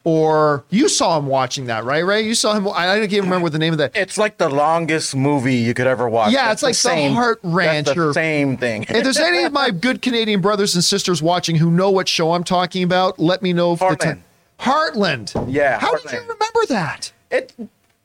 [0.04, 2.22] or you saw him watching that, right, Ray?
[2.24, 2.68] You saw him.
[2.68, 3.96] I don't even remember what the name of that.
[3.96, 6.34] It's like the longest movie you could ever watch.
[6.34, 8.84] Yeah, That's it's like the Heart Ranch That's the or- same thing.
[8.84, 12.34] If there's any of my good Canadian brothers and sisters watching who know what show
[12.34, 13.74] I'm talking about, let me know.
[13.74, 14.22] If Heartland.
[14.58, 15.46] The Heartland.
[15.52, 17.12] Yeah, How did you remember that?
[17.30, 17.54] It.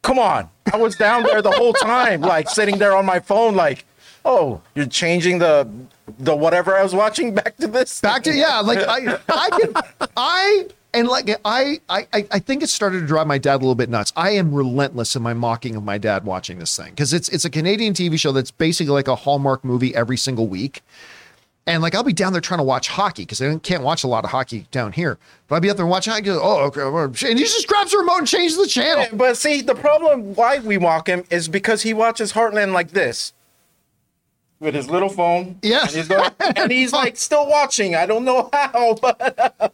[0.02, 3.56] Come on, I was down there the whole time, like sitting there on my phone,
[3.56, 3.84] like,
[4.26, 5.68] oh, you're changing the
[6.18, 8.00] the whatever I was watching back to this.
[8.00, 12.68] Back to yeah, like I, I can, I and like I, I, I think it
[12.68, 14.12] started to drive my dad a little bit nuts.
[14.16, 17.44] I am relentless in my mocking of my dad watching this thing because it's it's
[17.44, 20.82] a Canadian TV show that's basically like a Hallmark movie every single week.
[21.68, 24.06] And like I'll be down there trying to watch hockey because I can't watch a
[24.06, 25.18] lot of hockey down here.
[25.48, 26.26] But I'll be up there watching hockey.
[26.26, 26.84] Go, oh, okay.
[26.84, 29.06] well," And he just grabs the remote and changes the channel.
[29.12, 33.32] But see, the problem why we mock him is because he watches Heartland like this.
[34.58, 35.58] With his little phone.
[35.62, 35.82] Yeah.
[35.82, 37.94] And he's, going, and he's like still watching.
[37.94, 39.20] I don't know how, but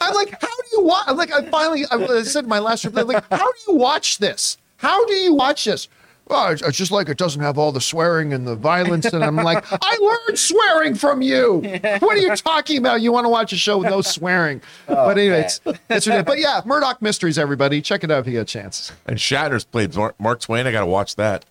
[0.01, 1.05] I'm like, how do you watch?
[1.07, 3.75] I'm like, I finally, I I said in my last reply, like, how do you
[3.77, 4.59] watch this?
[4.79, 5.89] How do you watch this?
[6.27, 9.07] Well, it's, it's just like it doesn't have all the swearing and the violence.
[9.07, 11.61] And I'm like, I learned swearing from you.
[12.01, 13.03] What are you talking about?
[13.03, 14.63] You want to watch a show with no swearing?
[14.87, 15.61] but anyway, it's,
[15.91, 16.25] it's ridiculous.
[16.25, 17.83] But yeah, Murdoch Mysteries, everybody.
[17.83, 18.93] Check it out if you get a chance.
[19.07, 20.67] And Shatner played Mark, Mark Twain.
[20.67, 21.45] I got to watch that.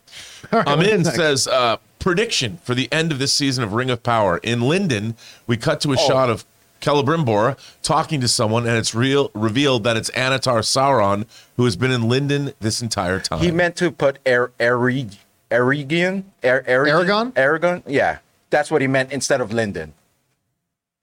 [0.52, 1.16] right, Amin what's next?
[1.16, 4.40] says, uh, Prediction for the end of this season of Ring of Power.
[4.40, 5.16] In Lindon,
[5.46, 6.46] we cut to a shot of
[6.82, 11.26] Celebrimbor talking to someone, and it's real revealed that it's Annatar Sauron,
[11.58, 13.40] who has been in Lindon this entire time.
[13.40, 15.18] He meant to put er, Erig,
[15.52, 16.88] Erigian, er, Erigian?
[16.88, 17.34] Aragon?
[17.36, 17.84] Aragon?
[17.86, 18.18] Yeah,
[18.50, 19.94] that's what he meant instead of Lindon.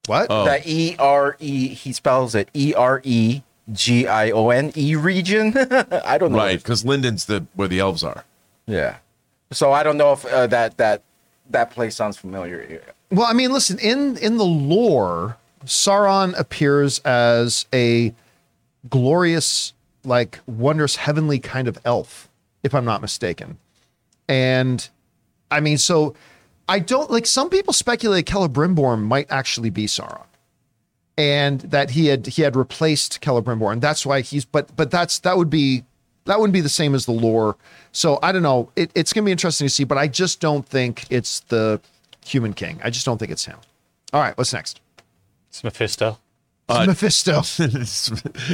[0.06, 0.26] What?
[0.30, 0.46] Oh.
[0.46, 4.96] The E R E, he spells it E R E G I O N E
[4.96, 5.54] region.
[6.04, 6.38] I don't know.
[6.38, 8.24] right, because Lindon's the where the elves are.
[8.66, 8.96] Yeah.
[9.50, 11.02] So I don't know if uh, that that
[11.50, 12.82] that place sounds familiar.
[13.10, 18.14] Well, I mean, listen, in in the lore, Sauron appears as a
[18.88, 19.72] glorious,
[20.04, 22.28] like wondrous heavenly kind of elf,
[22.62, 23.58] if I'm not mistaken.
[24.28, 24.86] And
[25.50, 26.14] I mean, so
[26.68, 30.24] I don't like some people speculate Celebrimbor might actually be Sauron.
[31.16, 35.18] And that he had he had replaced Celebrimbor, and that's why he's but but that's
[35.20, 35.82] that would be
[36.28, 37.56] that wouldn't be the same as the lore.
[37.92, 38.70] So I don't know.
[38.76, 41.80] It, it's gonna be interesting to see, but I just don't think it's the
[42.24, 42.80] human king.
[42.84, 43.59] I just don't think it's him.
[44.12, 44.80] All right, what's next?
[45.48, 46.18] It's Mephisto.
[46.68, 47.42] Uh, Mephisto.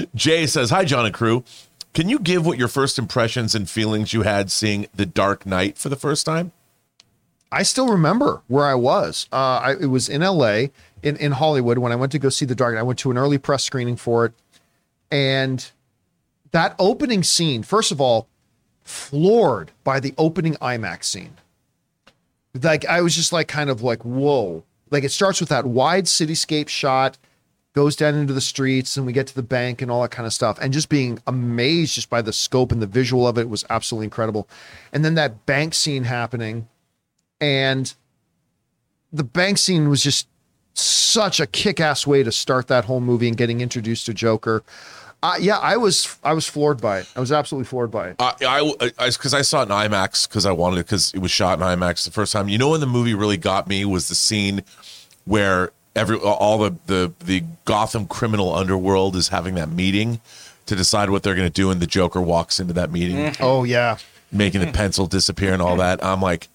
[0.14, 1.44] Jay says, Hi, John and crew.
[1.92, 5.78] Can you give what your first impressions and feelings you had seeing The Dark Knight
[5.78, 6.52] for the first time?
[7.52, 9.28] I still remember where I was.
[9.32, 10.66] Uh, I, it was in LA,
[11.02, 12.80] in, in Hollywood, when I went to go see The Dark Knight.
[12.80, 14.32] I went to an early press screening for it.
[15.10, 15.70] And
[16.54, 18.28] that opening scene, first of all,
[18.84, 21.36] floored by the opening IMAX scene.
[22.62, 24.62] Like, I was just like, kind of like, whoa.
[24.88, 27.18] Like, it starts with that wide cityscape shot,
[27.72, 30.28] goes down into the streets, and we get to the bank and all that kind
[30.28, 30.56] of stuff.
[30.62, 34.04] And just being amazed just by the scope and the visual of it was absolutely
[34.04, 34.48] incredible.
[34.92, 36.68] And then that bank scene happening
[37.40, 37.92] and
[39.12, 40.28] the bank scene was just
[40.74, 44.62] such a kick-ass way to start that whole movie and getting introduced to Joker.
[45.24, 47.10] Uh, yeah, I was I was floored by it.
[47.16, 48.16] I was absolutely floored by it.
[48.20, 48.34] I,
[48.98, 51.58] I, because I, saw it in IMAX because I wanted it because it was shot
[51.58, 52.50] in IMAX the first time.
[52.50, 54.62] You know when the movie really got me was the scene
[55.24, 60.20] where every all the the the Gotham criminal underworld is having that meeting
[60.66, 63.64] to decide what they're going to do, and the Joker walks into that meeting, Oh
[63.64, 63.96] yeah,
[64.30, 66.04] making the pencil disappear and all that.
[66.04, 66.48] I'm like,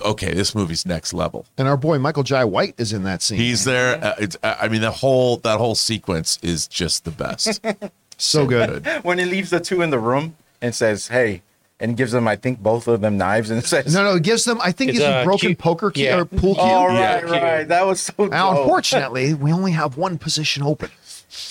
[0.00, 1.46] okay, this movie's next level.
[1.58, 3.38] and our boy Michael Jai White is in that scene.
[3.38, 4.02] He's there.
[4.02, 7.60] Uh, it's, I mean, the whole that whole sequence is just the best.
[8.18, 8.86] so good.
[9.02, 11.42] When he leaves the two in the room and says, "Hey,"
[11.80, 14.44] and gives them, I think, both of them knives, and says, No, no, it gives
[14.44, 14.58] them.
[14.62, 16.18] I think It's it's a a broken cue- poker key yeah.
[16.20, 16.62] or pool cue.
[16.62, 18.26] "All right, Yeah, right, right." That was so.
[18.26, 18.62] Now, dope.
[18.62, 20.90] unfortunately, we only have one position open.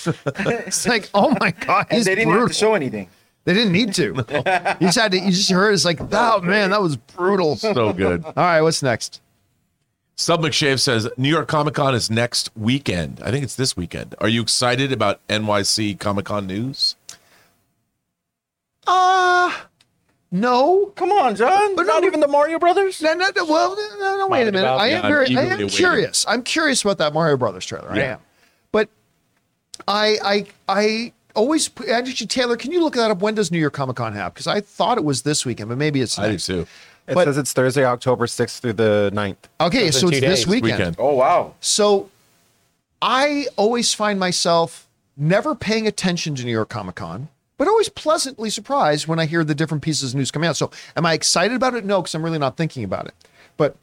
[0.06, 2.46] it's like, oh my god, and he's they didn't brutal.
[2.48, 3.08] have to show anything.
[3.44, 4.14] They didn't need to.
[4.80, 5.18] You just had to.
[5.18, 7.56] You just heard it's like, oh man, that was brutal.
[7.56, 8.24] so good.
[8.24, 9.20] All right, what's next?
[10.16, 13.20] Sub McShave says New York Comic Con is next weekend.
[13.24, 14.14] I think it's this weekend.
[14.18, 16.96] Are you excited about NYC Comic Con news?
[18.86, 19.52] Uh
[20.30, 20.92] no.
[20.96, 21.74] Come on, John.
[21.74, 23.00] But not no- even the Mario Brothers.
[23.02, 24.68] No, no, no, well, no, no, wait a minute.
[24.68, 26.24] I am I'm very, I am curious.
[26.28, 27.90] I'm curious about that Mario Brothers trailer.
[27.90, 28.18] I am,
[28.72, 28.88] but
[29.88, 31.70] I, I, I always.
[31.90, 33.20] Actually, Taylor, can you look that up?
[33.20, 34.34] When does New York Comic Con have?
[34.34, 36.46] Because I thought it was this weekend, but maybe it's I do next.
[36.46, 36.66] too.
[37.06, 39.36] It But- says it's Thursday, October 6th through the 9th.
[39.60, 40.46] Okay, Those are so it's two this days.
[40.46, 40.72] weekend.
[40.78, 40.96] Weekend.
[40.98, 41.54] Oh wow.
[41.60, 42.08] So
[43.02, 44.86] I always find myself
[45.16, 47.28] never paying attention to New York Comic Con,
[47.58, 50.56] but always pleasantly surprised when I hear the different pieces of news coming out.
[50.56, 51.84] So am I excited about it?
[51.84, 53.14] No, because I'm really not thinking about it.
[53.56, 53.76] But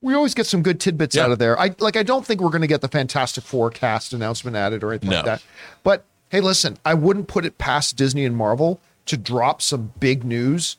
[0.00, 1.24] we always get some good tidbits Yeah.
[1.24, 1.58] out of there.
[1.58, 4.92] I like I don't think we're gonna get the Fantastic Four cast announcement added or
[4.92, 5.30] anything like No.
[5.32, 5.42] that.
[5.82, 10.24] But hey, listen, I wouldn't put it past Disney and Marvel to drop some big
[10.24, 10.76] news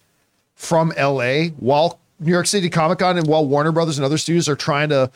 [0.55, 4.49] from LA while New York City Comic Con and while Warner Brothers and other studios
[4.49, 5.11] are trying to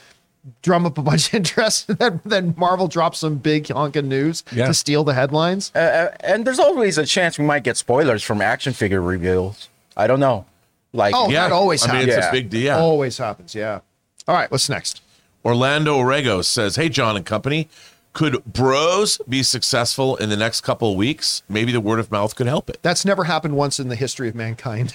[0.62, 4.68] drum up a bunch of interest, then then Marvel drops some big honking news Yeah.
[4.68, 5.72] to steal the headlines.
[5.76, 9.70] Uh, uh, and there's always a chance we might get spoilers from action figure reveals.
[9.98, 10.46] I don't know.
[10.94, 12.14] Like, Oh, Yeah, that always I mean, happens.
[12.16, 12.30] it's Yeah.
[12.30, 12.62] a big deal.
[12.64, 12.78] Yeah.
[12.78, 13.56] Always happens.
[13.56, 13.80] Yeah.
[14.28, 14.50] All right.
[14.52, 15.02] What's next?
[15.46, 17.70] Orlando Orego says, "Hey, John and company,
[18.18, 21.44] could Bros be successful in the next couple of weeks?
[21.48, 24.28] Maybe the word of mouth could help it." That's never happened once in the history
[24.28, 24.94] of mankind.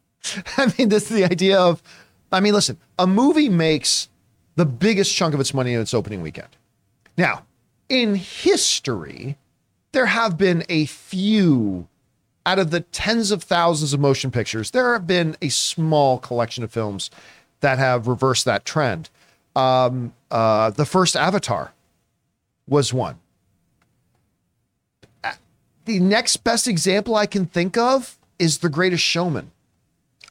[0.58, 1.82] I mean, this is the idea of,
[2.30, 4.08] I mean, listen, a movie makes
[4.56, 6.48] the biggest chunk of its money in its opening weekend.
[7.16, 7.46] Now,
[7.88, 9.38] in history,
[9.92, 11.88] there have been a few
[12.44, 16.64] out of the tens of thousands of motion pictures, there have been a small collection
[16.64, 17.10] of films
[17.60, 19.10] that have reversed that trend.
[19.54, 21.72] Um, uh, the first Avatar
[22.68, 23.18] was one.
[25.24, 25.32] Uh,
[25.84, 29.50] the next best example I can think of is The Greatest Showman.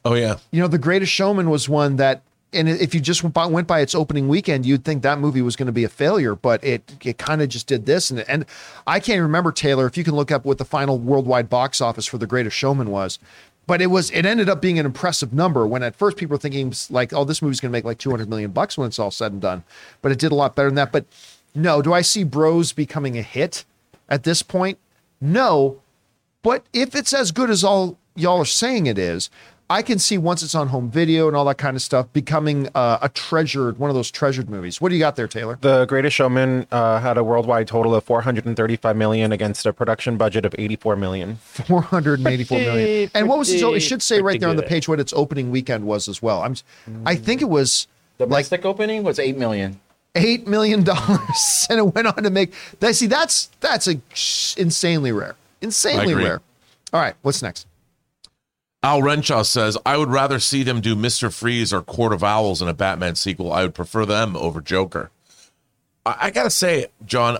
[0.04, 3.34] Oh yeah, You know, The Greatest Showman was one that, and if you just went
[3.34, 5.88] by, went by its opening weekend, you'd think that movie was going to be a
[5.88, 8.10] failure, but it it kind of just did this.
[8.10, 8.46] And and
[8.86, 12.06] I can't remember Taylor if you can look up what the final worldwide box office
[12.06, 13.18] for The Greatest Showman was,
[13.68, 16.38] but it was it ended up being an impressive number when at first people were
[16.38, 19.10] thinking like oh this movie's going to make like 200 million bucks when it's all
[19.10, 19.62] said and done
[20.00, 21.04] but it did a lot better than that but
[21.58, 23.64] no do i see bros becoming a hit
[24.08, 24.78] at this point
[25.20, 25.80] no
[26.42, 29.28] but if it's as good as all y'all are saying it is
[29.68, 32.68] i can see once it's on home video and all that kind of stuff becoming
[32.74, 35.84] uh, a treasured one of those treasured movies what do you got there taylor The
[35.86, 40.54] Greatest Showman uh, had a worldwide total of 435 million against a production budget of
[40.58, 41.36] 84 million.
[41.36, 43.10] 484 million.
[43.14, 43.58] And what was it?
[43.60, 46.22] So it should say right there on the page what its opening weekend was as
[46.22, 46.42] well.
[46.42, 46.54] I'm,
[47.04, 47.86] I think it was
[48.18, 49.80] Domestic opening was eight million.
[50.18, 52.52] Eight million dollars, and it went on to make.
[52.80, 54.00] That see, that's that's a
[54.60, 56.40] insanely rare, insanely rare.
[56.92, 57.66] All right, what's next?
[58.82, 61.32] Al Renshaw says, I would rather see them do Mr.
[61.34, 63.52] Freeze or Court of Owls in a Batman sequel.
[63.52, 65.10] I would prefer them over Joker.
[66.06, 67.38] I, I gotta say, John,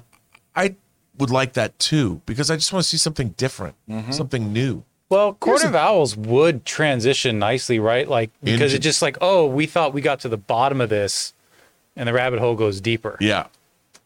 [0.57, 0.75] I
[1.19, 4.11] would like that too, because I just want to see something different, mm-hmm.
[4.13, 4.85] something new.
[5.11, 8.07] Well, Court of Owls would transition nicely, right?
[8.07, 10.91] Like because Into- it's just like, oh, we thought we got to the bottom of
[10.91, 11.33] this,
[11.99, 13.19] and the rabbit hole goes deeper.
[13.21, 13.47] Yeah.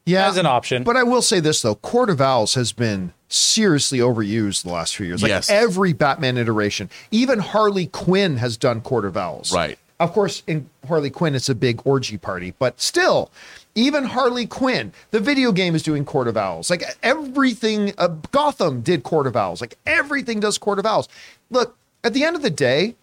[0.04, 0.82] Yeah, As an option.
[0.82, 4.96] But I will say this though: Court of Owls has been seriously overused the last
[4.96, 5.22] few years.
[5.22, 5.48] Like Yes.
[5.48, 9.52] every Batman iteration, even Harley Quinn has done Court of Owls.
[9.54, 9.78] Right.
[10.00, 13.30] Of course, in Harley Quinn, it's a big orgy party, but still,
[13.76, 16.68] even Harley Quinn, the video game is doing Court of Owls.
[16.70, 19.60] Like everything, uh, Gotham did Court of Owls.
[19.60, 21.08] Like everything does Court of Owls.
[21.50, 22.96] Look, at the end of the day,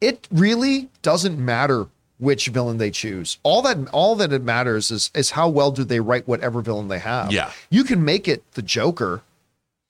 [0.00, 1.88] it really doesn't matter
[2.18, 3.38] which villain they choose.
[3.42, 6.88] All that all that it matters is is how well do they write whatever villain
[6.88, 7.32] they have.
[7.32, 7.52] Yeah.
[7.70, 9.22] You can make it the Joker,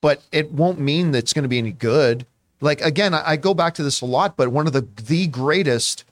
[0.00, 2.26] but it won't mean that it's going to be any good.
[2.60, 5.26] Like again, I, I go back to this a lot, but one of the the
[5.26, 6.04] greatest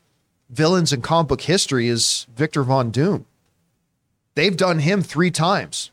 [0.49, 3.27] villains in comic book history is Victor Von Doom.
[4.35, 5.91] They've done him three times.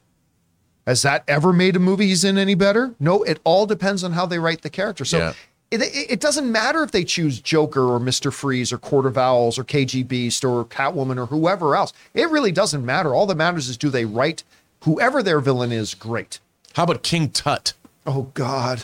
[0.85, 2.93] Has that ever made a movie he's in any better?
[2.99, 5.05] No, it all depends on how they write the character.
[5.05, 5.33] So Yeah.
[5.73, 8.31] It, it, it doesn't matter if they choose Joker or Mr.
[8.31, 11.93] Freeze or Court of Owls or KG Beast or Catwoman or whoever else.
[12.13, 13.15] It really doesn't matter.
[13.15, 14.43] All that matters is do they write
[14.83, 16.39] whoever their villain is great.
[16.73, 17.73] How about King Tut?
[18.05, 18.83] Oh, God.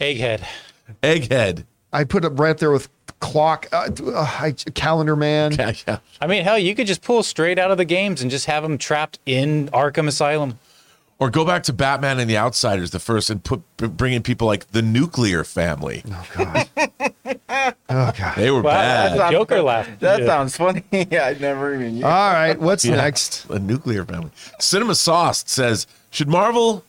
[0.00, 0.44] Egghead.
[1.02, 1.64] Egghead.
[1.92, 2.88] I put it right there with
[3.20, 5.52] Clock, uh, uh, I, Calendar Man.
[5.58, 5.98] Yeah, yeah.
[6.20, 8.62] I mean, hell, you could just pull straight out of the games and just have
[8.62, 10.58] them trapped in Arkham Asylum.
[11.20, 14.22] Or go back to Batman and the Outsiders, the first, and put b- bring in
[14.22, 16.04] people like the Nuclear Family.
[16.08, 16.68] Oh, God.
[17.90, 18.36] Oh God!
[18.36, 19.18] They were Wow, bad.
[19.18, 20.00] the Joker laughed.
[20.00, 20.26] That Yeah.
[20.26, 20.84] sounds funny.
[20.92, 22.02] yeah, I never even.
[22.04, 23.48] All right, what's next?
[23.48, 24.30] The Nuclear Family.
[24.60, 26.84] Cinema Sauce says, should Marvel,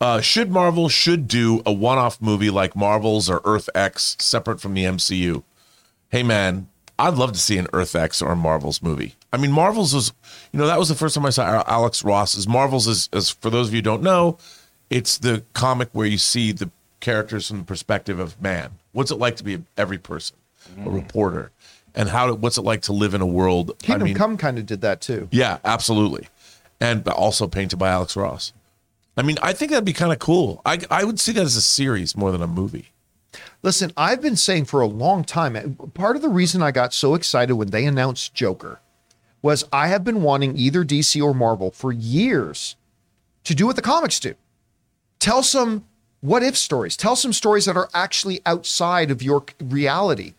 [0.00, 4.74] uh, should Marvel should do a one-off movie like Marvels or Earth X separate from
[4.74, 5.42] the MCU?
[6.10, 6.68] Hey man,
[6.98, 9.14] I'd love to see an Earth X or a Marvels movie.
[9.32, 10.12] I mean, Marvels was,
[10.52, 12.86] you know, that was the first time I saw Alex Ross's Marvels.
[12.86, 14.38] Is, is for those of you who don't know,
[14.88, 18.72] it's the comic where you see the characters from the perspective of man.
[18.92, 20.36] What's it like to be every person,
[20.66, 20.94] a mm-hmm.
[20.94, 21.52] reporter,
[21.94, 22.32] and how?
[22.34, 23.70] What's it like to live in a world?
[23.82, 25.28] I Kingdom mean, Come kind of did that too.
[25.30, 26.28] yeah, absolutely.
[26.80, 28.52] And also painted by Alex Ross.
[29.16, 30.60] I mean, I think that'd be kind of cool.
[30.64, 32.90] I I would see that as a series more than a movie.
[33.62, 36.94] Listen, I've been saying for a long time, eh, part of the reason I got
[36.94, 38.80] so excited when they announced Joker
[39.42, 42.76] was I have been wanting either DC or Marvel for years
[43.44, 44.34] to do what the comics do.
[45.18, 45.84] Tell some
[46.20, 50.34] what if stories, tell some stories that are actually outside of your reality.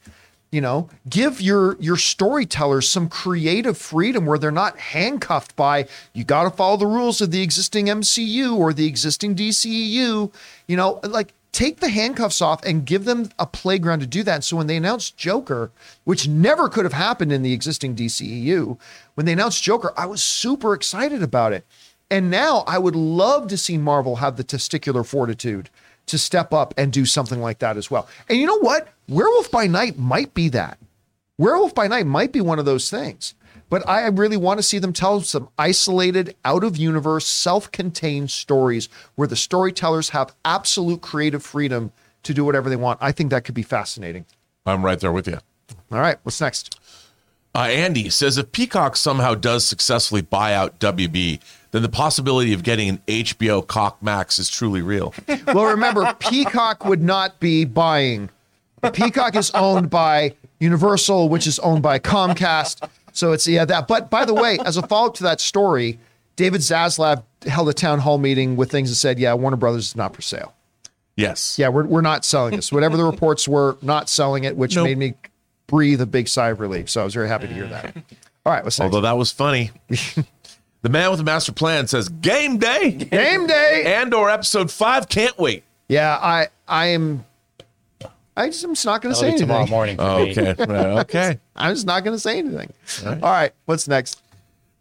[0.51, 6.25] You know, give your your storytellers some creative freedom where they're not handcuffed by you
[6.25, 10.31] got to follow the rules of the existing MCU or the existing DCEU.
[10.67, 14.43] You know, like take the handcuffs off and give them a playground to do that.
[14.43, 15.71] So when they announced Joker,
[16.03, 18.77] which never could have happened in the existing DCEU,
[19.15, 21.65] when they announced Joker, I was super excited about it.
[22.09, 25.69] And now I would love to see Marvel have the testicular fortitude
[26.07, 28.07] to step up and do something like that as well.
[28.27, 28.89] And you know what?
[29.07, 30.77] Werewolf by Night might be that.
[31.37, 33.33] Werewolf by Night might be one of those things.
[33.71, 38.29] But I really want to see them tell some isolated, out of universe, self contained
[38.29, 41.93] stories where the storytellers have absolute creative freedom
[42.23, 42.99] to do whatever they want.
[43.01, 44.25] I think that could be fascinating.
[44.65, 45.39] I'm right there with you.
[45.89, 46.77] All right, what's next?
[47.55, 51.39] Uh, Andy says if Peacock somehow does successfully buy out WB,
[51.71, 55.13] then the possibility of getting an HBO Cock Max is truly real.
[55.47, 58.29] Well, remember, Peacock would not be buying.
[58.93, 62.87] Peacock is owned by Universal, which is owned by Comcast.
[63.13, 63.87] So it's yeah that.
[63.87, 65.99] But by the way, as a follow up to that story,
[66.35, 69.95] David Zaslav held a town hall meeting with things that said, "Yeah, Warner Brothers is
[69.95, 70.53] not for sale.
[71.17, 71.59] Yes.
[71.59, 72.71] Yeah, we're we're not selling this.
[72.71, 74.85] Whatever the reports were, not selling it, which Nope.
[74.85, 75.13] made me
[75.67, 76.89] breathe a big sigh of relief.
[76.89, 77.95] So I was very happy to hear that.
[78.45, 78.85] All right, what's next?
[78.85, 79.71] Although that was funny.
[80.81, 83.83] the man with the master plan says game day Game day.
[84.01, 85.07] and or episode five.
[85.09, 85.63] Can't wait.
[85.89, 87.25] Yeah, I I am
[88.37, 90.31] I just, I'm just not going to say be tomorrow morning for Oh, me.
[90.31, 90.55] okay.
[90.65, 91.39] Right, okay.
[91.55, 92.71] I'm just not going to say anything.
[93.05, 93.51] All right.
[93.65, 94.21] What's next?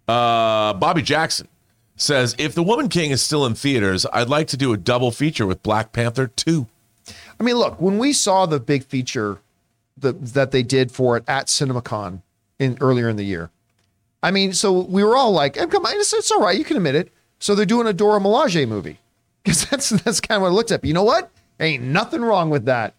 [0.09, 1.49] Uh, Bobby Jackson
[1.97, 5.11] says if The Woman King is still in theaters, I'd like to do a double
[5.11, 6.67] feature with Black Panther 2.
[7.39, 9.39] I mean, look, when we saw the big feature
[9.97, 12.23] the, that they did for it at CinemaCon
[12.59, 13.51] in earlier in the year,
[14.23, 16.65] I mean, so we were all like, eh, "Come on, it's, it's all right, you
[16.65, 18.99] can admit it." So they're doing a Dora Milaje movie
[19.43, 20.83] because that's that's kind of what it looked at.
[20.83, 21.31] But you know what?
[21.59, 22.95] Ain't nothing wrong with that.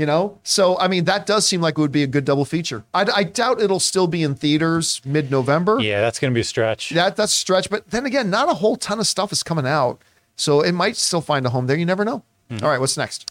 [0.00, 2.46] You know, so I mean, that does seem like it would be a good double
[2.46, 2.84] feature.
[2.94, 5.78] I, I doubt it'll still be in theaters mid November.
[5.78, 6.88] Yeah, that's going to be a stretch.
[6.88, 9.66] That that's a stretch, but then again, not a whole ton of stuff is coming
[9.66, 10.00] out,
[10.36, 11.76] so it might still find a home there.
[11.76, 12.22] You never know.
[12.50, 13.30] All right, what's next?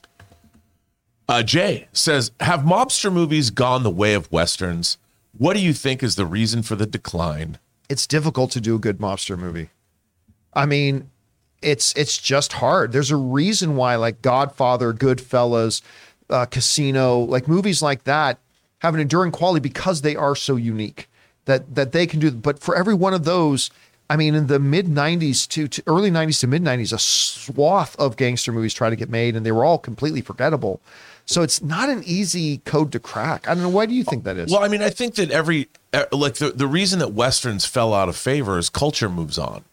[1.28, 5.00] Uh, Jay says, Have mobster movies gone the way of westerns?
[5.36, 7.58] What do you think is the reason for the decline?
[7.90, 9.70] It's difficult to do a good mobster movie.
[10.54, 11.10] I mean,
[11.62, 12.92] it's it's just hard.
[12.92, 15.82] There's a reason why like Godfather, Goodfellas,
[16.30, 18.40] uh, Casino, like movies like that
[18.80, 21.10] have an enduring quality because they are so unique
[21.46, 22.32] that that they can do.
[22.32, 23.70] But for every one of those,
[24.10, 27.96] I mean, in the mid '90s to, to early '90s to mid '90s, a swath
[27.98, 30.82] of gangster movies tried to get made, and they were all completely forgettable.
[31.26, 33.48] So it's not an easy code to crack.
[33.48, 33.70] I don't know.
[33.70, 34.52] Why do you think that is?
[34.52, 37.94] Well, I mean, I think that every, uh, like, the, the reason that westerns fell
[37.94, 39.64] out of favor is culture moves on.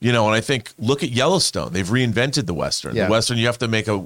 [0.00, 1.72] You know, and I think look at Yellowstone.
[1.72, 2.94] They've reinvented the western.
[2.94, 3.06] Yeah.
[3.06, 3.98] The western you have to make a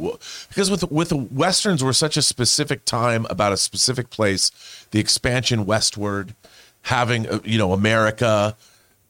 [0.48, 4.50] because with with the westerns were such a specific time about a specific place,
[4.92, 6.34] the expansion westward,
[6.82, 8.56] having uh, you know America,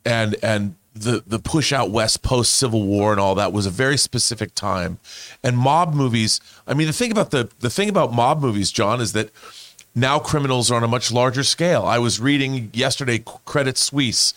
[0.05, 3.71] and and the the push out west post Civil War and all that was a
[3.71, 4.99] very specific time,
[5.43, 6.41] and mob movies.
[6.67, 9.31] I mean, the thing about the the thing about mob movies, John, is that
[9.95, 11.85] now criminals are on a much larger scale.
[11.85, 14.35] I was reading yesterday Credit Suisse.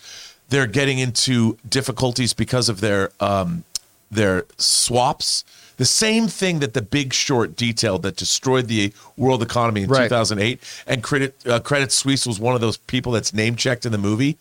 [0.48, 3.64] They're getting into difficulties because of their um,
[4.10, 5.44] their swaps.
[5.76, 10.04] The same thing that the Big Short detailed that destroyed the world economy in Right.
[10.04, 13.90] 2008, and Credit uh, Credit Suisse was one of those people that's name checked in
[13.92, 14.38] the movie.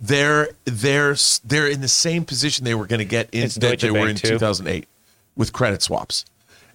[0.00, 3.60] They're they're they're in the same position they were going to get in It's that
[3.60, 4.28] Deutsche they were in too.
[4.28, 4.86] 2008
[5.36, 6.24] with credit swaps.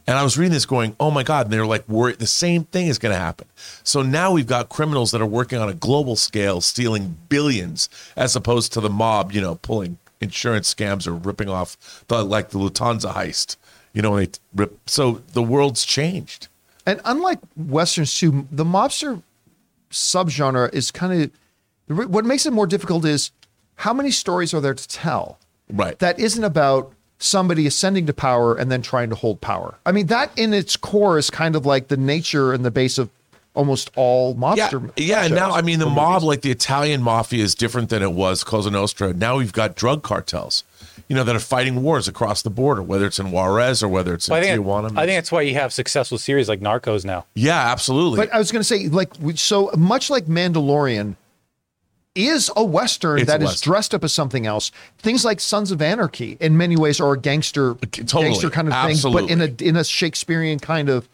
[0.08, 1.48] And I was reading this going, oh my God.
[1.48, 3.48] And they're like, worried the same thing is going to happen.
[3.84, 8.36] So now we've got criminals that are working on a global scale, stealing billions, as
[8.36, 12.60] opposed to the mob, you know, pulling insurance scams or ripping off the like the
[12.60, 13.58] Lufthansa heist.
[13.94, 14.78] You know, they rip.
[14.88, 16.50] So the world's changed.
[16.86, 19.24] And unlike westerns too, the mobster
[19.92, 21.32] subgenre is kind
[21.88, 23.32] of what makes it more difficult is
[23.76, 25.98] how many stories are there to tell Right.
[26.00, 29.76] that isn't about somebody ascending to power and then trying to hold power.
[29.86, 32.98] I mean, that in its core is kind of like the nature and the base
[32.98, 33.10] of
[33.54, 34.92] almost all yeah, mobster.
[34.98, 35.24] yeah.
[35.24, 36.28] And now, I mean, the or mob, movies.
[36.28, 39.14] like the Italian mafia, is different than it was Cosa Nostra.
[39.14, 40.64] Now we've got drug cartels,
[41.08, 44.14] you know, that are fighting wars across the border, whether it's in Juarez or whether
[44.14, 44.92] it's in I think Tijuana.
[44.98, 47.26] I think that's why you have successful series like Narcos now.
[47.34, 48.18] yeah, absolutely.
[48.18, 51.16] But I was going to say, like, so much like Mandalorian
[52.16, 54.72] is a western It's that a is dressed up as something else.
[55.00, 58.24] Things like Sons of Anarchy, in many ways, are a gangster, Totally.
[58.30, 61.08] gangster kind of thing, but in a in a Shakespearean kind of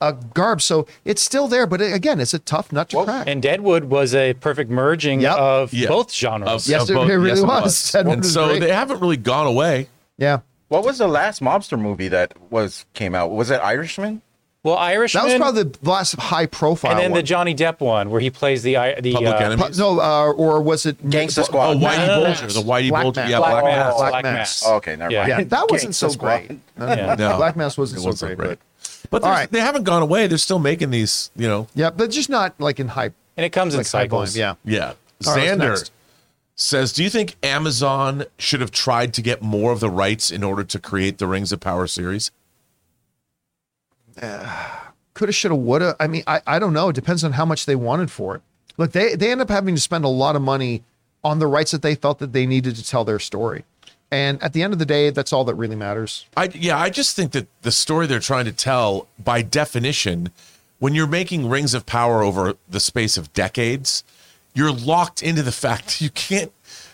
[0.00, 0.60] uh, garb.
[0.60, 3.26] So it's still there, but again, it's a tough nut to crack.
[3.28, 5.36] And Deadwood was a perfect merging Yep.
[5.38, 5.88] of Yeah.
[5.88, 6.48] both genres.
[6.48, 7.94] Of- Yes, of it both- really yes, it was.
[7.94, 8.60] And was so great.
[8.60, 9.88] they haven't really gone away.
[10.18, 13.30] yeah, What was the last mobster movie that was came out?
[13.30, 14.20] Was it Irishman?
[14.66, 16.90] Well, Irishman, that was probably the last high profile.
[16.90, 17.22] and then the.
[17.22, 19.62] Johnny Depp one where he plays the I- the Public uh, Enemy.
[19.62, 23.02] Pu- no, uh, or was it Gangsta Oh, Whitey no, no, Bulger, the Whitey Black
[23.04, 23.30] Bulger, Mass.
[23.30, 23.86] yeah, Black, Black, Mass.
[23.86, 23.96] Mass.
[23.96, 24.34] Black Black Mass.
[24.34, 24.64] Mass.
[24.66, 25.18] Oh, okay, never Yeah.
[25.20, 25.30] mind.
[25.30, 26.46] Yeah, that wasn't so Squad.
[26.48, 26.60] great.
[26.80, 27.14] Yeah.
[27.16, 27.36] No.
[27.36, 28.58] Black Mass wasn't It so wasn't great, great.
[29.08, 29.50] but But right.
[29.52, 30.26] they haven't gone away.
[30.26, 31.68] They're still making these, you know.
[31.76, 33.14] yeah, but just not like in hype.
[33.36, 34.36] and it comes in Like high volume, cycles.
[34.36, 34.54] yeah.
[34.64, 34.80] Yeah.
[34.84, 35.92] All right, what's Xander next?
[36.56, 40.42] says, "Do you think Amazon should have tried to get more of the rights in
[40.42, 42.30] order to create the Rings of Power series?"
[45.14, 45.96] Coulda, shoulda, woulda.
[46.00, 46.88] I mean, I, I don't know.
[46.88, 48.42] It depends on how much they wanted for it.
[48.76, 50.82] Look, they they end up having to spend a lot of money
[51.24, 53.64] on the rights that they felt that they needed to tell their story.
[54.10, 56.26] And at the end of the day, that's all that really matters.
[56.36, 60.30] I yeah, I just think that the story they're trying to tell, by definition,
[60.78, 64.04] when you're making Rings of Power over the space of decades,
[64.54, 66.52] you're locked into the fact you can't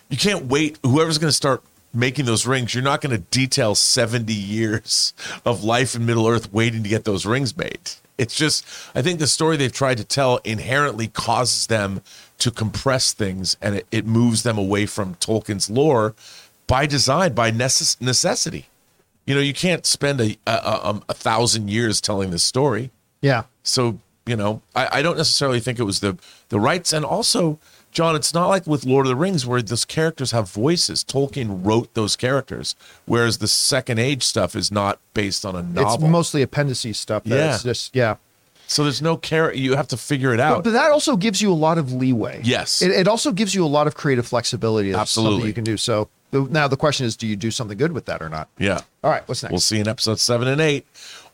[0.09, 0.79] you can't wait.
[0.83, 1.63] Whoever's going to start
[1.95, 5.13] making those rings, you're not going to detail 70 years
[5.45, 7.93] of life in Middle Earth waiting to get those rings made.
[8.19, 8.65] It's just,
[8.95, 12.03] I think the story they've tried to tell inherently causes them
[12.39, 16.15] to compress things and it, it moves them away from Tolkien's lore
[16.67, 18.67] by design, by necess- necessity.
[19.27, 22.91] You know, you can't spend a, a, a, um, a thousand years telling this story.
[23.21, 23.45] Yeah.
[23.63, 26.17] So, you know, I, I don't necessarily think it was the
[26.49, 26.93] the rights.
[26.93, 27.59] And also,
[27.93, 31.05] John, it's not like with Lord of the Rings where those characters have voices.
[31.05, 32.75] Tolkien wrote those characters,
[33.05, 36.07] whereas the Second Age stuff is not based on a novel.
[36.07, 37.23] It's mostly appendices stuff.
[37.27, 37.55] Yeah.
[37.55, 38.17] It's just, yeah.
[38.67, 39.53] So there's no care.
[39.53, 40.65] You have to figure it out.
[40.65, 42.41] But that also gives you a lot of leeway.
[42.43, 42.81] Yes.
[42.81, 44.91] It, it also gives you a lot of creative flexibility.
[44.91, 45.49] That's Absolutely.
[45.49, 45.77] you can do.
[45.77, 48.49] So now the question is, do you do something good with that or not?
[48.59, 48.81] yeah.
[49.05, 49.53] All right, what's next?
[49.53, 50.87] We'll see in episode seven and eight.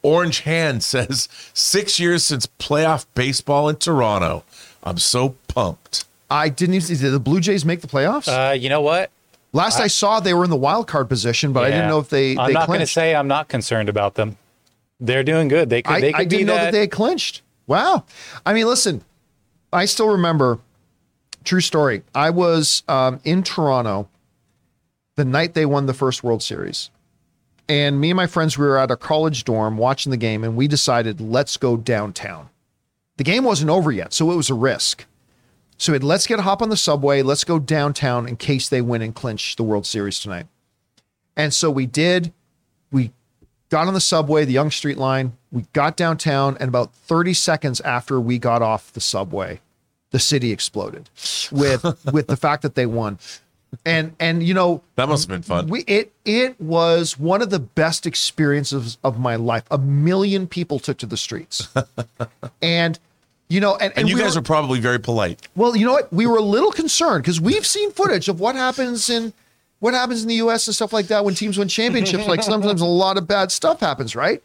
[0.02, 4.43] Orange Hand says six years since playoff baseball in Toronto.
[4.82, 6.06] I'm so pumped.
[6.30, 6.96] I didn't even see.
[6.96, 8.28] Did the Blue Jays make the playoffs?
[8.28, 9.10] Uh, you know what?
[9.52, 12.10] Last I, saw, they were in the wild card position, but I didn't know if
[12.10, 12.36] they.
[12.36, 14.36] I'm they not going to say I'm not concerned about them.
[15.00, 15.70] They're doing good.
[15.70, 15.92] They could.
[15.92, 16.64] I, they could I didn't know that.
[16.64, 17.42] that they had clinched.
[17.66, 18.05] Wow.
[18.44, 19.02] I mean, listen,
[19.72, 20.59] I still remember.
[21.44, 22.02] True story.
[22.14, 24.09] I was um, in Toronto
[25.16, 26.90] the night they won the first World Series.
[27.68, 30.56] And me and my friends, we were at a college dorm watching the game, and
[30.56, 32.48] we decided, let's go downtown.
[33.16, 35.05] The game wasn't over yet, so it was a risk.
[35.78, 39.00] So let's get a hop on the subway, let's go downtown in case they win
[39.00, 40.46] and clinch the World Series tonight.
[41.36, 42.32] And so we did.
[42.90, 43.12] We
[43.68, 45.36] got on the subway, the Yonge Street line.
[45.52, 49.60] We got downtown, and about 30 seconds after we got off the subway,
[50.10, 51.09] the city exploded
[51.52, 53.18] with with the fact that they won.
[53.84, 55.68] And and you know, That must have been fun.
[55.68, 59.64] we it it was one of the best experiences of my life.
[59.70, 61.68] A million people took to the streets,
[62.62, 62.98] and
[63.48, 65.46] you know, and, and you we guys were- are probably very polite.
[65.56, 66.12] well, you know what?
[66.12, 69.32] We were a little concerned because we've seen footage of what happens in
[69.80, 70.66] what happens in the U.S.
[70.66, 72.26] and stuff like that when teams win championships.
[72.26, 74.42] like sometimes a lot of bad stuff happens, right?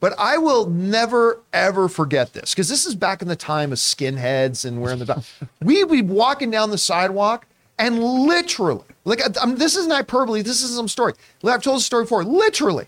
[0.00, 3.78] But I will never ever forget this because this is back in the time of
[3.78, 5.06] skinheads and wearing the.
[5.06, 7.46] do- we would be walking down the sidewalk
[7.78, 10.42] and literally, like I- I'm, this isn't hyperbole.
[10.42, 11.14] This is some story.
[11.42, 12.22] I've told this story before.
[12.22, 12.86] Literally,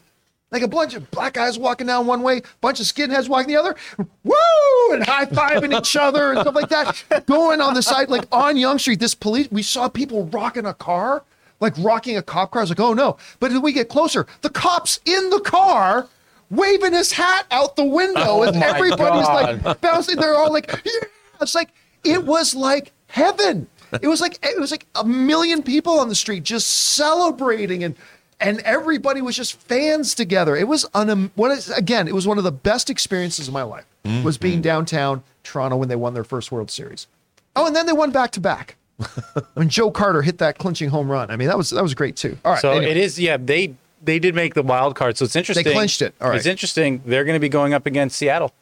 [0.51, 3.57] like a bunch of black guys walking down one way, bunch of skinheads walking the
[3.57, 3.75] other,
[4.23, 7.27] woo, and high fiving each other and stuff like that.
[7.27, 10.75] Going on the side, like on Yonge Street, this police, we saw people rocking a
[10.75, 11.25] car,
[11.61, 12.61] like rocking a cop car.
[12.61, 13.17] I was like, oh no.
[13.41, 16.09] But as we get closer, the cop's in the car.
[16.49, 19.65] Waving his hat out the window, oh and my everybody's God.
[19.65, 20.15] like bouncing.
[20.15, 21.09] They're all like, yeah.
[21.41, 21.71] It's like
[22.05, 23.67] it was like heaven.
[24.01, 27.97] It was like it was like a million people on the street just celebrating and
[28.41, 30.57] and everybody was just fans together.
[30.57, 33.63] It was un what is again, it was one of the best experiences of my
[33.63, 33.87] life.
[34.23, 34.63] Was being mm-hmm.
[34.63, 37.09] downtown Toronto when they won their first World Series.
[37.57, 38.77] Oh, and then they won back to back.
[39.55, 41.31] When Joe Carter hit that clinching home run.
[41.31, 42.39] I mean, that was that was great too.
[42.45, 42.61] All right.
[42.61, 42.93] So anyway.
[42.93, 43.19] it is.
[43.19, 45.17] Yeah, they they did make the wild card.
[45.19, 45.65] So it's interesting.
[45.65, 46.15] They clinched it.
[46.21, 46.37] All right.
[46.37, 47.03] It's interesting.
[47.05, 48.53] They're going to be going up against Seattle.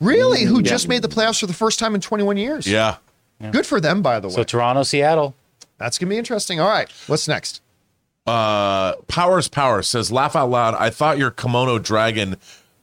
[0.00, 0.42] Really?
[0.42, 2.66] Who mm, just made the playoffs for the first time in 21 years?
[2.66, 2.96] Yeah.
[3.52, 4.34] Good for them, by the way.
[4.34, 5.34] So Toronto, Seattle.
[5.78, 6.60] That's gonna be interesting.
[6.60, 6.90] All right.
[7.06, 7.62] What's next?
[8.30, 10.74] Uh, Powers Power says, laugh out loud.
[10.74, 12.36] I thought your kimono dragon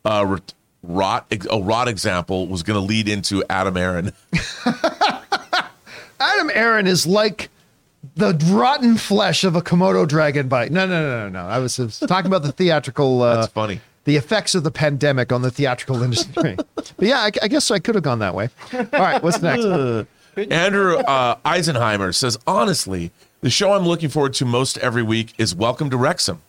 [0.03, 0.37] uh,
[0.83, 4.11] rot- a rot example was going to lead into Adam Aron.
[6.19, 7.49] Adam Aron is like
[8.15, 10.71] the rotten flesh of a Komodo dragon bite.
[10.71, 11.47] No, no, no, no, no.
[11.47, 13.21] I was, I was talking about the theatrical.
[13.21, 13.81] Uh, That's funny.
[14.05, 16.55] The effects of the pandemic on the theatrical industry.
[16.75, 18.49] but yeah, I, I guess I could have gone that way.
[18.73, 19.65] All right, what's next?
[20.51, 23.11] Andrew uh, Eisenheimer says, honestly,
[23.47, 26.41] the show I'm looking forward to most every week is Welcome to Wrexham.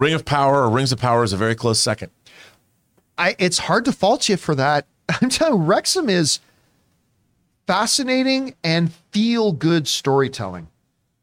[0.00, 2.10] Ring of Power or Rings of Power is a very close second.
[3.16, 4.86] I it's hard to fault you for that.
[5.08, 6.40] I'm telling you, Wrexham is
[7.68, 10.66] fascinating and feel good storytelling.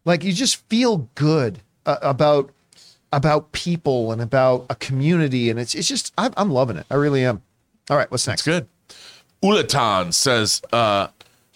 [0.05, 2.51] Like you just feel good uh, about
[3.11, 6.85] about people and about a community, and it's it's just I'm, I'm loving it.
[6.89, 7.41] I really am.
[7.89, 8.43] All right, what's next?
[8.43, 8.69] Good.
[9.43, 11.07] Ulatan says uh,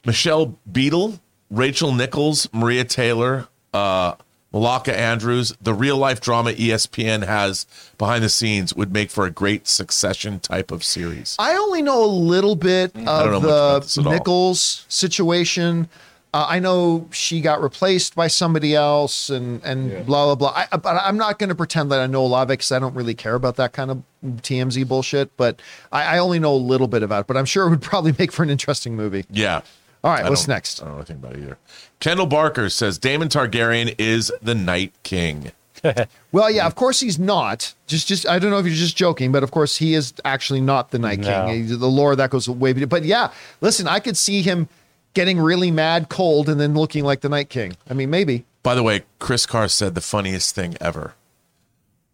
[0.06, 4.16] Michelle Beadle, Rachel Nichols, Maria Taylor, uh,
[4.54, 7.66] Malika Andrews, the real life drama ESPN has
[7.98, 11.36] behind the scenes would make for a great succession type of series.
[11.38, 14.14] I only know a little bit of about the at all.
[14.14, 15.90] Nichols situation.
[16.34, 20.66] Uh, I know she got replaced by somebody else, and and blah blah blah.
[20.72, 22.72] I, but I'm not going to pretend that I know a lot of it because
[22.72, 25.36] I don't really care about that kind of TMZ bullshit.
[25.38, 25.62] But
[25.92, 27.28] I, I only know a little bit about it.
[27.28, 29.26] But I'm sure it would probably make for an interesting movie.
[29.30, 29.62] Yeah.
[30.08, 30.82] All right, I what's don't- next?
[30.82, 31.58] I don't know anything about it either.
[32.00, 35.52] Kendall Barker says Daemon Targaryen is the Night King.
[36.32, 37.74] Well, yeah, of course he's not.
[37.88, 40.60] Just, just I don't know if you're just joking, but of course he is actually
[40.60, 41.46] not the Night No.
[41.48, 41.68] King.
[41.68, 42.74] The lore that goes way.
[42.74, 43.32] But yeah,
[43.62, 44.68] listen, I could see him
[45.14, 47.76] getting really mad, cold, and then looking like the Night King.
[47.90, 48.44] I mean, maybe.
[48.64, 51.14] By the way, Chris Carr said the funniest thing ever.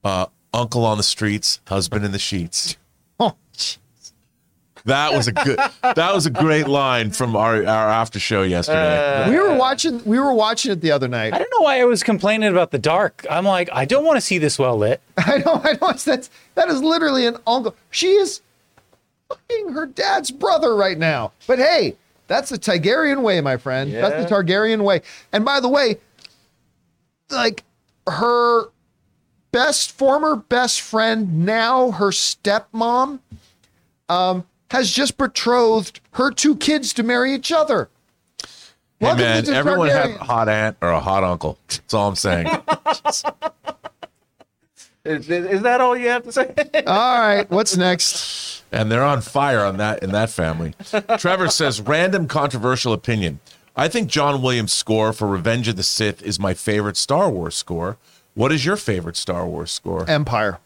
[0.04, 2.76] Uh, Uncle on the streets, husband in the sheets.
[3.20, 3.36] Oh,
[4.86, 5.58] That was a good.
[5.82, 9.30] that was a great line from our our after show yesterday.
[9.30, 10.04] we were watching.
[10.04, 11.34] We were watching it the other night.
[11.34, 13.26] I don't know why I was complaining about the dark.
[13.30, 15.02] I'm like, I don't want to see this well lit.
[15.18, 15.62] I know.
[15.64, 15.94] I know.
[15.94, 17.76] That's that is literally an uncle.
[17.92, 18.42] She is
[19.30, 21.32] fucking her dad's brother right now.
[21.48, 21.96] But hey,
[22.28, 23.94] that's the Targaryen way, my friend.
[23.94, 25.02] That's the Targaryen way.
[25.32, 25.98] And by the way,
[27.30, 27.64] like
[28.08, 28.66] her
[29.52, 33.20] best former best friend, now her stepmom,
[34.10, 37.90] um, has just betrothed her two kids to marry each other.
[38.40, 38.48] Hey
[39.08, 41.60] Welcome man, everyone have a hot aunt or a hot uncle.
[41.68, 42.48] That's all I'm saying.
[45.06, 46.54] Is, is that all you have to say?
[46.88, 48.64] All right, what's next?
[48.72, 50.74] and they're on fire on that in that family.
[51.18, 53.42] Trevor says, random controversial opinion.
[53.76, 57.54] I think John Williams' score for Revenge of the Sith is my favorite Star Wars
[57.56, 57.98] score.
[58.34, 60.10] What is your favorite Star Wars score?
[60.10, 60.60] Empire.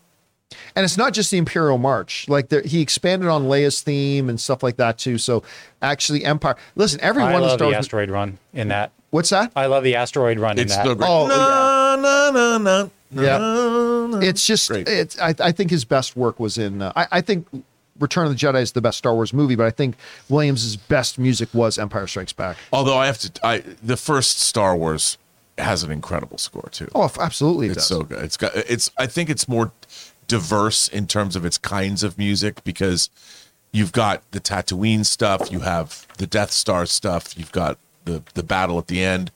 [0.76, 2.28] And it's not just the Imperial March.
[2.30, 5.18] Like there, he expanded on Leia's theme and stuff like that too.
[5.18, 5.44] So
[5.82, 6.56] actually, Empire.
[6.76, 8.92] Listen, every I one of love Star the asteroid run in that.
[9.10, 9.52] What's that?
[9.56, 10.84] I love the asteroid run It's in that.
[10.84, 11.08] still great.
[11.10, 13.38] Oh, no, no, no, no, no, Yeah.
[13.38, 14.20] no.
[14.22, 14.70] It's just.
[14.70, 14.88] Great.
[14.88, 15.20] It's.
[15.20, 16.82] I, I think his best work was in.
[16.82, 17.48] Uh, I, I think
[18.00, 19.96] Return of the Jedi is the best Star Wars movie, but I think
[20.30, 22.58] Williams's best music was Empire Strikes Back.
[22.72, 25.18] Although I have to, I the first Star Wars
[25.58, 26.88] has an incredible score too.
[26.94, 27.88] Oh, absolutely, it it's does.
[27.88, 28.24] so good.
[28.24, 28.92] It's got it's.
[28.98, 29.72] I think it's more
[30.28, 33.10] diverse in terms of its kinds of music because
[33.72, 38.44] you've got the Tatooine stuff, you have the Death Star stuff, you've got the the
[38.44, 39.32] battle at the end.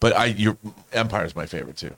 [0.00, 0.56] But I, your
[0.92, 1.94] Empire's my favorite too.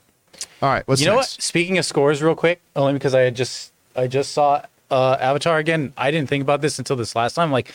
[0.61, 1.21] All right, what's you know what?
[1.21, 1.41] next?
[1.41, 5.57] Speaking of scores, real quick, only because I had just I just saw uh, Avatar
[5.57, 5.93] again.
[5.97, 7.51] I didn't think about this until this last time.
[7.51, 7.71] Like,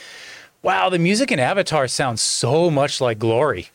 [0.63, 3.71] wow, the music in Avatar sounds so much like Glory.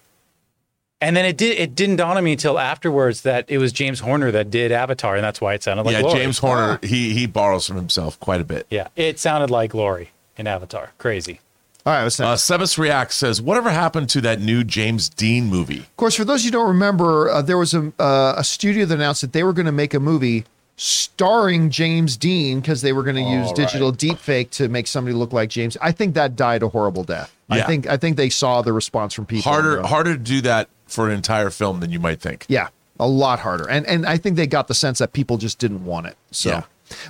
[1.02, 4.02] And then it did it didn't dawn on me until afterwards that it was James
[4.02, 6.20] Horner that did Avatar, and that's why it sounded like yeah, Glory.
[6.20, 8.68] James Horner, he he borrows from himself quite a bit.
[8.70, 10.92] Yeah, it sounded like Glory in Avatar.
[10.98, 11.40] Crazy.
[11.86, 12.52] All right, what's next?
[12.52, 16.26] Uh, Sebas React says, "Whatever happened to that new James Dean movie?" Of course, for
[16.26, 19.44] those you don't remember, uh, there was a uh, a studio that announced that they
[19.44, 20.44] were going to make a movie
[20.76, 25.34] starring James Dean because they were going to use digital deepfake to make somebody look
[25.34, 25.78] like James.
[25.82, 27.34] I think that died a horrible death.
[27.50, 29.52] I think I think they saw the response from people.
[29.52, 32.46] Harder harder to do that for an entire film than you might think.
[32.50, 33.70] Yeah, a lot harder.
[33.70, 36.18] And and I think they got the sense that people just didn't want it.
[36.32, 36.50] So.
[36.50, 36.64] Yeah.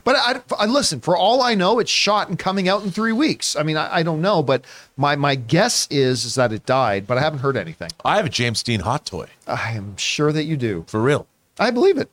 [0.03, 0.99] But I, I listen.
[0.99, 3.56] For all I know, it's shot and coming out in three weeks.
[3.56, 4.65] I mean, I, I don't know, but
[4.97, 7.07] my my guess is is that it died.
[7.07, 7.89] But I haven't heard anything.
[8.03, 10.84] I have a James Dean hot toy I am sure that you do.
[10.88, 11.27] for real.
[11.57, 12.10] I believe it.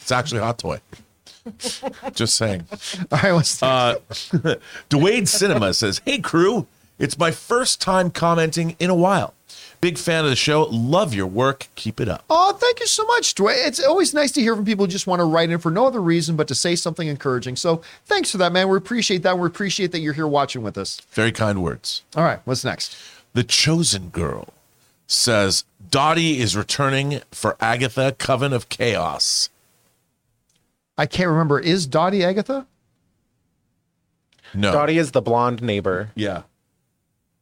[0.00, 0.80] It's actually a hot toy.
[2.14, 2.66] Just saying.
[3.12, 3.96] All right, what's Uh,
[4.90, 6.66] Dwayne Cinema says, Hey crew,
[6.98, 9.34] it's my first time commenting in a while.
[9.80, 10.64] Big fan of the show.
[10.64, 11.68] Love your work.
[11.74, 12.22] Keep it up.
[12.28, 13.66] Oh, thank you so much, Dwayne.
[13.66, 15.86] It's always nice to hear from people who just want to write in for no
[15.86, 17.56] other reason but to say something encouraging.
[17.56, 18.68] So thanks for that, man.
[18.68, 19.38] We appreciate that.
[19.38, 21.00] We appreciate that you're here watching with us.
[21.12, 22.02] Very kind words.
[22.14, 22.94] All right, what's next?
[23.32, 24.52] The Chosen Girl
[25.06, 29.48] says, Dottie is returning for Agatha, Coven of Chaos.
[30.98, 31.58] I can't remember.
[31.58, 32.66] Is Dottie Agatha?
[34.52, 34.72] No.
[34.72, 36.10] Dottie is the blonde neighbor.
[36.14, 36.42] Yeah.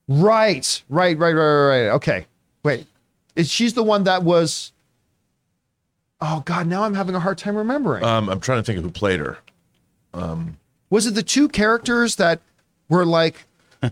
[0.08, 1.88] Right, right, right, right, right, right.
[1.96, 2.26] Okay,
[2.62, 2.86] wait.
[3.36, 4.72] Is she's the one that was?
[6.20, 8.02] Oh God, now I'm having a hard time remembering.
[8.04, 9.38] Um, I'm trying to think of who played her.
[10.90, 12.40] was it the two characters that
[12.88, 13.44] were like?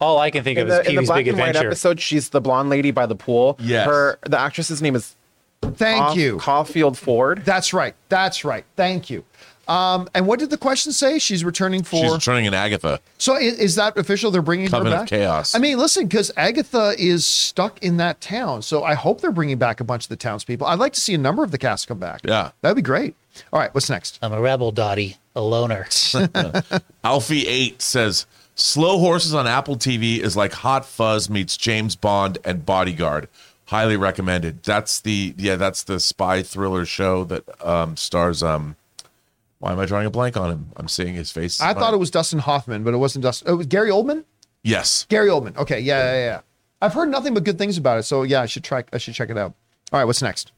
[0.00, 1.48] All I can think In of is the, in the Pee-wee's black Big and white
[1.50, 1.68] Adventure.
[1.68, 3.56] episode, she's the blonde lady by the pool.
[3.60, 3.86] Yes.
[3.86, 5.14] Her the actress's name is
[5.62, 6.38] Thank Caul- you.
[6.38, 7.42] Caulfield Ford.
[7.44, 7.94] That's right.
[8.08, 8.64] That's right.
[8.76, 9.24] Thank you.
[9.68, 11.18] Um, and what did the question say?
[11.18, 12.02] She's returning for.
[12.02, 13.00] She's returning in Agatha.
[13.18, 14.30] So is, is that official?
[14.30, 15.08] They're bringing Coven her of back.
[15.08, 15.54] Chaos.
[15.54, 19.58] I mean, listen, because Agatha is stuck in that town, so I hope they're bringing
[19.58, 20.66] back a bunch of the townspeople.
[20.66, 22.22] I'd like to see a number of the cast come back.
[22.24, 22.50] Yeah.
[22.62, 23.14] that'd be great.
[23.52, 24.18] All right, what's next?
[24.22, 25.84] I'm a rebel, Dottie, a loner.
[27.04, 32.66] Alfie8 says, Slow Horses on Apple TV is like Hot Fuzz meets James Bond and
[32.66, 33.28] Bodyguard.
[33.66, 34.62] Highly recommended.
[34.62, 38.76] That's the yeah, that's the spy thriller show that um stars um
[39.58, 40.72] why am I drawing a blank on him?
[40.76, 41.60] I'm seeing his face.
[41.60, 43.48] I thought it was Dustin Hoffman, but it wasn't Dustin.
[43.48, 44.24] Oh, it was Gary Oldman.
[44.62, 45.06] Yes.
[45.08, 45.56] Gary Oldman.
[45.56, 46.40] Okay, yeah, yeah, yeah.
[46.80, 48.84] I've heard nothing but good things about it, so yeah, I should try.
[48.92, 49.54] I should check it out.
[49.92, 50.52] All right, what's next?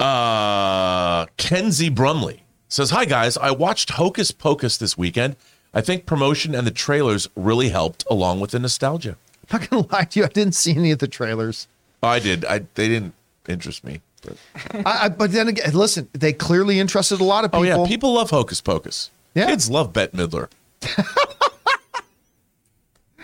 [0.00, 5.36] Uh Kenzie Brumley says, Hi guys, I watched Hocus Pocus this weekend.
[5.72, 9.16] I think promotion and the trailers really helped along with the nostalgia.
[9.50, 11.68] I'm not gonna lie to you, I didn't see any of the trailers.
[12.02, 12.44] I did.
[12.44, 13.14] I they didn't
[13.48, 14.00] interest me.
[14.26, 17.68] But, I, I, but then again, listen, they clearly interested a lot of oh, people.
[17.68, 17.84] oh people.
[17.84, 19.10] yeah, people love Hocus Pocus.
[19.34, 19.46] Yeah.
[19.46, 20.48] Kids love Bette Midler.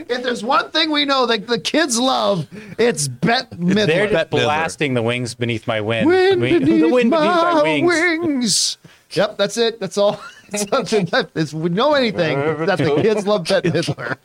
[0.09, 2.49] If there's one thing we know that the kids love,
[2.79, 3.87] it's Bette Midler.
[3.87, 4.45] They're Bette Midler.
[4.45, 6.07] blasting the wings beneath my wind.
[6.07, 8.19] Wind Wing- beneath the wind my beneath my wings.
[8.27, 8.79] wings.
[9.13, 9.79] Yep, that's it.
[9.79, 10.21] That's all.
[10.53, 11.31] That's nothing left.
[11.35, 14.19] If we know anything, that the kids love Bette Midler.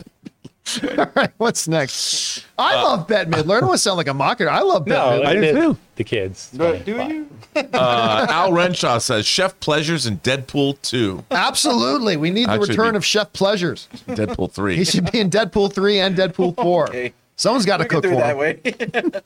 [0.97, 2.45] all right, what's next?
[2.57, 3.57] I love Bette Midler.
[3.57, 4.49] I don't want to sound like a mocker.
[4.49, 5.25] I love Bette No, Midler.
[5.25, 5.77] I did.
[5.95, 6.51] The kids.
[6.51, 7.09] Do Fine, fine.
[7.09, 7.29] you?
[7.73, 12.15] Uh, Al Renshaw says Chef Pleasures in Deadpool 2, Absolutely.
[12.15, 13.87] We need the return be- of Chef Pleasures.
[14.07, 14.75] Deadpool 3.
[14.75, 16.89] He should be in Deadpool 3 and Deadpool 4.
[16.89, 17.13] Okay.
[17.35, 19.11] Someone's got to cook do for it that him.
[19.11, 19.21] way.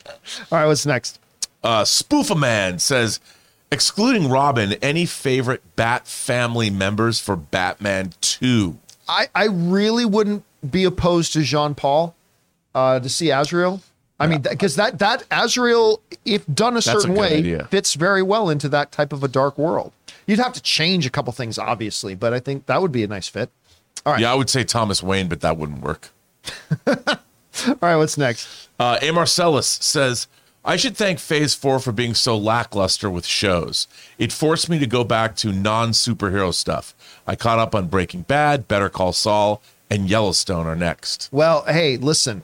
[0.51, 1.19] All right, what's next?
[1.63, 3.19] Uh, Spoofaman says,
[3.71, 8.77] excluding Robin, any favorite Bat family members for Batman 2?
[9.09, 12.15] I, I really wouldn't be opposed to Jean Paul
[12.75, 13.81] uh, to see Azrael.
[14.19, 17.65] I mean, because that that Azrael, if done a a certain good way, idea.
[17.71, 19.93] fits very well into that type of a dark world.
[20.27, 23.07] You'd have to change a couple things, obviously, but I think that would be a
[23.07, 23.49] nice fit.
[24.05, 24.21] All right.
[24.21, 26.09] Yeah, I would say Thomas Wayne, but that wouldn't work.
[26.87, 28.69] All right, what's next?
[28.79, 29.11] Uh, A.
[29.11, 30.27] Marcellus says,
[30.63, 33.87] I should thank Phase 4 for being so lackluster with shows.
[34.17, 36.93] It forced me to go back to non superhero stuff.
[37.25, 39.61] I caught up on Breaking Bad, Better Call Saul,
[39.91, 41.27] and Yellowstone are next.
[41.33, 42.43] Well, hey, listen.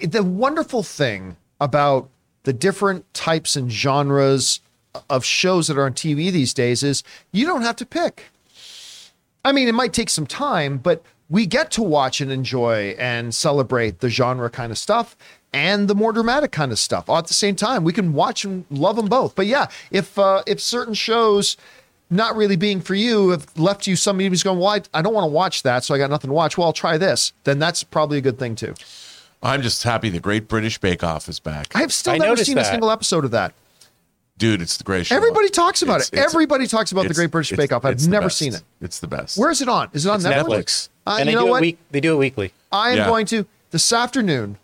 [0.00, 2.10] The wonderful thing about
[2.42, 4.60] the different types and genres
[5.08, 8.24] of shows that are on TV these days is you don't have to pick.
[9.44, 13.32] I mean, it might take some time, but we get to watch and enjoy and
[13.32, 15.16] celebrate the genre kind of stuff
[15.52, 17.84] and the more dramatic kind of stuff all at the same time.
[17.84, 19.36] We can watch and love them both.
[19.36, 21.56] But yeah, if uh, if certain shows
[22.10, 25.14] not really being for you have left you somebody who's going, well, I, I don't
[25.14, 26.58] want to watch that, so I got nothing to watch.
[26.58, 27.32] Well, I'll try this.
[27.44, 28.74] Then that's probably a good thing too.
[29.42, 31.74] I'm just happy the Great British Bake Off is back.
[31.74, 33.54] I have still I never noticed seen a single episode of that.
[34.36, 35.16] Dude, it's the greatest show.
[35.16, 36.14] Everybody talks about It's- it.
[36.14, 37.84] it's- Everybody talks about the Great British Bake Off.
[37.84, 38.62] I've never seen it.
[38.80, 39.38] It's the best.
[39.38, 39.88] Where is it on?
[39.92, 40.44] Is it on It's Netflix?
[40.46, 40.88] Netflix.
[41.06, 41.58] Uh, and they you know do what?
[41.58, 41.78] it week.
[41.90, 42.52] They do it weekly.
[42.72, 43.06] I am Yeah.
[43.06, 44.56] going to this afternoon.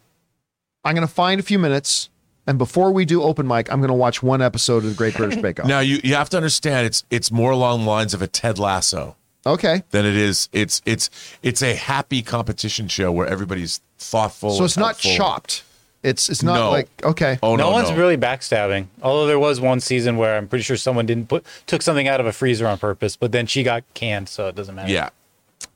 [0.84, 2.08] I'm going to find a few minutes,
[2.46, 5.14] and before we do open mic, I'm going to watch one episode of the Great
[5.16, 5.66] British Bake Off.
[5.66, 8.58] Now you, you have to understand it's it's more along the lines of a Ted
[8.58, 11.08] Lasso Okay, than it is it's it's
[11.42, 14.50] it's a happy competition show where everybody's thoughtful.
[14.50, 15.12] so it's and not helpful.
[15.16, 15.62] chopped.
[16.02, 16.70] It's it's not No.
[16.70, 17.38] like okay.
[17.42, 17.96] Oh no, no, one's no.
[17.96, 18.86] really backstabbing.
[19.02, 22.20] Although there was one season where I'm pretty sure someone didn't put took something out
[22.20, 24.92] of a freezer on purpose, but then she got canned, so it doesn't matter.
[24.92, 25.10] Yeah.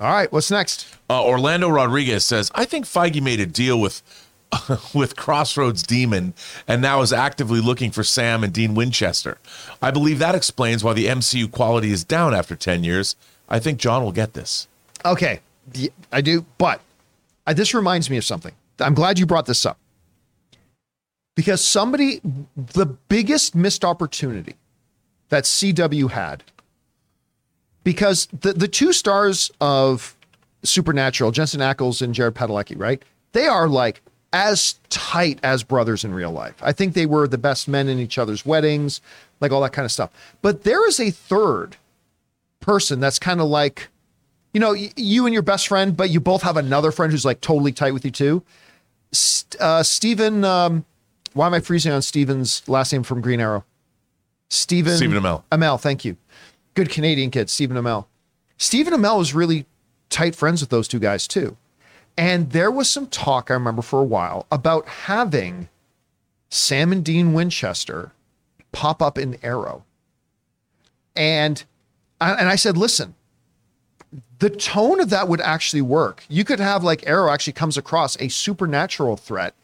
[0.00, 0.86] All right, what's next?
[1.08, 4.02] Uh, Orlando Rodriguez says, "I think Feige made a deal with
[4.94, 6.34] with Crossroads Demon,
[6.66, 9.38] and now is actively looking for Sam and Dean Winchester.
[9.80, 13.16] I believe that explains why the MCU quality is down after ten years.
[13.48, 14.68] I think John will get this.
[15.04, 15.40] Okay,
[16.12, 16.80] I do, but
[17.46, 18.52] uh, this reminds me of something.
[18.78, 19.78] I'm glad you brought this up
[21.34, 22.20] because somebody,
[22.56, 24.56] the biggest missed opportunity
[25.28, 26.42] that CW had,
[27.84, 30.16] because the the two stars of
[30.62, 33.02] Supernatural, Jensen Ackles and Jared Padalecki, right?
[33.32, 34.02] They are like
[34.32, 36.54] as tight as brothers in real life.
[36.62, 39.00] I think they were the best men in each other's weddings,
[39.40, 40.10] like all that kind of stuff.
[40.40, 41.76] But there is a third
[42.60, 43.88] person that's kind of like
[44.52, 47.40] you know, you and your best friend, but you both have another friend who's like
[47.40, 48.42] totally tight with you too.
[49.60, 50.84] Uh, Stephen, um,
[51.34, 53.64] why am I freezing on Stephen's last name from Green Arrow?
[54.48, 55.44] Stephen Stephen Amell.
[55.52, 56.16] Amell, thank you.
[56.74, 58.06] Good Canadian kid, Stephen Amell.
[58.58, 59.66] Stephen Amell was really
[60.08, 61.56] tight friends with those two guys too.
[62.20, 65.70] And there was some talk, I remember for a while, about having
[66.50, 68.12] Sam and Dean Winchester
[68.72, 69.84] pop up in Arrow.
[71.16, 71.64] And
[72.20, 73.14] and I said, listen,
[74.38, 76.26] the tone of that would actually work.
[76.28, 79.54] You could have like Arrow actually comes across a supernatural threat,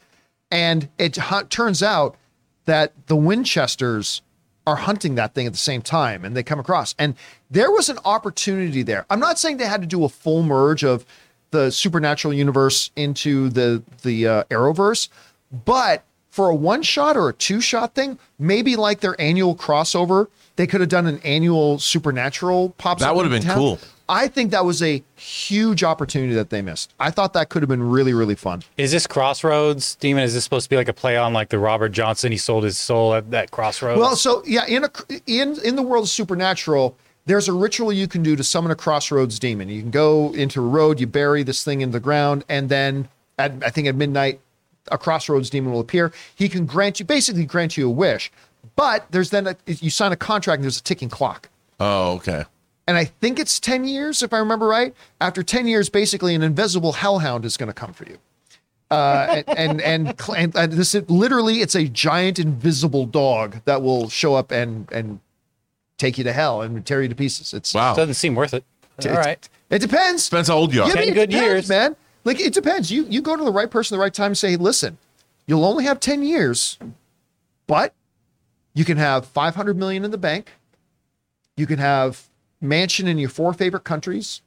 [0.51, 1.19] and it
[1.51, 2.17] turns out
[2.65, 4.23] that the Winchesters
[4.67, 6.95] are hunting that thing at the same time, and they come across.
[6.99, 7.17] And
[7.51, 9.05] there was an opportunity there.
[9.11, 11.05] I'm not saying they had to do a full merge of
[11.51, 15.09] the supernatural universe into the the uh, Arrowverse,
[15.65, 20.29] but for a one shot or a two shot thing, maybe like their annual crossover,
[20.57, 22.99] they could have done an annual supernatural pop.
[22.99, 23.79] That would have been cool.
[24.09, 26.95] I think that was a huge opportunity that they missed.
[27.01, 28.63] I thought that could have been really, really fun.
[28.77, 30.23] Is this Crossroads Demon?
[30.23, 32.31] Is this supposed to be like a play on like the Robert Johnson?
[32.31, 33.99] He sold his soul at that Crossroads.
[33.99, 34.91] Well, so yeah, in a
[35.27, 36.97] in in the world of supernatural,
[37.27, 39.69] there's a ritual you can do to summon a crossroads demon.
[39.69, 43.09] You can go into a road, you bury this thing in the ground, and then
[43.39, 44.41] at I think at midnight,
[44.91, 46.13] a crossroads demon will appear.
[46.35, 48.33] He can grant you basically grant you a wish,
[48.77, 51.49] but there's then a, you sign a contract and there's a ticking clock.
[51.79, 52.45] Oh, okay.
[52.87, 54.95] And I think it's 10 years, if I remember right.
[55.21, 58.19] After 10 years, basically, an invisible hellhound is going to come for you.
[58.89, 63.83] Uh, and, and, and, and, and this is literally, it's a giant invisible dog that
[63.83, 65.19] will show up and, and
[65.99, 67.55] take you to hell and tear you to pieces.
[67.55, 67.95] It's, Wow.
[67.95, 68.65] doesn't seem worth it.
[69.05, 69.49] All right.
[69.71, 70.29] it depends.
[70.29, 70.89] Depends how old you are.
[70.89, 71.69] Yeah, I mean, 10 good depends, years.
[71.69, 71.97] man.
[72.25, 72.91] Like, it depends.
[72.91, 74.99] You, you go to the right person at the right time and say, hey, listen,
[75.47, 76.79] you'll only have 10 years,
[77.67, 77.95] but
[78.75, 80.53] you can have 500 million in the bank.
[81.57, 82.25] You can have
[82.61, 84.41] mansion in your four favorite countries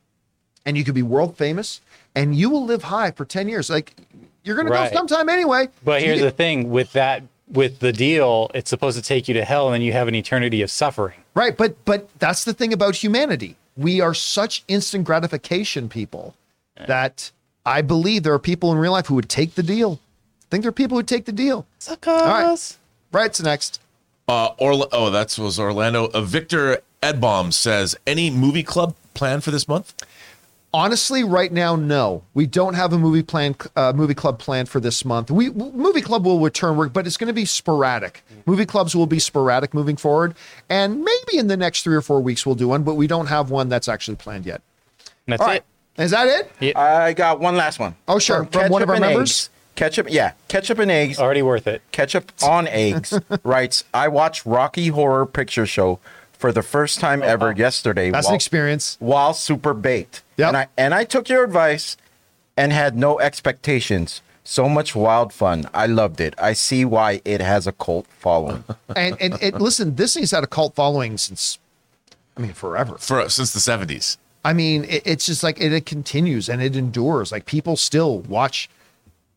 [0.66, 1.80] and you could be world famous
[2.16, 3.70] and you will live high for 10 years.
[3.70, 3.96] Like
[4.44, 5.70] you're going to go sometime anyway.
[5.84, 9.34] But here's You- the thing with that with the deal, it's supposed to take you
[9.34, 11.20] to hell and then you have an eternity of suffering.
[11.34, 13.56] Right, but but that's the thing about humanity.
[13.78, 16.36] We are such instant gratification people
[16.88, 17.32] that
[17.66, 20.00] I believe there are people in real life who would take the deal.
[20.42, 21.66] I think there are people who would take the deal.
[21.80, 22.14] Suckers.
[22.14, 22.78] All right.
[23.12, 23.82] Right, so next.
[24.28, 26.10] Uh, Orla- oh, that was Orlando.
[26.14, 29.94] Uh, Victor Edbaum says, any movie club planned for this month?
[30.72, 32.24] Honestly, right now, no.
[32.36, 35.32] We don't have a movie plan, uh, movie club planned for this month.
[35.32, 38.24] We movie club will return work, but it's going to be sporadic.
[38.46, 40.36] Movie clubs will be sporadic moving forward,
[40.70, 43.28] and maybe in the next three or four weeks we'll do one, but we don't
[43.28, 44.62] have one that's actually planned yet.
[45.26, 45.64] And that's All right,
[45.98, 46.04] it.
[46.04, 46.28] is that
[46.62, 46.76] it?
[46.76, 47.96] I got one last one.
[48.08, 48.46] Oh, sure.
[48.46, 49.30] From one of Ketchup our and members?
[49.30, 49.50] Eggs.
[49.76, 50.34] Ketchup, yeah.
[50.50, 51.20] Ketchup and eggs.
[51.20, 51.82] Already worth it.
[51.92, 56.00] Ketchup on eggs writes, I watched Rocky Horror Picture Show
[56.34, 58.12] for the first time ever yesterday.
[58.12, 58.98] That's while, an experience.
[59.00, 60.24] While super baked.
[60.40, 60.48] Yep.
[60.48, 61.98] And I and I took your advice
[62.56, 64.22] and had no expectations.
[64.44, 65.70] So much wild fun.
[65.74, 66.34] I loved it.
[66.38, 68.64] I see why it has a cult following.
[68.96, 71.60] And and, and listen, this thing's had a cult following since,
[72.36, 72.98] I mean, forever.
[72.98, 74.18] For since the 70s.
[74.44, 77.32] I mean, it, it's just like it, it continues and it endures.
[77.32, 78.70] Like people still watch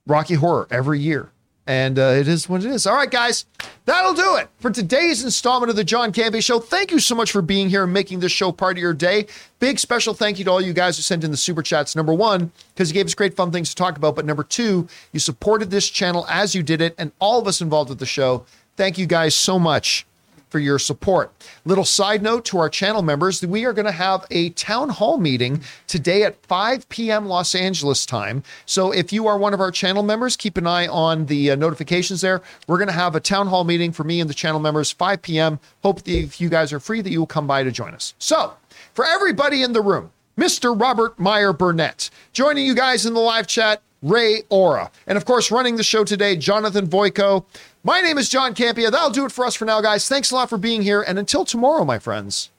[0.06, 1.30] Rocky Horror every year.
[1.66, 2.86] And uh, it is what it is.
[2.86, 3.46] All right, guys,
[3.84, 6.58] that'll do it for today's installment of the John Campea Show.
[6.58, 9.26] Thank you so much for being here and making this show part of your day.
[9.60, 11.94] Big special thank you to all you guys who sent in the super chats.
[11.94, 14.16] Number one, because you gave us great fun things to talk about.
[14.16, 17.60] But number two, you supported this channel as you did it, and all of us
[17.60, 18.44] involved with the show.
[18.76, 20.04] Thank you guys so much
[20.52, 21.32] for your support.
[21.64, 25.18] Little side note to our channel members, we are going to have a town hall
[25.18, 27.26] meeting today at 5 p.m.
[27.26, 28.44] Los Angeles time.
[28.66, 31.56] So if you are one of our channel members, keep an eye on the uh,
[31.56, 32.42] notifications there.
[32.68, 35.22] We're going to have a town hall meeting for me and the channel members 5
[35.22, 35.58] p.m.
[35.82, 38.14] Hope that if you guys are free that you will come by to join us.
[38.18, 38.52] So,
[38.92, 40.78] for everybody in the room, Mr.
[40.78, 44.90] Robert Meyer Burnett, joining you guys in the live chat, Ray Ora.
[45.06, 47.44] And of course, running the show today, Jonathan Voico.
[47.84, 48.90] My name is John Campea.
[48.90, 50.08] That'll do it for us for now, guys.
[50.08, 51.02] Thanks a lot for being here.
[51.02, 52.50] And until tomorrow, my friends,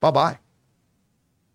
[0.00, 0.38] bye bye.